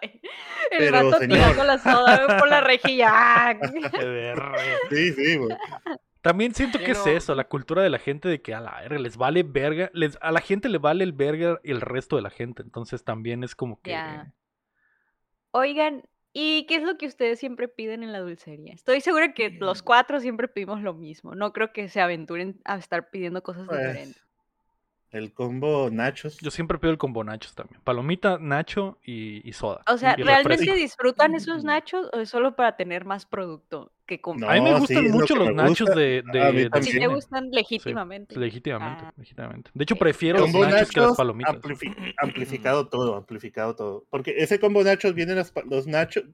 El 0.00 0.78
Pero, 0.78 0.92
vato 0.92 1.18
señor. 1.18 1.38
tirando 1.38 1.64
la 1.64 1.78
soda 1.78 2.38
por 2.38 2.48
la 2.48 2.60
rejilla. 2.60 3.08
¡Ah! 3.12 3.54
Sí, 4.90 5.12
sí, 5.12 5.36
güey. 5.36 5.56
También 6.20 6.54
siento 6.54 6.78
que 6.78 6.90
es 6.90 7.06
eso, 7.06 7.34
la 7.36 7.44
cultura 7.44 7.82
de 7.82 7.90
la 7.90 7.98
gente 8.00 8.28
de 8.28 8.42
que 8.42 8.52
a 8.52 8.60
la 8.60 8.80
verga 8.80 8.98
les 8.98 9.16
vale 9.16 9.44
verga, 9.44 9.90
les, 9.94 10.18
a 10.20 10.32
la 10.32 10.40
gente 10.40 10.68
le 10.68 10.78
vale 10.78 11.04
el 11.04 11.12
verga 11.12 11.60
y 11.62 11.70
el 11.70 11.80
resto 11.80 12.16
de 12.16 12.22
la 12.22 12.30
gente, 12.30 12.62
entonces 12.62 13.04
también 13.04 13.44
es 13.44 13.54
como 13.54 13.80
que. 13.80 13.96
Oigan, 15.52 16.02
¿y 16.32 16.66
qué 16.66 16.76
es 16.76 16.82
lo 16.82 16.98
que 16.98 17.06
ustedes 17.06 17.38
siempre 17.38 17.68
piden 17.68 18.02
en 18.02 18.12
la 18.12 18.18
dulcería? 18.18 18.74
Estoy 18.74 19.00
segura 19.00 19.32
que 19.34 19.50
los 19.50 19.82
cuatro 19.82 20.20
siempre 20.20 20.48
pedimos 20.48 20.82
lo 20.82 20.94
mismo. 20.94 21.34
No 21.34 21.52
creo 21.52 21.72
que 21.72 21.88
se 21.88 22.00
aventuren 22.00 22.60
a 22.64 22.76
estar 22.76 23.08
pidiendo 23.10 23.42
cosas 23.42 23.66
Pues, 23.68 23.78
diferentes. 23.80 24.25
El 25.16 25.32
combo 25.32 25.88
nachos. 25.90 26.36
yo 26.38 26.50
siempre 26.50 26.78
pido 26.78 26.90
el 26.90 26.98
combo 26.98 27.24
nachos 27.24 27.54
también, 27.54 27.80
palomita, 27.82 28.38
nacho 28.40 28.98
y, 29.04 29.40
y 29.48 29.52
soda. 29.52 29.82
O 29.90 29.96
sea, 29.96 30.14
y 30.18 30.22
¿realmente 30.22 30.48
refresco. 30.64 30.74
disfrutan 30.74 31.34
esos 31.34 31.64
nachos 31.64 32.08
o 32.12 32.20
es 32.20 32.28
solo 32.28 32.54
para 32.54 32.76
tener 32.76 33.04
más 33.04 33.24
producto 33.26 33.92
que 34.06 34.20
comprar? 34.20 34.50
A 34.50 34.54
mí 34.54 34.60
me 34.60 34.78
gustan 34.78 34.96
sí, 34.98 35.06
es 35.06 35.10
lo 35.12 35.18
mucho 35.18 35.36
los 35.36 35.48
me 35.48 35.54
nachos 35.54 35.80
gusta. 35.80 35.94
de, 35.98 36.22
A 36.40 36.52
de, 36.52 36.82
cine. 36.82 37.00
te 37.00 37.06
gustan 37.06 37.50
legítimamente. 37.50 38.34
Sí, 38.34 38.40
legítimamente, 38.40 39.04
Ah. 39.06 39.12
legítimamente. 39.16 39.70
De 39.72 39.82
hecho, 39.84 39.96
prefiero 39.96 40.38
los 40.40 40.52
nachos 40.52 40.90
que 40.90 41.00
las 41.00 41.16
palomitas. 41.16 41.56
amplifi- 41.56 42.14
amplificado 42.18 42.88
todo, 42.88 43.16
amplificado 43.16 43.74
todo. 43.74 44.04
Porque 44.10 44.34
ese 44.38 44.60
combo 44.60 44.82
nachos 44.84 45.14
vienen 45.14 45.36
las 45.36 45.52
los 45.68 45.86
nachos. 45.86 46.24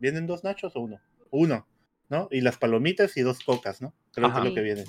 ¿Vienen 0.00 0.26
dos 0.26 0.44
nachos 0.44 0.74
o 0.76 0.80
uno? 0.80 0.98
Uno, 1.30 1.66
¿no? 2.08 2.28
Y 2.30 2.40
las 2.40 2.56
palomitas 2.58 3.16
y 3.16 3.22
dos 3.22 3.40
cocas, 3.44 3.80
¿no? 3.82 3.94
Creo 4.12 4.32
que 4.32 4.38
es 4.38 4.44
lo 4.44 4.54
que 4.54 4.60
viene. 4.62 4.84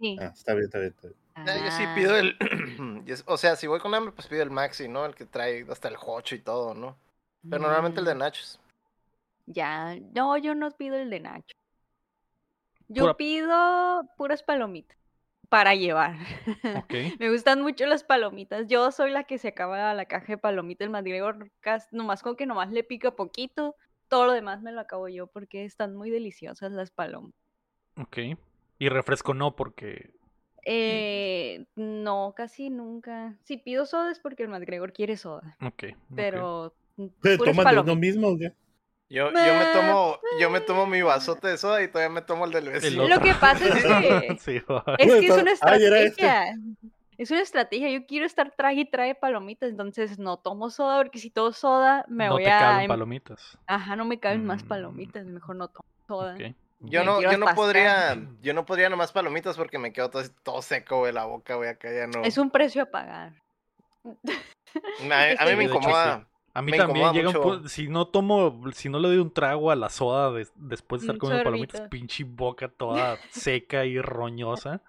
Sí. 0.00 0.18
Ah, 0.18 0.32
está 0.34 0.54
bien, 0.54 0.66
está 0.66 0.78
bien, 0.78 0.94
está 0.98 1.08
bien. 1.08 1.64
Yo 1.64 1.70
sí 1.70 1.86
Ah, 1.86 1.94
pido 1.94 2.16
el. 2.16 2.36
o 3.26 3.38
sea, 3.38 3.56
si 3.56 3.66
voy 3.66 3.80
con 3.80 3.94
hambre, 3.94 4.12
pues 4.12 4.26
pido 4.26 4.42
el 4.42 4.50
maxi, 4.50 4.88
¿no? 4.88 5.06
El 5.06 5.14
que 5.14 5.24
trae 5.26 5.64
hasta 5.70 5.88
el 5.88 5.96
hocho 6.04 6.34
y 6.34 6.40
todo, 6.40 6.74
¿no? 6.74 6.96
Pero 7.48 7.62
normalmente 7.62 8.00
el 8.00 8.06
de 8.06 8.14
mm, 8.14 8.18
nachos. 8.18 8.60
Ya, 9.46 9.96
no, 10.14 10.36
yo 10.38 10.54
no 10.54 10.70
pido 10.72 10.96
el 10.96 11.10
de 11.10 11.20
Nacho. 11.20 11.56
Yo 12.88 13.02
Pura- 13.02 13.16
pido 13.16 14.08
puras 14.16 14.42
palomitas 14.42 14.96
para 15.48 15.74
llevar. 15.74 16.16
Ok. 16.72 16.94
Me 17.18 17.30
gustan 17.30 17.62
mucho 17.62 17.86
las 17.86 18.04
palomitas. 18.04 18.66
Yo 18.68 18.90
soy 18.92 19.10
la 19.10 19.24
que 19.24 19.38
se 19.38 19.48
acaba 19.48 19.94
la 19.94 20.06
caja 20.06 20.26
de 20.34 20.38
palomitas. 20.38 20.88
El 20.88 21.52
cas- 21.60 21.88
nomás 21.92 22.22
con 22.22 22.36
que 22.36 22.46
nomás 22.46 22.70
le 22.70 22.84
pica 22.84 23.14
poquito. 23.16 23.76
Todo 24.08 24.26
lo 24.26 24.32
demás 24.32 24.62
me 24.62 24.72
lo 24.72 24.80
acabo 24.80 25.08
yo 25.08 25.26
porque 25.26 25.64
están 25.64 25.94
muy 25.96 26.10
deliciosas 26.10 26.72
las 26.72 26.90
palomitas. 26.90 27.40
Ok. 27.96 28.18
Y 28.78 28.88
refresco 28.88 29.34
no, 29.34 29.56
porque. 29.56 30.10
Eh, 30.64 31.64
no, 31.76 32.34
casi 32.36 32.70
nunca. 32.70 33.34
Si 33.44 33.56
pido 33.56 33.86
soda 33.86 34.10
es 34.10 34.20
porque 34.20 34.42
el 34.42 34.48
McGregor 34.50 34.92
quiere 34.92 35.16
soda. 35.16 35.56
Ok. 35.62 35.84
Pero 36.14 36.74
mm, 36.96 37.06
¿Se 37.22 37.36
puras 37.38 37.38
toman 37.38 37.46
de 37.46 37.72
uno 37.80 37.84
palomitas. 37.84 37.96
mismo 37.96 38.38
qué? 38.38 38.52
Yo, 39.10 39.30
yo 39.30 39.32
me 39.32 39.64
tomo, 39.72 40.18
yo 40.38 40.50
me 40.50 40.60
tomo 40.60 40.86
mi 40.86 41.00
vasote 41.00 41.48
de 41.48 41.56
soda 41.56 41.82
y 41.82 41.88
todavía 41.88 42.10
me 42.14 42.20
tomo 42.20 42.44
el 42.44 42.52
del 42.52 42.68
vecino. 42.68 43.08
Lo 43.08 43.18
que 43.20 43.32
pasa 43.34 43.64
es 43.66 43.74
que 43.84 44.36
Sí. 44.40 44.60
Es 44.98 45.12
que 45.14 45.26
es 45.26 45.30
una 45.30 45.50
ah, 45.62 45.74
este. 45.76 46.04
estrategia. 46.04 46.54
Es 47.16 47.30
una 47.30 47.40
estrategia. 47.40 47.90
Yo 47.90 48.04
quiero 48.06 48.26
estar 48.26 48.52
trague 48.54 48.82
y 48.82 48.90
trae 48.90 49.14
palomitas, 49.14 49.70
entonces 49.70 50.18
no 50.18 50.36
tomo 50.36 50.68
soda 50.68 50.98
porque 50.98 51.18
si 51.18 51.30
tomo 51.30 51.52
soda 51.52 52.04
me 52.08 52.26
no 52.26 52.34
voy 52.34 52.44
te 52.44 52.50
a. 52.50 52.58
caben 52.60 52.82
em- 52.82 52.88
palomitas. 52.88 53.58
Ajá, 53.66 53.96
no 53.96 54.04
me 54.04 54.20
caben 54.20 54.44
más 54.44 54.62
Mm. 54.62 54.68
palomitas, 54.68 55.24
mejor 55.26 55.56
no 55.56 55.68
tomo 55.68 55.88
soda. 56.06 56.34
Ok. 56.34 56.54
Yo 56.80 57.02
no, 57.04 57.20
yo 57.20 57.36
no 57.38 57.46
podría, 57.54 58.16
yo 58.40 58.54
no 58.54 58.64
podría 58.64 58.88
nomás 58.88 59.12
palomitas 59.12 59.56
porque 59.56 59.78
me 59.78 59.92
quedo 59.92 60.10
todo, 60.10 60.22
todo 60.42 60.62
seco, 60.62 60.98
güey, 60.98 61.12
la 61.12 61.24
boca, 61.24 61.56
güey, 61.56 61.70
acá 61.70 61.92
ya 61.92 62.06
no. 62.06 62.22
Es 62.24 62.38
un 62.38 62.50
precio 62.50 62.82
a 62.82 62.86
pagar. 62.86 63.32
A, 65.10 65.22
a 65.22 65.26
mí 65.28 65.36
Sí, 65.36 65.56
me 65.56 65.56
de 65.56 65.62
incomoda. 65.64 66.28
A 66.54 66.62
mí 66.62 66.72
Me 66.72 66.76
también 66.78 67.06
incomoda 67.06 67.12
llega 67.12 67.28
un 67.28 67.56
mucho. 67.58 67.68
si 67.68 67.88
no 67.88 68.08
tomo, 68.08 68.64
si 68.72 68.88
no 68.88 68.98
le 68.98 69.08
doy 69.08 69.18
un 69.18 69.32
trago 69.32 69.70
a 69.70 69.76
la 69.76 69.90
soda 69.90 70.32
des- 70.32 70.52
después 70.56 71.02
de 71.02 71.06
estar 71.06 71.18
comiendo 71.18 71.44
palomitas, 71.44 71.88
pinche 71.88 72.24
boca 72.24 72.68
toda 72.68 73.18
seca 73.30 73.84
y 73.84 74.00
roñosa. 74.00 74.82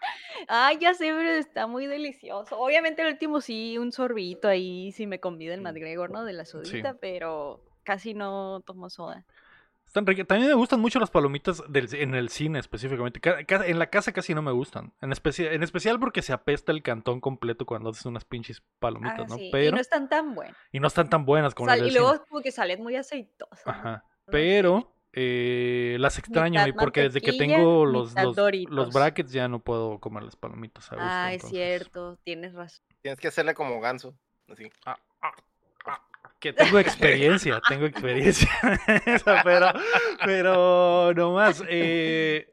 Ay, 0.48 0.78
ya 0.78 0.94
sé, 0.94 1.06
pero 1.12 1.30
está 1.30 1.66
muy 1.66 1.86
delicioso. 1.86 2.58
Obviamente 2.58 3.02
el 3.02 3.08
último 3.08 3.40
sí, 3.40 3.76
un 3.78 3.90
sorbito 3.92 4.46
ahí, 4.46 4.92
si 4.92 5.06
me 5.06 5.18
convida 5.18 5.54
el 5.54 5.62
McGregor, 5.62 6.10
¿no? 6.10 6.24
De 6.24 6.32
la 6.32 6.44
sodita, 6.44 6.94
pero 6.94 7.60
casi 7.82 8.14
no 8.14 8.60
tomo 8.64 8.88
soda. 8.88 9.24
Están 9.86 10.04
ricas. 10.06 10.26
También 10.26 10.48
me 10.50 10.54
gustan 10.56 10.80
mucho 10.80 10.98
las 10.98 11.10
palomitas 11.10 11.62
del- 11.68 11.94
en 11.94 12.14
el 12.14 12.28
cine 12.28 12.58
específicamente. 12.58 13.20
Ca- 13.20 13.44
ca- 13.44 13.66
En 13.66 13.78
la 13.78 13.88
casa 13.88 14.12
casi 14.12 14.34
no 14.34 14.42
me 14.42 14.52
gustan. 14.52 14.92
En, 15.00 15.12
especial 15.12 15.52
en 15.52 15.62
especial 15.62 15.98
porque 16.00 16.22
se 16.22 16.32
apesta 16.32 16.72
el 16.72 16.82
cantón 16.82 17.20
completo 17.20 17.64
cuando 17.64 17.90
haces 17.90 18.04
unas 18.04 18.24
pinches 18.24 18.62
palomitas, 18.78 19.20
Ah, 19.20 19.26
¿no? 19.28 19.36
sí, 19.36 19.48
Pero 19.52 19.68
Y 19.68 19.72
no 19.72 19.80
están 19.80 20.08
tan 20.08 20.34
están 21.04 21.24
buenas 21.24 21.54
como 21.54 21.68
Sal- 21.70 21.78
las 21.80 21.88
y 21.88 21.92
luego 21.92 22.12
cine. 22.12 22.24
como 22.28 22.42
que 22.42 22.52
salen 22.52 22.82
muy 22.82 22.96
aceitosas. 22.96 23.64
¿no? 23.64 23.72
Ajá. 23.72 24.04
No. 24.26 24.30
Pero 24.32 24.92
eh, 25.18 25.96
las 25.98 26.18
extraño 26.18 26.60
Mitad 26.60 26.66
y 26.66 26.72
porque 26.72 27.00
desde 27.02 27.22
que 27.22 27.32
tengo 27.32 27.86
los, 27.86 28.14
los, 28.14 28.36
brackets 28.92 29.32
ya 29.32 29.48
no 29.48 29.60
puedo 29.60 29.98
comer 29.98 30.24
las 30.24 30.36
palomitas 30.36 30.90
gusto. 30.96 31.08
Ah, 31.10 31.28
es 31.32 31.36
entonces- 31.44 31.56
cierto, 31.58 32.18
tienes 32.22 32.52
razón. 32.52 32.84
Tienes 33.00 33.18
que 33.18 33.28
hacerle 33.28 33.54
como 33.54 33.80
ganso. 33.80 34.14
Así. 34.48 34.68
Ah, 34.84 34.98
ah, 35.22 35.32
ah, 35.86 36.02
Que 36.40 36.52
tengo 36.52 36.78
experiencia, 36.78 37.60
tengo 37.68 37.86
experiencia. 37.86 38.48
Pero, 39.44 39.66
pero 40.24 41.12
no 41.14 41.32
más. 41.32 41.62
Eh, 41.68 42.48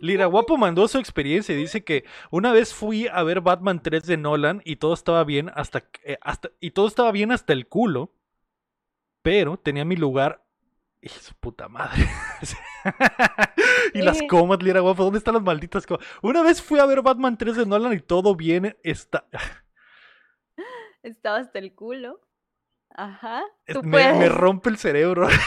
Lira 0.00 0.26
Guapo 0.26 0.56
mandó 0.56 0.86
su 0.88 0.98
experiencia 0.98 1.54
y 1.54 1.58
dice 1.58 1.84
que 1.84 2.04
una 2.30 2.52
vez 2.52 2.72
fui 2.72 3.08
a 3.08 3.22
ver 3.22 3.40
Batman 3.40 3.82
3 3.82 4.04
de 4.06 4.16
Nolan 4.16 4.62
y 4.64 4.76
todo 4.76 4.94
estaba 4.94 5.24
bien 5.24 5.50
hasta, 5.54 5.84
eh, 6.04 6.16
hasta 6.22 6.50
y 6.60 6.70
todo 6.70 6.86
estaba 6.86 7.10
bien 7.12 7.32
hasta 7.32 7.52
el 7.52 7.66
culo, 7.66 8.12
pero 9.22 9.58
tenía 9.58 9.84
mi 9.84 9.96
lugar 9.96 10.44
y 11.02 11.08
su 11.08 11.34
puta 11.34 11.68
madre. 11.68 12.06
y 13.94 14.02
las 14.02 14.20
Eh. 14.20 14.26
comas, 14.28 14.62
Lira 14.62 14.80
Guapo, 14.80 15.04
¿dónde 15.04 15.18
están 15.18 15.34
las 15.34 15.42
malditas 15.42 15.86
comas? 15.86 16.06
Una 16.22 16.42
vez 16.42 16.62
fui 16.62 16.78
a 16.78 16.86
ver 16.86 17.02
Batman 17.02 17.36
3 17.36 17.56
de 17.56 17.66
Nolan 17.66 17.92
y 17.94 18.00
todo 18.00 18.34
bien 18.36 18.76
está 18.82 19.26
Estaba 21.02 21.38
hasta 21.38 21.58
el 21.58 21.74
culo. 21.74 22.20
Ajá. 22.94 23.42
Tú 23.66 23.82
me, 23.82 23.90
puedes. 23.92 24.16
me 24.18 24.28
rompe 24.28 24.70
el 24.70 24.76
cerebro. 24.78 25.28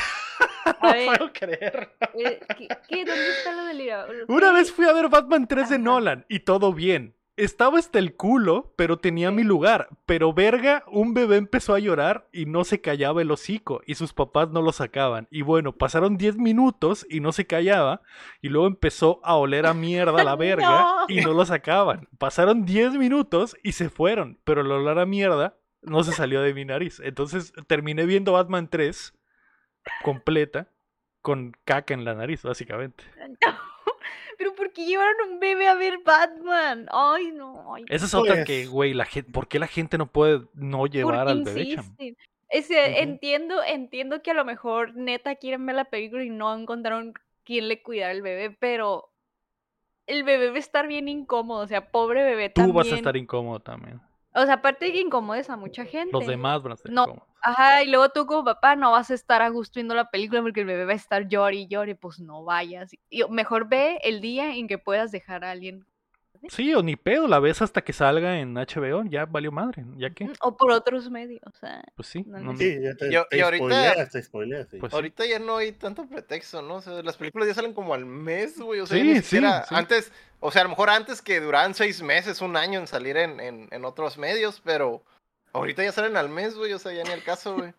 A 0.65 0.93
no 0.95 1.05
puedo 1.05 1.33
creer. 1.33 1.89
eh, 2.13 2.39
¿qué, 2.57 2.67
qué? 2.87 3.05
¿Dónde 3.05 3.29
está 3.37 3.51
lo 3.53 3.65
del? 3.65 4.25
Una 4.27 4.51
vez 4.53 4.71
fui 4.71 4.85
a 4.85 4.93
ver 4.93 5.09
Batman 5.09 5.47
3 5.47 5.69
de 5.69 5.75
Ajá. 5.75 5.83
Nolan 5.83 6.25
y 6.29 6.39
todo 6.41 6.73
bien. 6.73 7.15
Estaba 7.35 7.79
hasta 7.79 7.97
el 7.97 8.15
culo, 8.15 8.73
pero 8.77 8.97
tenía 8.99 9.31
mi 9.31 9.43
lugar. 9.43 9.89
Pero 10.05 10.33
verga, 10.33 10.83
un 10.87 11.13
bebé 11.15 11.37
empezó 11.37 11.73
a 11.73 11.79
llorar 11.79 12.27
y 12.31 12.45
no 12.45 12.63
se 12.63 12.79
callaba 12.79 13.23
el 13.23 13.31
hocico 13.31 13.81
y 13.87 13.95
sus 13.95 14.13
papás 14.13 14.49
no 14.51 14.61
lo 14.61 14.71
sacaban. 14.71 15.27
Y 15.31 15.41
bueno, 15.41 15.73
pasaron 15.73 16.15
10 16.15 16.37
minutos 16.37 17.05
y 17.09 17.21
no 17.21 17.31
se 17.31 17.47
callaba 17.47 18.01
y 18.41 18.49
luego 18.49 18.67
empezó 18.67 19.19
a 19.23 19.35
oler 19.35 19.65
a 19.65 19.73
mierda 19.73 20.23
la 20.23 20.35
verga 20.37 20.69
No. 20.69 21.05
y 21.09 21.21
no 21.21 21.33
lo 21.33 21.43
sacaban. 21.45 22.07
Pasaron 22.19 22.65
10 22.65 22.93
minutos 22.93 23.57
y 23.63 23.71
se 23.71 23.89
fueron, 23.89 24.39
pero 24.43 24.61
el 24.61 24.71
olor 24.71 24.99
a 24.99 25.05
mierda 25.07 25.57
no 25.83 26.03
se 26.03 26.11
salió 26.13 26.41
de 26.41 26.53
mi 26.53 26.65
nariz. 26.65 26.99
Entonces 27.03 27.53
terminé 27.67 28.05
viendo 28.05 28.33
Batman 28.33 28.69
3 28.69 29.13
completa 30.03 30.67
con 31.21 31.53
caca 31.65 31.93
en 31.93 32.05
la 32.05 32.13
nariz, 32.13 32.43
básicamente. 32.43 33.03
Pero 34.37 34.55
¿por 34.55 34.73
qué 34.73 34.85
llevaron 34.85 35.31
un 35.33 35.39
bebé 35.39 35.67
a 35.67 35.75
ver 35.75 35.99
Batman? 36.03 36.87
Ay, 36.91 37.31
no. 37.31 37.75
ay, 37.75 37.85
Esa 37.87 38.05
es 38.05 38.13
otra 38.13 38.33
Pues- 38.35 38.45
que, 38.45 38.65
güey, 38.65 38.93
la 38.93 39.05
gente, 39.05 39.31
¿por 39.31 39.47
qué 39.47 39.59
la 39.59 39.67
gente 39.67 39.97
no 39.97 40.07
puede 40.11 40.41
no 40.53 40.85
llevar 40.87 41.15
¿por 41.15 41.25
qué 41.25 41.31
al 41.31 41.43
bebé, 41.43 41.75
Ujú. 41.79 42.15
entiendo, 43.01 43.63
entiendo 43.63 44.21
que 44.21 44.31
a 44.31 44.33
lo 44.33 44.43
mejor 44.45 44.95
neta 44.95 45.35
quieren 45.35 45.65
ver 45.65 45.75
la 45.75 45.85
película 45.85 46.23
y 46.23 46.29
no 46.29 46.53
encontraron 46.55 47.13
quién 47.43 47.67
le 47.67 47.81
cuidara 47.81 48.11
al 48.11 48.21
bebé, 48.21 48.51
pero 48.59 49.11
el 50.07 50.23
bebé 50.23 50.49
va 50.49 50.55
a 50.55 50.59
estar 50.59 50.87
bien 50.87 51.07
incómodo, 51.07 51.61
o 51.63 51.67
sea, 51.67 51.89
pobre 51.91 52.23
bebé 52.23 52.49
Tú 52.49 52.55
también. 52.61 52.75
vas 52.75 52.91
a 52.91 52.95
estar 52.95 53.15
incómodo 53.17 53.59
también. 53.59 54.01
O 54.35 54.45
sea, 54.45 54.55
aparte 54.55 54.91
que 54.91 54.99
incomodes 54.99 55.49
a 55.49 55.57
mucha 55.57 55.85
gente. 55.85 56.11
Los 56.11 56.25
demás 56.25 56.61
van 56.63 56.73
a 56.73 56.75
No. 56.89 57.27
Ajá, 57.41 57.83
y 57.83 57.89
luego 57.89 58.09
tú 58.09 58.25
como 58.25 58.45
papá 58.45 58.75
no 58.75 58.91
vas 58.91 59.11
a 59.11 59.13
estar 59.13 59.41
a 59.41 59.49
gusto 59.49 59.73
viendo 59.75 59.95
la 59.95 60.09
película 60.09 60.41
porque 60.41 60.61
el 60.61 60.65
bebé 60.65 60.85
va 60.85 60.93
a 60.93 60.95
estar 60.95 61.27
llore 61.27 61.57
y 61.57 61.67
llore, 61.67 61.95
pues 61.95 62.19
no 62.19 62.43
vayas. 62.43 62.91
Y 63.09 63.23
mejor 63.29 63.67
ve 63.67 63.99
el 64.03 64.21
día 64.21 64.55
en 64.55 64.67
que 64.67 64.77
puedas 64.77 65.11
dejar 65.11 65.43
a 65.43 65.51
alguien. 65.51 65.85
Sí, 66.49 66.73
o 66.73 66.83
ni 66.83 66.95
pedo, 66.95 67.27
la 67.27 67.39
ves 67.39 67.61
hasta 67.61 67.81
que 67.83 67.93
salga 67.93 68.39
en 68.39 68.53
HBO, 68.55 69.03
ya 69.05 69.25
valió 69.25 69.51
madre, 69.51 69.85
¿ya 69.97 70.09
qué? 70.09 70.29
O 70.41 70.57
por 70.57 70.71
otros 70.71 71.09
medios, 71.09 71.41
o 71.45 71.51
sea. 71.57 71.83
Pues 71.95 72.07
sí. 72.07 72.23
No 72.27 72.39
no- 72.39 72.57
Sí, 72.57 72.77
ya 72.81 72.93
te, 72.95 73.11
Yo- 73.11 73.25
te 73.29 73.37
y 73.37 73.41
ahorita- 73.41 73.65
spoileas, 73.65 74.09
te 74.11 74.23
spoileas, 74.23 74.67
sí. 74.69 74.77
Pues 74.77 74.91
sí. 74.91 74.95
Ahorita 74.95 75.25
ya 75.25 75.39
no 75.39 75.57
hay 75.57 75.71
tanto 75.71 76.05
pretexto, 76.07 76.61
¿no? 76.61 76.75
O 76.75 76.81
sea, 76.81 77.01
las 77.03 77.17
películas 77.17 77.47
ya 77.47 77.53
salen 77.53 77.73
como 77.73 77.93
al 77.93 78.05
mes, 78.05 78.59
güey. 78.59 78.79
O 78.81 78.85
sea, 78.85 79.01
ni 79.01 79.15
sí, 79.15 79.21
siquiera 79.21 79.65
sí. 79.67 79.75
antes, 79.75 80.11
o 80.39 80.51
sea, 80.51 80.61
a 80.61 80.65
lo 80.65 80.69
mejor 80.71 80.89
antes 80.89 81.21
que 81.21 81.39
duraban 81.39 81.73
seis 81.73 82.01
meses, 82.01 82.41
un 82.41 82.57
año 82.57 82.79
en 82.79 82.87
salir 82.87 83.17
en, 83.17 83.39
en, 83.39 83.67
en 83.71 83.85
otros 83.85 84.17
medios, 84.17 84.61
pero 84.63 85.03
Ahorita 85.55 85.83
ya 85.83 85.91
salen 85.91 86.17
al 86.17 86.29
mes, 86.29 86.55
güey, 86.55 86.73
o 86.73 86.79
sea, 86.79 86.93
ya 86.93 87.03
ni 87.03 87.11
al 87.11 87.21
caso, 87.23 87.55
güey. 87.55 87.73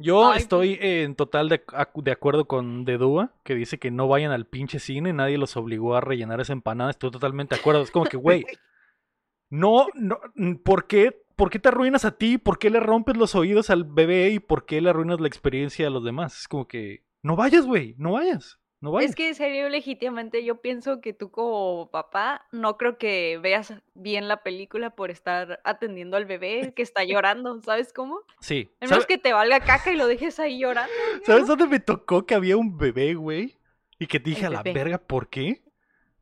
Yo 0.00 0.24
Ay, 0.24 0.30
pues 0.32 0.42
estoy 0.44 0.78
en 0.80 1.14
total 1.14 1.48
de, 1.48 1.62
de 1.96 2.10
acuerdo 2.10 2.46
con 2.46 2.84
Dedúa, 2.84 3.34
que 3.44 3.54
dice 3.54 3.78
que 3.78 3.90
no 3.90 4.08
vayan 4.08 4.32
al 4.32 4.46
pinche 4.46 4.78
cine, 4.78 5.12
nadie 5.12 5.36
los 5.36 5.56
obligó 5.56 5.94
a 5.94 6.00
rellenar 6.00 6.40
esa 6.40 6.54
empanada. 6.54 6.90
Estoy 6.90 7.10
totalmente 7.10 7.54
de 7.54 7.60
acuerdo. 7.60 7.82
Es 7.82 7.90
como 7.90 8.06
que, 8.06 8.16
güey, 8.16 8.46
no, 9.50 9.88
no, 9.94 10.18
¿por 10.64 10.86
qué, 10.86 11.22
¿por 11.36 11.50
qué 11.50 11.58
te 11.58 11.68
arruinas 11.68 12.04
a 12.04 12.16
ti? 12.16 12.38
¿Por 12.38 12.58
qué 12.58 12.70
le 12.70 12.80
rompes 12.80 13.16
los 13.16 13.34
oídos 13.34 13.68
al 13.68 13.84
bebé? 13.84 14.30
¿Y 14.30 14.38
por 14.38 14.64
qué 14.64 14.80
le 14.80 14.90
arruinas 14.90 15.20
la 15.20 15.28
experiencia 15.28 15.86
a 15.86 15.90
los 15.90 16.04
demás? 16.04 16.40
Es 16.40 16.48
como 16.48 16.66
que, 16.66 17.04
no 17.22 17.36
vayas, 17.36 17.66
güey, 17.66 17.94
no 17.98 18.12
vayas, 18.12 18.59
no. 18.80 18.98
Es 19.00 19.14
que 19.14 19.28
en 19.28 19.34
serio, 19.34 19.68
legítimamente, 19.68 20.44
yo 20.44 20.60
pienso 20.60 21.00
que 21.00 21.12
tú 21.12 21.30
como 21.30 21.90
papá 21.90 22.46
no 22.52 22.76
creo 22.76 22.96
que 22.98 23.38
veas 23.42 23.74
bien 23.94 24.26
la 24.28 24.42
película 24.42 24.90
por 24.90 25.10
estar 25.10 25.60
atendiendo 25.64 26.16
al 26.16 26.24
bebé 26.24 26.72
que 26.74 26.82
está 26.82 27.04
llorando, 27.04 27.60
¿sabes 27.62 27.92
cómo? 27.92 28.20
Sí. 28.40 28.70
A 28.80 28.86
¿Sabe- 28.86 28.90
menos 28.90 29.06
que 29.06 29.18
te 29.18 29.32
valga 29.32 29.60
caca 29.60 29.92
y 29.92 29.96
lo 29.96 30.06
dejes 30.06 30.40
ahí 30.40 30.58
llorando. 30.58 30.92
¿Sabes 31.26 31.46
dónde 31.46 31.66
me 31.66 31.80
tocó 31.80 32.24
que 32.26 32.34
había 32.34 32.56
un 32.56 32.76
bebé, 32.78 33.14
güey? 33.14 33.56
Y 33.98 34.06
que 34.06 34.18
dije 34.18 34.46
El 34.46 34.46
a 34.46 34.50
la 34.56 34.62
bebé. 34.62 34.78
verga, 34.78 34.98
¿por 34.98 35.28
qué? 35.28 35.62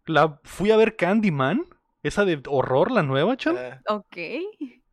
La 0.06 0.40
fui 0.42 0.70
a 0.72 0.76
ver 0.76 0.96
Candyman, 0.96 1.66
esa 2.02 2.24
de 2.24 2.42
horror, 2.48 2.90
la 2.90 3.02
nueva, 3.02 3.36
chal. 3.36 3.56
Eh, 3.58 3.78
Ok. 3.88 4.16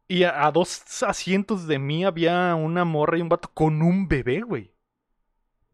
Y 0.07 0.22
a, 0.24 0.45
a 0.45 0.51
dos 0.51 1.01
asientos 1.01 1.66
de 1.68 1.80
mí 1.80 2.05
había 2.05 2.53
una 2.53 2.86
morra 2.86 3.18
y 3.18 3.22
un 3.22 3.30
vato 3.30 3.49
con 3.53 3.82
un 3.82 4.07
bebé, 4.07 4.41
güey. 4.41 4.72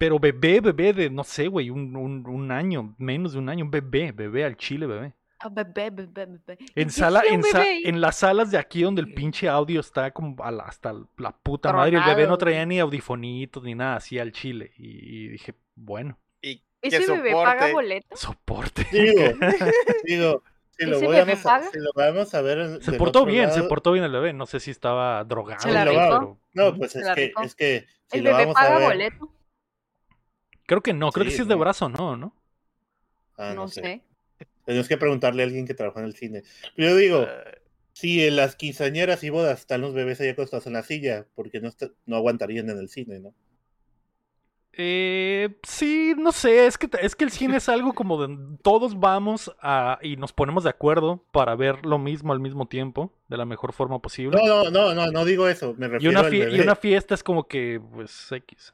Pero 0.01 0.17
bebé, 0.17 0.61
bebé 0.61 0.93
de, 0.93 1.09
no 1.11 1.23
sé, 1.23 1.45
güey, 1.47 1.69
un, 1.69 1.95
un, 1.95 2.25
un 2.27 2.51
año, 2.51 2.95
menos 2.97 3.33
de 3.33 3.37
un 3.37 3.49
año, 3.49 3.65
un 3.65 3.69
bebé, 3.69 4.11
bebé 4.11 4.43
al 4.45 4.57
chile, 4.57 4.87
bebé. 4.87 5.13
Ah, 5.37 5.47
bebé, 5.49 5.91
bebé, 5.91 6.25
bebé. 6.25 6.57
¿Y 6.75 6.81
En, 6.81 6.89
sala, 6.89 7.21
en, 7.29 7.43
sa- 7.43 7.63
en 7.67 8.01
las 8.01 8.15
salas 8.17 8.49
de 8.49 8.57
aquí 8.57 8.81
donde 8.81 9.01
el 9.03 9.13
pinche 9.13 9.47
audio 9.47 9.79
está 9.79 10.09
como 10.09 10.43
a 10.43 10.49
la- 10.49 10.63
hasta 10.63 10.91
la 11.17 11.31
puta 11.31 11.71
madre. 11.71 11.97
El 11.97 12.03
bebé 12.03 12.25
no 12.25 12.35
traía 12.39 12.65
ni 12.65 12.79
audifonitos 12.79 13.61
ni 13.63 13.75
nada 13.75 13.97
así 13.97 14.17
al 14.17 14.31
chile. 14.31 14.71
Y, 14.75 14.87
y 15.25 15.27
dije, 15.29 15.53
bueno, 15.75 16.17
Y 16.41 16.57
que 16.81 16.87
¿Ese 16.97 17.11
bebé 17.11 17.33
paga 17.33 17.71
boleto? 17.71 18.17
soporte. 18.17 18.87
Digo, 18.91 19.21
digo, 20.03 20.43
si 20.79 20.85
lo, 20.87 20.97
¿Ese 20.97 21.05
vamos 21.05 21.19
bebé 21.27 21.33
a, 21.33 21.43
paga? 21.43 21.69
si 21.71 21.77
lo 21.79 21.91
vamos 21.95 22.33
a 22.33 22.41
ver 22.41 22.57
en- 22.57 22.81
Se 22.81 22.93
portó 22.93 23.23
bien, 23.23 23.51
se 23.51 23.61
portó 23.63 23.91
bien 23.91 24.03
el 24.05 24.11
bebé. 24.11 24.33
No 24.33 24.47
sé 24.47 24.59
si 24.59 24.71
estaba 24.71 25.23
drogado. 25.25 25.61
¿Se 25.61 25.71
la 25.71 25.85
lo 25.85 25.91
pero- 25.91 26.39
No, 26.55 26.75
pues 26.75 26.93
Se 26.93 26.99
es 27.01 27.05
la 27.05 27.13
que, 27.13 27.27
rifó. 27.27 27.41
es 27.43 27.53
que 27.53 27.85
si 28.11 28.17
¿El 28.17 28.23
lo 28.23 28.31
bebé 28.31 28.43
vamos 28.45 28.57
a 28.57 28.59
paga 28.61 28.77
ver, 28.79 28.87
boleto? 28.87 29.31
Creo 30.71 30.81
que 30.81 30.93
no, 30.93 31.11
creo 31.11 31.25
que 31.25 31.31
Sí, 31.31 31.41
es 31.41 31.49
de 31.49 31.55
brazo, 31.55 31.89
¿no? 31.89 32.15
¿no? 32.15 32.33
Ah, 33.37 33.51
no 33.53 33.67
sé. 33.67 34.01
Tenemos 34.65 34.87
que 34.87 34.95
preguntarle 34.95 35.43
a 35.43 35.45
alguien 35.45 35.67
que 35.67 35.73
trabaja 35.73 35.99
en 35.99 36.05
el 36.05 36.15
cine. 36.15 36.43
Pero 36.77 36.91
yo 36.91 36.95
digo, 36.95 37.23
eh, 37.23 37.59
si 37.91 38.25
en 38.25 38.37
las 38.37 38.55
quinceañeras 38.55 39.21
y 39.25 39.31
bodas 39.31 39.59
están 39.59 39.81
los 39.81 39.93
bebés 39.93 40.21
ahí 40.21 40.29
acostados 40.29 40.67
en 40.67 40.73
la 40.73 40.83
silla, 40.83 41.25
porque 41.35 41.59
no, 41.59 41.67
está- 41.67 41.89
no 42.05 42.15
aguantarían 42.15 42.69
en 42.69 42.77
el 42.77 42.87
cine, 42.87 43.19
¿no? 43.19 43.33
Eh, 44.71 45.59
sí, 45.63 46.13
no 46.17 46.31
sé, 46.31 46.65
es 46.65 46.77
que, 46.77 46.89
es 47.01 47.17
que 47.17 47.25
el 47.25 47.31
cine 47.31 47.57
es 47.57 47.67
algo 47.67 47.91
como 47.91 48.25
de 48.25 48.37
todos 48.63 48.97
vamos 48.97 49.53
a, 49.61 49.99
y 50.01 50.15
nos 50.15 50.31
ponemos 50.31 50.63
de 50.63 50.69
acuerdo 50.69 51.25
para 51.33 51.55
ver 51.55 51.85
lo 51.85 51.99
mismo 51.99 52.31
al 52.31 52.39
mismo 52.39 52.65
tiempo, 52.65 53.11
de 53.27 53.35
la 53.35 53.43
mejor 53.43 53.73
forma 53.73 53.99
posible. 53.99 54.39
No, 54.41 54.63
no, 54.63 54.71
no, 54.71 54.93
no, 54.95 55.11
no 55.11 55.25
digo 55.25 55.49
eso. 55.49 55.75
Me 55.77 55.87
y, 55.87 55.89
refiero 55.89 56.17
una 56.17 56.27
al 56.27 56.33
y 56.57 56.61
una 56.61 56.75
fiesta 56.77 57.13
es 57.13 57.23
como 57.23 57.49
que, 57.49 57.81
pues, 57.93 58.31
X. 58.31 58.73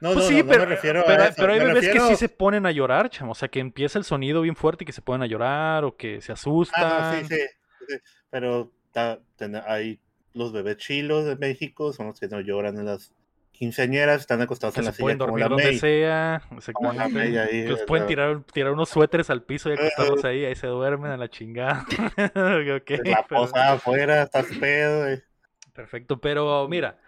No, 0.00 0.12
Pues 0.12 0.24
no, 0.24 0.28
sí, 0.28 0.34
no, 0.36 0.42
no 0.44 0.48
pero, 0.48 0.60
me 0.60 0.66
refiero 0.66 1.02
pero, 1.06 1.22
a 1.22 1.26
eso. 1.26 1.34
pero 1.38 1.52
hay 1.52 1.58
me 1.58 1.64
bebés 1.66 1.84
refiero- 1.86 2.06
que 2.08 2.14
sí 2.14 2.16
se 2.18 2.28
ponen 2.28 2.66
a 2.66 2.70
llorar, 2.70 3.10
chamo. 3.10 3.32
O 3.32 3.34
sea, 3.34 3.48
que 3.48 3.58
empieza 3.60 3.98
el 3.98 4.04
sonido 4.04 4.42
bien 4.42 4.54
fuerte 4.56 4.84
y 4.84 4.86
que 4.86 4.92
se 4.92 5.02
ponen 5.02 5.22
a 5.22 5.26
llorar 5.26 5.84
o 5.84 5.96
que 5.96 6.20
se 6.20 6.32
asustan. 6.32 6.84
Ah, 6.84 7.18
no, 7.20 7.28
sí, 7.28 7.34
sí, 7.34 7.40
sí, 7.88 7.94
Pero 8.30 8.72
ta- 8.92 9.18
ten- 9.36 9.60
hay 9.66 10.00
los 10.34 10.52
bebés 10.52 10.76
chilos 10.76 11.24
de 11.24 11.36
México, 11.36 11.92
son 11.92 12.06
los 12.08 12.20
que 12.20 12.28
no 12.28 12.40
lloran 12.40 12.78
en 12.78 12.84
las 12.86 13.12
quinceañeras, 13.50 14.20
están 14.20 14.40
acostados 14.40 14.74
que 14.74 14.80
en 14.82 14.86
la 14.86 14.92
se 14.92 15.02
pueden 15.02 15.18
silla 15.18 15.26
dormir 15.26 15.48
donde 15.48 15.64
May. 15.64 15.78
sea. 15.78 16.42
Exactamente. 16.56 17.40
Ahí, 17.40 17.64
Que 17.64 17.68
los 17.70 17.82
pueden 17.82 18.04
no. 18.04 18.08
tirar, 18.08 18.42
tirar 18.52 18.72
unos 18.72 18.88
suéteres 18.88 19.30
al 19.30 19.42
piso 19.42 19.68
y 19.68 19.72
acostarlos 20.12 20.22
Eh. 20.24 20.28
ahí, 20.28 20.44
ahí 20.44 20.54
se 20.54 20.68
duermen 20.68 21.10
a 21.10 21.16
la 21.16 21.28
chingada. 21.28 21.84
Ok, 22.76 22.90
La 23.04 23.24
pero- 23.28 23.40
posada 23.40 23.72
afuera, 23.72 24.22
estás 24.22 24.46
pedo. 24.60 25.08
eh. 25.08 25.24
Perfecto, 25.72 26.20
pero 26.20 26.68
mira, 26.68 26.98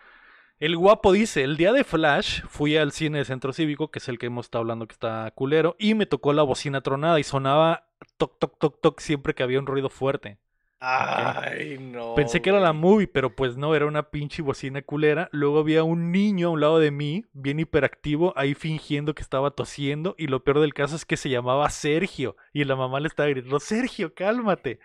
el 0.61 0.77
guapo 0.77 1.13
dice, 1.13 1.43
el 1.43 1.57
día 1.57 1.73
de 1.73 1.85
Flash 1.85 2.43
fui 2.47 2.77
al 2.77 2.93
cine 2.93 3.19
de 3.19 3.25
Centro 3.25 3.53
Cívico, 3.55 3.91
que 3.91 3.99
es 3.99 4.09
el 4.09 4.19
que 4.19 4.27
hemos 4.27 4.47
estado 4.47 4.61
hablando 4.61 4.87
que 4.87 4.93
está 4.93 5.31
culero, 5.35 5.75
y 5.79 5.95
me 5.95 6.07
tocó 6.07 6.35
la 6.35 6.43
bocina 6.43 6.83
tronada 6.83 7.19
y 7.19 7.25
sonaba 7.25 7.89
toc, 8.19 8.39
toc, 8.39 8.59
toc, 8.59 8.81
toc 8.81 9.01
siempre 9.01 9.35
que 9.35 9.43
había 9.43 9.59
un 9.59 9.67
ruido 9.67 9.89
fuerte. 9.89 10.39
Ay, 10.83 11.79
no. 11.79 12.15
Pensé 12.15 12.41
que 12.41 12.49
era 12.51 12.61
la 12.61 12.73
movie, 12.73 13.07
pero 13.07 13.35
pues 13.37 13.57
no, 13.57 13.75
era 13.75 13.87
una 13.87 14.11
pinche 14.11 14.43
bocina 14.43 14.81
culera. 14.81 15.29
Luego 15.31 15.59
había 15.59 15.83
un 15.83 16.11
niño 16.11 16.49
a 16.49 16.51
un 16.51 16.61
lado 16.61 16.79
de 16.79 16.91
mí, 16.91 17.27
bien 17.33 17.61
hiperactivo, 17.61 18.33
ahí 18.37 18.55
fingiendo 18.55 19.15
que 19.15 19.23
estaba 19.23 19.51
tosiendo. 19.51 20.15
Y 20.17 20.29
lo 20.29 20.43
peor 20.43 20.61
del 20.61 20.73
caso 20.73 20.97
es 20.97 21.05
que 21.05 21.19
se 21.19 21.29
llamaba 21.29 21.69
Sergio. 21.69 22.37
Y 22.55 22.65
la 22.65 22.77
mamá 22.77 22.99
le 22.99 23.09
estaba 23.09 23.29
gritando, 23.29 23.61
Sergio, 23.61 24.15
cálmate. 24.15 24.81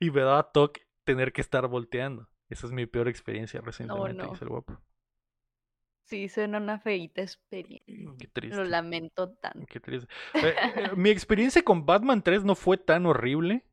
Y 0.00 0.10
me 0.10 0.22
daba 0.22 0.52
toque 0.52 0.86
tener 1.04 1.34
que 1.34 1.42
estar 1.42 1.66
volteando. 1.68 2.28
Esa 2.48 2.66
es 2.66 2.72
mi 2.72 2.86
peor 2.86 3.08
experiencia 3.08 3.60
recientemente, 3.60 4.22
no. 4.22 4.30
dice 4.30 4.44
el 4.44 4.50
guapo. 4.50 4.80
Sí, 6.06 6.28
suena 6.28 6.58
una 6.58 6.78
feita 6.78 7.20
experiencia. 7.20 8.12
Qué 8.18 8.28
triste. 8.28 8.56
Lo 8.56 8.64
lamento 8.64 9.30
tanto. 9.32 9.66
Qué 9.68 9.80
triste. 9.80 10.08
Eh, 10.34 10.54
eh, 10.76 10.90
mi 10.94 11.10
experiencia 11.10 11.62
con 11.62 11.84
Batman 11.84 12.22
3 12.22 12.44
no 12.44 12.54
fue 12.54 12.78
tan 12.78 13.06
horrible 13.06 13.64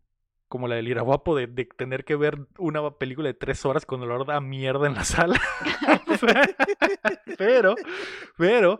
como 0.48 0.68
la 0.68 0.76
del 0.76 0.88
Iraguapo 0.88 1.36
de, 1.36 1.46
de 1.46 1.66
tener 1.66 2.06
que 2.06 2.16
ver 2.16 2.40
una 2.58 2.92
película 2.98 3.28
de 3.28 3.34
tres 3.36 3.66
horas 3.66 3.86
con 3.86 4.02
olor 4.02 4.32
a 4.32 4.42
mierda 4.42 4.88
en 4.88 4.96
la 4.96 5.04
sala. 5.04 5.40
pero, 7.38 7.76
pero, 8.38 8.80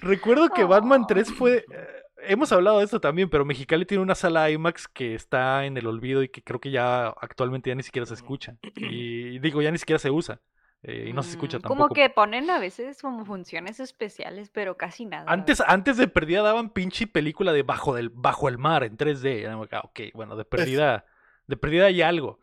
recuerdo 0.00 0.50
que 0.50 0.64
Batman 0.64 1.06
3 1.06 1.32
fue... 1.32 1.64
eh, 1.72 1.86
hemos 2.26 2.52
hablado 2.52 2.78
de 2.78 2.84
esto 2.84 3.00
también, 3.00 3.30
pero 3.30 3.46
Mexicali 3.46 3.86
tiene 3.86 4.02
una 4.02 4.14
sala 4.14 4.50
IMAX 4.50 4.88
que 4.88 5.14
está 5.14 5.64
en 5.64 5.78
el 5.78 5.86
olvido 5.86 6.22
y 6.22 6.28
que 6.28 6.42
creo 6.42 6.60
que 6.60 6.70
ya 6.70 7.08
actualmente 7.08 7.70
ya 7.70 7.76
ni 7.76 7.82
siquiera 7.82 8.04
se 8.04 8.14
escucha. 8.14 8.56
Y 8.76 9.38
digo, 9.38 9.62
ya 9.62 9.70
ni 9.70 9.78
siquiera 9.78 9.98
se 9.98 10.10
usa. 10.10 10.40
Eh, 10.82 11.06
y 11.08 11.12
no 11.12 11.22
se 11.22 11.30
escucha 11.30 11.58
Mm, 11.58 11.62
tampoco. 11.62 11.82
Como 11.88 11.94
que 11.94 12.08
ponen 12.10 12.48
a 12.50 12.58
veces 12.58 13.02
como 13.02 13.24
funciones 13.24 13.80
especiales, 13.80 14.50
pero 14.50 14.76
casi 14.76 15.04
nada. 15.06 15.24
la 15.26 15.32
Antes, 15.32 15.62
antes 15.66 15.96
de 15.96 16.08
perdida 16.08 16.42
daban 16.42 16.70
pinche 16.70 17.06
película 17.06 17.52
de 17.52 17.62
bajo 17.62 17.94
del 17.94 18.08
bajo 18.10 18.48
el 18.48 18.56
mar 18.58 18.84
en 18.84 18.96
3D. 18.96 19.42
Ya 19.42 19.56
me 19.56 19.66
quedaba, 19.68 19.84
Ok, 19.84 20.00
bueno, 20.14 20.36
de 20.36 20.44
perdida, 20.44 21.04
de 21.46 21.56
perdida 21.56 21.86
hay 21.86 22.00
algo. 22.02 22.40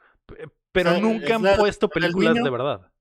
Pero 0.71 0.91
sea, 0.91 0.99
nunca 0.99 1.35
han 1.35 1.43
la- 1.43 1.55
puesto 1.57 1.88
la 1.88 1.93
del 1.99 2.01
películas 2.11 2.33
niño. 2.35 2.43
de 2.43 2.49
verdad. 2.51 2.91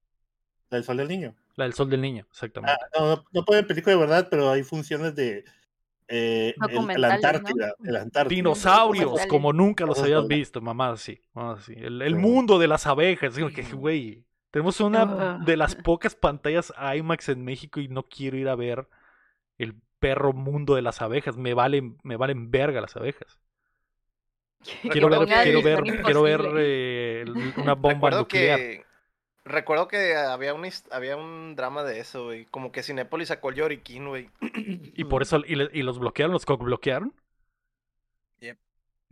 El 0.70 0.84
sol 0.84 0.96
del 0.96 1.08
niño. 1.08 1.34
La 1.56 1.64
del 1.64 1.74
sol 1.74 1.90
del 1.90 2.00
niño, 2.00 2.26
exactamente. 2.30 2.78
Ah, 2.94 2.98
no, 3.00 3.16
no, 3.16 3.24
no 3.32 3.44
ponen 3.44 3.66
película 3.66 3.94
de 3.94 4.00
verdad, 4.00 4.28
pero 4.30 4.50
hay 4.50 4.62
funciones 4.62 5.14
de 5.14 5.44
eh, 6.08 6.54
el- 6.56 6.74
¿no? 7.02 7.14
Antártida. 7.14 7.74
El 7.84 7.96
Antártida. 7.96 8.34
Dinosaurios, 8.36 9.26
como 9.26 9.52
nunca 9.52 9.84
los 9.84 9.98
habías 10.00 10.26
visto, 10.28 10.60
mamá, 10.60 10.94
mamá, 11.34 11.52
así. 11.58 11.74
El, 11.76 12.00
el 12.02 12.14
Sí. 12.14 12.18
mundo 12.18 12.58
de 12.58 12.68
las 12.68 12.86
abejas. 12.86 13.34
Digo 13.34 13.48
que, 13.50 13.62
güey, 13.62 14.24
tenemos 14.56 14.80
una 14.80 15.02
Ah. 15.02 15.38
de 15.44 15.54
las 15.54 15.74
pocas 15.74 16.14
pantallas 16.14 16.72
IMAX 16.96 17.28
en 17.28 17.44
México 17.44 17.78
y 17.78 17.88
no 17.88 18.04
quiero 18.04 18.38
ir 18.38 18.48
a 18.48 18.54
ver 18.54 18.88
el 19.58 19.74
perro 19.98 20.32
mundo 20.32 20.74
de 20.76 20.80
las 20.80 21.02
abejas. 21.02 21.36
Me 21.36 21.52
valen, 21.52 21.98
me 22.02 22.16
valen 22.16 22.50
verga 22.50 22.80
las 22.80 22.96
abejas. 22.96 23.38
Quiero 24.90 25.10
ver, 25.10 25.28
quiero 25.28 25.62
ver, 25.62 25.82
quiero 26.02 26.26
eh, 26.58 27.24
una 27.58 27.74
bomba 27.74 28.08
Recuerdo 28.08 28.18
nuclear. 28.20 28.58
que. 28.58 28.84
Recuerdo 29.44 29.88
que 29.88 30.16
había 30.16 30.54
un, 30.54 30.66
había 30.90 31.16
un 31.18 31.54
drama 31.54 31.84
de 31.84 32.00
eso, 32.00 32.24
güey. 32.24 32.46
Como 32.46 32.72
que 32.72 32.82
Cinépolis 32.82 33.28
sacó 33.28 33.50
el 33.50 33.56
Yoriquín, 33.56 34.08
güey. 34.08 34.30
Y 34.94 35.04
por 35.04 35.20
eso, 35.20 35.42
y, 35.46 35.54
le- 35.56 35.68
y 35.74 35.82
los 35.82 35.98
bloquearon, 35.98 36.32
los 36.32 36.46
bloquearon. 36.46 37.12
Yep. 38.40 38.58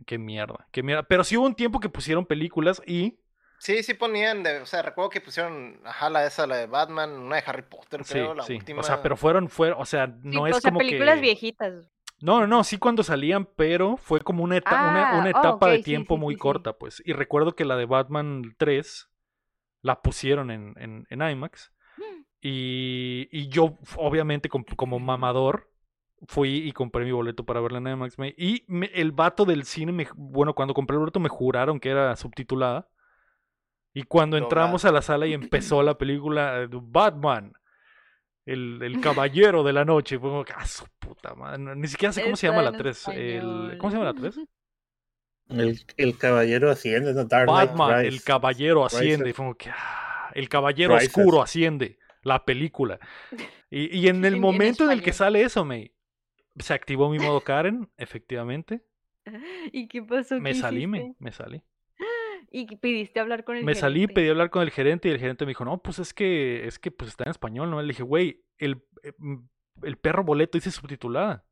Qué 0.07 0.17
mierda, 0.17 0.67
qué 0.71 0.81
mierda. 0.81 1.03
Pero 1.03 1.23
sí 1.23 1.37
hubo 1.37 1.45
un 1.45 1.53
tiempo 1.55 1.79
que 1.79 1.87
pusieron 1.89 2.25
películas 2.25 2.81
y 2.87 3.19
Sí, 3.65 3.81
sí 3.81 3.95
ponían, 3.95 4.43
de, 4.43 4.59
o 4.59 4.65
sea, 4.67 4.83
recuerdo 4.83 5.09
que 5.09 5.21
pusieron, 5.21 5.79
ajá, 5.85 6.07
la 6.11 6.23
esa, 6.27 6.45
la 6.45 6.57
de 6.57 6.67
Batman, 6.67 7.09
una 7.13 7.37
de 7.37 7.43
Harry 7.47 7.63
Potter, 7.63 8.03
sí, 8.03 8.13
creo, 8.13 8.35
la 8.35 8.43
sí. 8.43 8.53
última. 8.57 8.81
O 8.81 8.83
sea, 8.83 9.01
pero 9.01 9.17
fueron, 9.17 9.49
fueron, 9.49 9.81
o 9.81 9.85
sea, 9.85 10.05
Sí, 10.05 10.13
no 10.23 10.45
es 10.45 10.55
o 10.55 10.59
sea, 10.61 10.69
como 10.69 10.77
películas 10.77 11.15
que. 11.15 11.21
viejitas. 11.21 11.73
No, 12.21 12.39
no, 12.41 12.45
no, 12.47 12.63
sí 12.63 12.77
cuando 12.77 13.01
salían, 13.01 13.45
pero 13.55 13.97
fue 13.97 14.21
como 14.21 14.43
una, 14.43 14.57
eta- 14.57 14.89
una, 14.91 15.09
Ah, 15.09 15.17
una 15.19 15.25
oh, 15.33 15.39
etapa 15.39 15.69
de 15.71 15.77
sí, 15.77 15.83
tiempo 15.83 16.13
sí, 16.15 16.21
muy 16.21 16.33
sí, 16.35 16.37
sí. 16.37 16.41
corta, 16.41 16.73
pues. 16.73 17.01
Y 17.05 17.13
recuerdo 17.13 17.55
que 17.55 17.65
la 17.65 17.75
de 17.75 17.85
Batman 17.85 18.53
3 18.57 19.09
la 19.81 20.01
pusieron 20.03 20.51
en, 20.51 20.75
en, 20.77 21.07
en 21.09 21.21
IMAX. 21.27 21.71
Y, 22.41 23.27
y 23.31 23.47
yo, 23.49 23.77
obviamente, 23.97 24.47
com- 24.49 24.63
como 24.75 24.99
mamador, 24.99 25.71
fui 26.27 26.57
y 26.57 26.71
compré 26.71 27.03
mi 27.03 27.11
boleto 27.11 27.43
para 27.45 27.59
verla 27.61 27.79
en 27.79 27.87
IMAX. 27.87 28.19
me- 28.19 28.35
y 28.37 28.63
me- 28.67 28.91
el 28.93 29.11
vato 29.11 29.43
del 29.45 29.65
cine, 29.65 29.91
me, 29.91 30.07
bueno, 30.15 30.53
cuando 30.53 30.73
compré 30.75 30.95
el 30.95 30.99
boleto 30.99 31.19
me 31.19 31.29
juraron 31.29 31.79
que 31.79 31.89
era 31.89 32.15
subtitulada. 32.15 32.87
Y 33.95 34.03
cuando 34.03 34.37
entramos 34.37 34.85
a 34.85 34.91
la 34.91 35.01
sala 35.01 35.25
y 35.25 35.33
empezó 35.33 35.81
la 35.81 35.97
película 35.97 36.61
eh, 36.63 36.67
Batman, 36.71 37.53
el, 38.45 38.81
el 38.83 38.99
caballero 38.99 39.63
de 39.63 39.73
la 39.73 39.85
noche, 39.85 40.19
fue 40.19 40.29
como, 40.29 40.45
que, 40.45 40.53
ah, 40.55 40.67
su 40.67 40.85
puta 40.99 41.35
madre. 41.35 41.75
Ni 41.75 41.87
siquiera 41.87 42.13
sé 42.13 42.21
cómo 42.21 42.35
se 42.35 42.47
llama 42.47 42.61
la 42.63 42.71
en 42.71 42.77
3. 42.77 43.07
El, 43.09 43.77
¿Cómo 43.79 43.91
se 43.91 43.97
llama 43.97 44.11
la 44.11 44.15
3? 44.15 44.39
El, 45.49 45.79
el 45.97 46.17
caballero 46.17 46.71
asciende, 46.71 47.13
no 47.13 47.25
Dark 47.25 47.47
Batman, 47.47 48.05
el 48.05 48.23
caballero 48.23 48.85
asciende. 48.85 49.29
Y 49.29 49.33
fue 49.33 49.45
como 49.45 49.55
que, 49.55 49.69
ah, 49.69 50.31
El 50.33 50.49
Caballero. 50.49 50.95
Oscuro 50.95 51.41
asciende, 51.41 51.99
la 52.23 52.43
película. 52.45 52.99
Y, 53.69 53.95
y 53.97 54.07
en 54.07 54.17
el 54.25 54.33
En- 54.35 54.35
en 54.35 54.41
momento 54.41 54.83
en 54.85 54.91
el 54.91 55.01
que 55.03 55.13
sale 55.13 55.41
eso, 55.43 55.65
me 55.65 55.93
se 56.57 56.73
activó 56.73 57.09
mi 57.09 57.19
modo 57.19 57.41
Karen, 57.41 57.89
efectivamente. 57.97 58.85
¿Y 59.71 59.87
qué 59.87 60.01
pasó? 60.03 60.39
Me 60.39 60.51
¿Qué 60.51 60.55
salí, 60.55 60.87
me, 60.87 61.15
me 61.19 61.31
salí. 61.31 61.61
Y 62.57 62.77
pidiste 62.77 63.19
hablar 63.19 63.43
con 63.43 63.57
el 63.57 63.65
Me 63.65 63.75
salí, 63.75 64.01
gerente. 64.01 64.13
pedí 64.13 64.29
hablar 64.29 64.49
con 64.49 64.61
el 64.61 64.71
gerente 64.71 65.09
y 65.09 65.11
el 65.11 65.19
gerente 65.19 65.43
me 65.45 65.49
dijo, 65.49 65.65
no, 65.65 65.79
pues 65.79 65.99
es 65.99 66.13
que, 66.13 66.65
es 66.65 66.79
que 66.79 66.89
pues 66.89 67.09
está 67.09 67.25
en 67.25 67.31
español, 67.31 67.69
¿no? 67.69 67.81
Le 67.81 67.89
dije, 67.89 68.03
güey, 68.03 68.45
el, 68.57 68.81
eh, 69.03 69.11
mm, 69.17 69.39
el 69.83 69.97
perro 69.97 70.23
boleto 70.23 70.57
dice 70.57 70.71
subtitulada. 70.71 71.45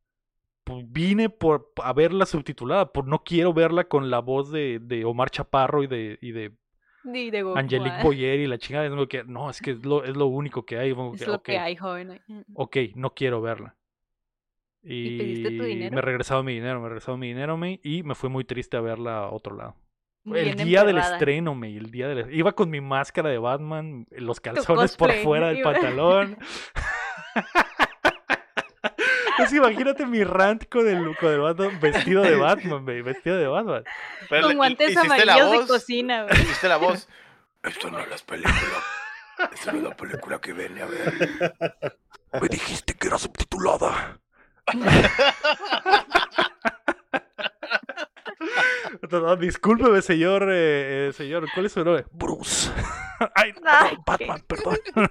Pues 0.64 0.86
vine 0.90 1.30
por 1.30 1.74
a 1.84 1.92
verla 1.92 2.26
subtitulada, 2.26 2.94
por 2.94 3.06
no 3.06 3.22
quiero 3.26 3.54
verla 3.54 3.84
con 3.90 4.10
la 4.10 4.20
voz 4.20 4.50
de, 4.50 4.80
de 4.82 5.04
Omar 5.04 5.30
Chaparro 5.30 5.84
y 5.84 5.88
de, 5.88 6.18
y 6.22 6.32
de 6.32 6.56
Ni 7.04 7.30
de 7.32 7.42
Goku, 7.44 7.58
Angelique. 7.60 8.02
Boyer 8.02 8.40
y 8.40 8.48
la 8.48 8.58
chingada. 8.58 8.86
Es 8.86 8.94
lo 8.94 9.10
que, 9.10 9.26
no, 9.26 9.50
es 9.50 9.62
que 9.62 9.72
es 9.72 9.86
lo, 9.86 10.06
es 10.06 10.16
lo 10.16 10.28
único 10.28 10.66
que 10.66 10.78
hay. 10.78 10.92
Es 11.16 11.28
lo 11.28 11.44
que 11.44 11.58
hay, 11.58 11.76
joven. 11.76 12.22
ok, 12.54 12.78
no 12.96 13.14
quiero 13.14 13.42
verla. 13.42 13.76
¿Y 14.82 15.18
pediste 15.18 15.52
tu 15.52 15.64
Y 15.64 15.68
dinero? 15.76 15.96
me 15.96 16.02
regresaron 16.02 16.46
mi 16.46 16.54
dinero, 16.54 16.80
me 16.80 16.88
regresaron 16.88 17.20
mi 17.20 17.28
dinero, 17.28 17.58
me, 17.58 17.82
y 17.84 18.04
me 18.04 18.16
fue 18.16 18.30
muy 18.30 18.46
triste 18.46 18.78
a 18.78 18.82
verla 18.82 19.18
a 19.18 19.32
otro 19.32 19.58
lado. 19.58 19.76
Bien 20.26 20.48
el 20.48 20.66
día 20.66 20.84
del 20.86 20.98
estreno, 20.98 21.54
me, 21.54 21.76
el 21.76 21.92
día 21.92 22.08
del 22.08 22.34
iba 22.34 22.54
con 22.54 22.70
mi 22.70 22.80
máscara 22.80 23.30
de 23.30 23.38
Batman, 23.38 24.08
los 24.12 24.40
calzones 24.40 24.96
por 24.96 25.12
fuera 25.16 25.50
del 25.50 25.62
pantalón. 25.64 26.38
Es 29.40 29.50
que 29.50 29.58
imagínate 29.58 30.06
mi 30.06 30.24
rant 30.24 30.70
con 30.70 30.88
el, 30.88 31.18
con 31.18 31.32
el 31.32 31.40
Batman 31.40 31.80
vestido 31.80 32.22
de 32.22 32.36
Batman, 32.36 32.84
me, 32.84 33.02
vestido 33.02 33.38
de 33.38 33.48
Batman. 33.48 33.84
Pero 34.30 34.48
Con 34.48 34.58
guantes 34.58 34.96
amarillos 34.96 35.52
de 35.52 35.68
cocina, 35.68 36.24
güey. 36.24 36.42
Hiciste 36.42 36.70
la 36.70 36.78
voz. 36.78 37.08
Esto 37.64 37.90
no 37.90 38.00
es 38.00 38.10
la 38.10 38.18
película. 38.18 38.54
Esto 39.52 39.72
no 39.72 39.78
es 39.80 39.84
la 39.84 39.98
película 39.98 40.40
que 40.40 40.54
viene 40.54 40.82
a 40.82 40.86
ver. 40.86 41.56
Me 42.42 42.48
dijiste 42.48 42.94
que 42.94 43.08
era 43.08 43.18
subtitulada. 43.18 44.20
Discúlpeme, 49.40 50.02
señor, 50.02 50.44
eh, 50.52 51.08
eh, 51.10 51.14
señor, 51.14 51.48
¿cuál 51.54 51.66
es 51.66 51.72
su 51.72 51.84
nombre? 51.84 52.06
Bruce. 52.12 52.72
Ay, 53.36 53.52
Ay, 53.66 53.94
no, 53.96 54.04
Batman, 54.06 54.44
perdón. 54.48 54.78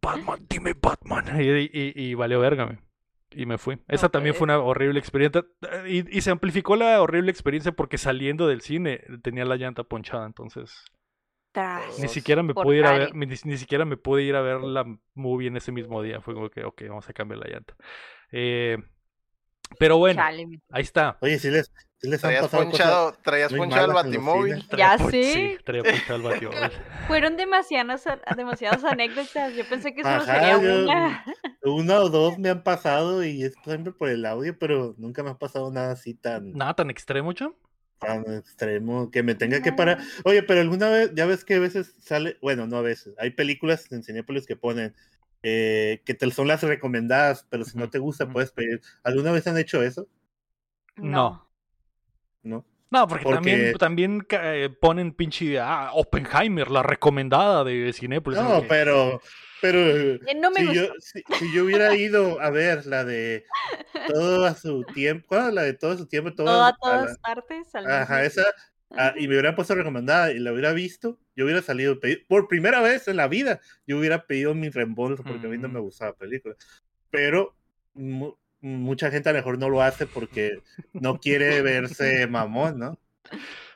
Batman, 0.00 0.46
dime 0.48 0.74
Batman. 0.80 1.40
Y, 1.40 1.48
y- 1.72 1.92
y 1.94 2.14
valió 2.14 2.40
verga. 2.40 2.78
Y 3.30 3.46
me 3.46 3.58
fui. 3.58 3.78
Esa 3.88 4.08
también 4.08 4.34
fue 4.34 4.44
una 4.44 4.58
horrible 4.60 4.98
experiencia. 4.98 5.44
Y, 5.86 6.16
y 6.16 6.20
se 6.20 6.30
amplificó 6.30 6.76
la 6.76 7.02
horrible 7.02 7.30
experiencia 7.30 7.72
porque 7.72 7.98
saliendo 7.98 8.46
del 8.46 8.60
cine 8.60 9.00
tenía 9.22 9.44
la 9.44 9.56
llanta 9.56 9.82
ponchada, 9.82 10.24
entonces 10.24 10.84
Tras. 11.52 11.98
ni 11.98 12.06
siquiera 12.08 12.44
me 12.44 12.54
pude 12.54 12.78
ir 12.78 12.86
a 12.86 12.92
ver, 12.96 13.14
ni 13.14 13.56
siquiera 13.58 13.84
me 13.84 13.96
pude 13.96 14.22
ir 14.22 14.36
a 14.36 14.40
ver 14.40 14.60
la 14.60 14.84
movie 15.14 15.48
en 15.48 15.56
ese 15.56 15.72
mismo 15.72 16.00
día. 16.02 16.20
Fue 16.20 16.34
como 16.34 16.48
que, 16.48 16.64
ok, 16.64 16.82
vamos 16.88 17.08
a 17.08 17.12
cambiar 17.12 17.40
la 17.40 17.48
llanta. 17.48 17.74
Eh, 18.30 18.78
pero 19.78 19.98
bueno, 19.98 20.20
Chale, 20.22 20.60
ahí 20.70 20.82
está. 20.82 21.16
Oye, 21.20 21.38
si 21.38 21.50
les, 21.50 21.72
sí 21.98 22.08
les 22.08 22.22
han 22.24 22.28
Traías 22.30 22.42
pasado 22.48 22.70
cosas. 22.70 23.22
traías 23.22 23.52
en 23.52 23.58
los 23.70 23.92
batimóvil. 23.94 24.64
Ya 24.76 24.96
sé. 24.98 25.22
Sí, 25.22 25.56
traía 25.64 25.82
ponchado 25.82 26.16
el 26.16 26.22
batimóvil. 26.22 26.70
Fueron 27.06 27.36
demasiadas, 27.36 28.04
demasiadas 28.36 28.84
anécdotas. 28.84 29.54
Yo 29.54 29.64
pensé 29.68 29.94
que 29.94 30.02
solo 30.02 30.14
Ajá, 30.16 30.24
sería 30.34 30.60
yo- 30.62 30.84
una. 30.84 31.24
Una 31.66 32.00
o 32.00 32.08
dos 32.10 32.38
me 32.38 32.50
han 32.50 32.62
pasado 32.62 33.24
y 33.24 33.42
es 33.42 33.54
siempre 33.64 33.92
por 33.92 34.10
el 34.10 34.26
audio, 34.26 34.58
pero 34.58 34.94
nunca 34.98 35.22
me 35.22 35.30
ha 35.30 35.38
pasado 35.38 35.70
nada 35.72 35.92
así 35.92 36.12
tan, 36.14 36.52
Nada 36.52 36.74
tan 36.74 36.90
extremo, 36.90 37.32
cham. 37.32 37.54
tan 37.98 38.22
extremo 38.34 39.10
que 39.10 39.22
me 39.22 39.34
tenga 39.34 39.62
que 39.62 39.72
parar. 39.72 39.98
Oye, 40.24 40.42
pero 40.42 40.60
alguna 40.60 40.90
vez, 40.90 41.12
ya 41.14 41.24
ves 41.24 41.42
que 41.42 41.54
a 41.54 41.58
veces 41.60 41.94
sale, 42.02 42.36
bueno, 42.42 42.66
no 42.66 42.76
a 42.76 42.82
veces, 42.82 43.14
hay 43.18 43.30
películas 43.30 43.90
en 43.92 44.02
Cinépolis 44.02 44.46
que 44.46 44.56
ponen 44.56 44.94
eh, 45.44 46.00
que 46.04 46.14
te 46.14 46.30
son 46.30 46.48
las 46.48 46.62
recomendadas, 46.62 47.46
pero 47.50 47.64
si 47.64 47.76
no 47.78 47.88
te 47.90 47.98
gusta 47.98 48.28
puedes 48.28 48.50
pedir. 48.50 48.80
¿Alguna 49.04 49.30
vez 49.30 49.46
han 49.46 49.58
hecho 49.58 49.82
eso? 49.82 50.08
No. 50.96 51.48
¿No? 52.42 52.64
No, 52.90 53.08
porque, 53.08 53.24
también, 53.24 53.58
Porque- 53.72 53.78
también 53.78 54.20
ca- 54.20 54.54
eh, 54.54 54.70
ponen 54.70 55.12
pinche 55.12 55.58
ah, 55.58 55.90
Oppenheimer, 55.94 56.70
la 56.70 56.82
recomendada 56.82 57.64
de 57.64 57.92
Cinépolis. 57.92 58.38
No, 58.40 58.62
que- 58.62 58.68
pero, 58.68 59.20
pero 59.60 59.78
Eh, 59.80 60.20
No 60.36 60.50
me 60.52 60.60
si, 60.60 60.66
gustó. 60.66 60.80
yo, 60.86 60.92
si, 61.00 61.22
si 61.38 61.52
yo 61.54 61.64
hubiera 61.64 61.88
ido 62.00 62.40
a 62.40 62.50
ver 62.50 62.86
la 62.86 63.04
de 63.04 63.44
todo 64.06 64.44
a 64.46 64.54
su 64.54 64.84
tiempo, 64.94 65.26
¿cuál 65.28 65.40
era 65.42 65.50
la 65.52 65.62
de 65.62 65.74
todo 65.74 65.92
a 65.92 65.96
su 65.96 66.06
tiempo, 66.06 66.32
Todo 66.34 66.46
todas 66.46 66.60
a 66.60 66.68
a 66.68 66.70
la- 66.70 67.02
todas 67.02 67.18
partes. 67.18 67.74
al 67.74 67.90
Ajá, 67.90 68.14
mismo 68.22 68.26
esa. 68.26 68.44
Ah, 68.96 69.14
y 69.16 69.22
me 69.28 69.34
hubieran 69.34 69.54
puesto 69.54 69.74
recomendada 69.74 70.32
y 70.32 70.38
la 70.38 70.52
hubiera 70.52 70.72
visto, 70.72 71.18
yo 71.36 71.44
hubiera 71.44 71.62
salido 71.62 71.98
por 72.28 72.48
primera 72.48 72.80
vez 72.80 73.08
en 73.08 73.16
la 73.16 73.28
vida, 73.28 73.60
yo 73.86 73.98
hubiera 73.98 74.26
pedido 74.26 74.54
mi 74.54 74.68
reembolso 74.70 75.22
porque 75.24 75.46
a 75.46 75.50
mí 75.50 75.58
no 75.58 75.68
me 75.68 75.80
Mm. 75.80 75.82
gustaba 75.82 76.10
la 76.12 76.16
película. 76.16 76.54
Pero 77.10 77.54
mu- 77.94 78.34
mucha 78.60 79.10
gente 79.10 79.28
a 79.28 79.32
lo 79.32 79.38
mejor 79.38 79.58
no 79.58 79.68
lo 79.68 79.82
hace 79.82 80.06
porque 80.06 80.58
no 80.92 81.18
quiere 81.20 81.60
verse 81.62 82.26
mamón, 82.26 82.78
¿no? 82.78 82.98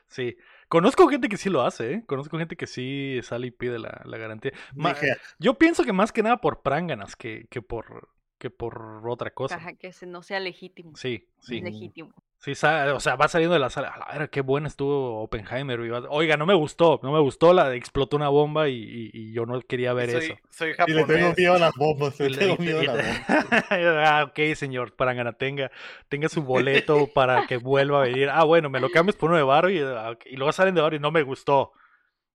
Sí. 0.07 0.37
Conozco 0.69 1.09
gente 1.09 1.29
que 1.31 1.39
sí 1.39 1.49
lo 1.49 1.63
hace, 1.63 1.93
¿eh? 1.95 2.03
Conozco 2.07 2.37
gente 2.39 2.55
que 2.57 2.67
sí 2.67 3.21
sale 3.23 3.47
y 3.47 3.51
pide 3.51 3.79
la, 3.79 4.03
la 4.05 4.19
garantía. 4.19 4.53
Ma- 4.75 4.95
yo 5.39 5.55
pienso 5.59 5.83
que 5.85 5.95
más 5.95 6.13
que 6.13 6.23
nada 6.23 6.43
por 6.43 6.61
pránganas 6.63 7.17
que, 7.17 7.47
que 7.51 7.63
por 7.63 8.11
que 8.39 8.51
por 8.51 9.03
otra 9.09 9.31
cosa. 9.33 9.57
Ajá, 9.57 9.75
que 9.75 9.91
no 10.07 10.23
sea 10.23 10.41
legítimo. 10.41 10.95
Sí, 10.97 11.29
sí. 11.41 11.61
Legítimo. 11.61 12.13
Sí, 12.41 12.53
o 12.53 13.01
sea, 13.01 13.17
va 13.17 13.27
saliendo 13.27 13.55
de 13.55 13.59
la 13.59 13.69
sala. 13.69 13.89
A 13.89 13.99
la 13.99 14.07
verga, 14.13 14.29
qué 14.29 14.43
buena 14.43 14.69
estuvo 14.69 15.21
Oppenheimer. 15.23 15.81
Oiga, 16.09 16.37
no 16.37 16.47
me 16.47 16.55
gustó, 16.55 17.01
no 17.03 17.11
me 17.11 17.19
gustó, 17.19 17.53
la 17.53 17.75
explotó 17.75 18.17
una 18.17 18.29
bomba 18.29 18.69
y, 18.69 18.75
y- 18.77 19.11
y 19.13 19.33
yo 19.33 19.45
no 19.45 19.61
quería 19.63 19.93
ver 19.93 20.11
soy, 20.13 20.25
eso. 20.25 20.35
soy 20.49 20.69
y 20.69 20.71
le 20.71 20.77
tengo 20.77 21.01
japonés. 21.01 21.37
miedo 21.37 21.55
a 21.55 21.59
las 21.59 21.75
bombas, 21.75 22.21
le 22.21 22.31
le- 22.31 22.37
tengo 22.39 22.55
y- 22.61 22.63
miedo 22.63 22.81
a 22.81 22.85
las 22.85 22.97
bombas. 22.97 23.65
ah, 23.71 24.25
ok, 24.31 24.55
señor 24.55 24.95
Prangana, 24.95 25.33
tenga, 25.33 25.73
tenga 26.09 26.29
su 26.29 26.43
boleto 26.45 27.09
para 27.13 27.45
que 27.49 27.57
vuelva 27.57 28.03
a 28.03 28.07
venir. 28.07 28.29
Ah, 28.31 28.45
bueno, 28.45 28.71
me 28.71 28.79
lo 28.79 28.89
cambias 28.91 29.17
por 29.17 29.31
uno 29.31 29.37
de 29.39 29.43
barro 29.43 29.69
y, 29.71 29.81
ah, 29.81 30.17
y 30.27 30.37
luego 30.37 30.53
salen 30.53 30.77
de 30.77 30.81
barro 30.81 30.95
y 30.95 31.01
no 31.01 31.11
me 31.11 31.23
gustó. 31.23 31.73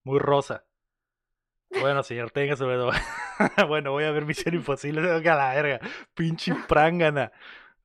Muy 0.02 0.18
rosa. 0.18 0.64
Bueno, 1.80 2.02
señor, 2.02 2.30
tenga 2.30 2.56
su 2.56 2.64
boleto. 2.64 2.90
bueno, 3.68 3.92
voy 3.92 4.04
a 4.04 4.10
ver 4.10 4.24
Misión 4.24 4.54
Imposible. 4.54 5.00
Venga 5.00 5.34
a 5.34 5.36
la 5.36 5.62
verga. 5.62 5.80
Pinche 6.14 6.54
Prangana. 6.68 7.32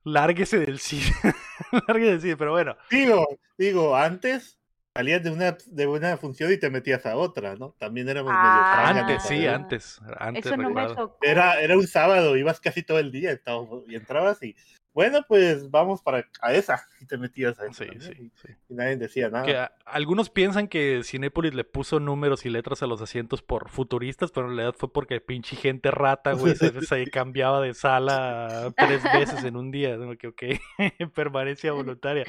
Lárguese 0.04 0.58
del 0.58 0.78
cine. 0.78 1.12
Lárguese 1.88 2.10
del 2.12 2.20
cine, 2.20 2.36
pero 2.36 2.52
bueno. 2.52 2.76
Digo, 2.90 3.26
digo, 3.58 3.96
antes 3.96 4.58
salías 4.94 5.22
de 5.22 5.30
una, 5.30 5.56
de 5.66 5.86
una 5.86 6.16
función 6.16 6.52
y 6.52 6.58
te 6.58 6.70
metías 6.70 7.04
a 7.06 7.16
otra, 7.16 7.54
¿no? 7.56 7.74
También 7.78 8.08
éramos 8.08 8.32
medio 8.32 8.44
Ah, 8.44 8.80
pránganos, 8.82 9.10
Antes, 9.10 9.28
sí, 9.28 9.46
antes. 9.46 10.00
Antes 10.18 10.46
Eso 10.46 10.56
no 10.56 10.70
me. 10.70 10.86
Era, 11.22 11.60
era 11.60 11.76
un 11.76 11.86
sábado, 11.86 12.36
ibas 12.36 12.60
casi 12.60 12.82
todo 12.82 12.98
el 12.98 13.12
día 13.12 13.38
y 13.86 13.94
entrabas 13.94 14.42
y, 14.42 14.56
bueno, 14.92 15.20
pues 15.28 15.70
vamos 15.70 16.02
para 16.02 16.26
a 16.40 16.52
esa. 16.54 16.84
Y 17.00 17.06
te 17.06 17.16
metías 17.16 17.58
a 17.58 17.64
esa. 17.66 17.84
Sí, 17.84 17.90
sí, 17.98 18.30
sí. 18.34 18.48
Y, 18.68 18.74
nadie 18.74 18.96
decía 18.96 19.30
nada. 19.30 19.46
Que 19.46 19.56
a- 19.56 19.72
algunos 19.86 20.28
piensan 20.28 20.68
que 20.68 21.00
Cinépolis 21.02 21.54
le 21.54 21.64
puso 21.64 21.98
números 21.98 22.44
y 22.44 22.50
letras 22.50 22.82
a 22.82 22.86
los 22.86 23.00
asientos 23.00 23.40
por 23.42 23.70
futuristas, 23.70 24.30
pero 24.32 24.48
en 24.50 24.56
realidad 24.56 24.74
fue 24.78 24.92
porque 24.92 25.18
pinche 25.22 25.56
gente 25.56 25.90
rata, 25.90 26.32
güey, 26.34 26.54
se, 26.56 26.70
se 26.82 27.06
cambiaba 27.10 27.62
de 27.62 27.72
sala 27.72 28.70
tres 28.76 29.02
veces 29.14 29.44
en 29.44 29.56
un 29.56 29.70
día. 29.70 29.96
¿no? 29.96 30.14
Que, 30.18 30.26
ok, 30.28 30.42
permanencia 31.14 31.72
voluntaria. 31.72 32.24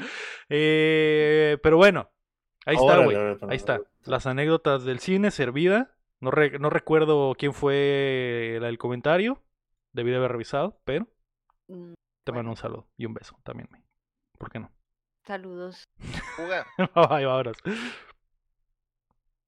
Eh, 0.47 1.57
pero 1.61 1.75
bueno, 1.77 2.09
ahí 2.65 2.75
está, 2.77 3.03
güey. 3.03 3.17
Ahí 3.49 3.57
está. 3.57 3.81
Las 4.05 4.25
anécdotas 4.25 4.85
del 4.85 4.99
cine, 4.99 5.31
servida. 5.31 5.95
No, 6.21 6.31
re- 6.31 6.59
no 6.59 6.69
recuerdo 6.69 7.35
quién 7.37 7.53
fue 7.53 8.57
la 8.61 8.67
del 8.67 8.77
comentario. 8.77 9.41
Debí 9.91 10.11
de 10.11 10.17
haber 10.17 10.31
revisado, 10.31 10.79
pero 10.85 11.07
Te 12.23 12.31
mando 12.31 12.49
un 12.51 12.57
saludo 12.57 12.87
y 12.97 13.05
un 13.05 13.13
beso 13.13 13.37
también. 13.43 13.69
¿Por 14.37 14.49
qué 14.51 14.59
no? 14.59 14.71
Saludos. 15.25 15.83
Juga. 16.37 16.65
Bye, 16.77 17.25
vámonos. 17.25 17.57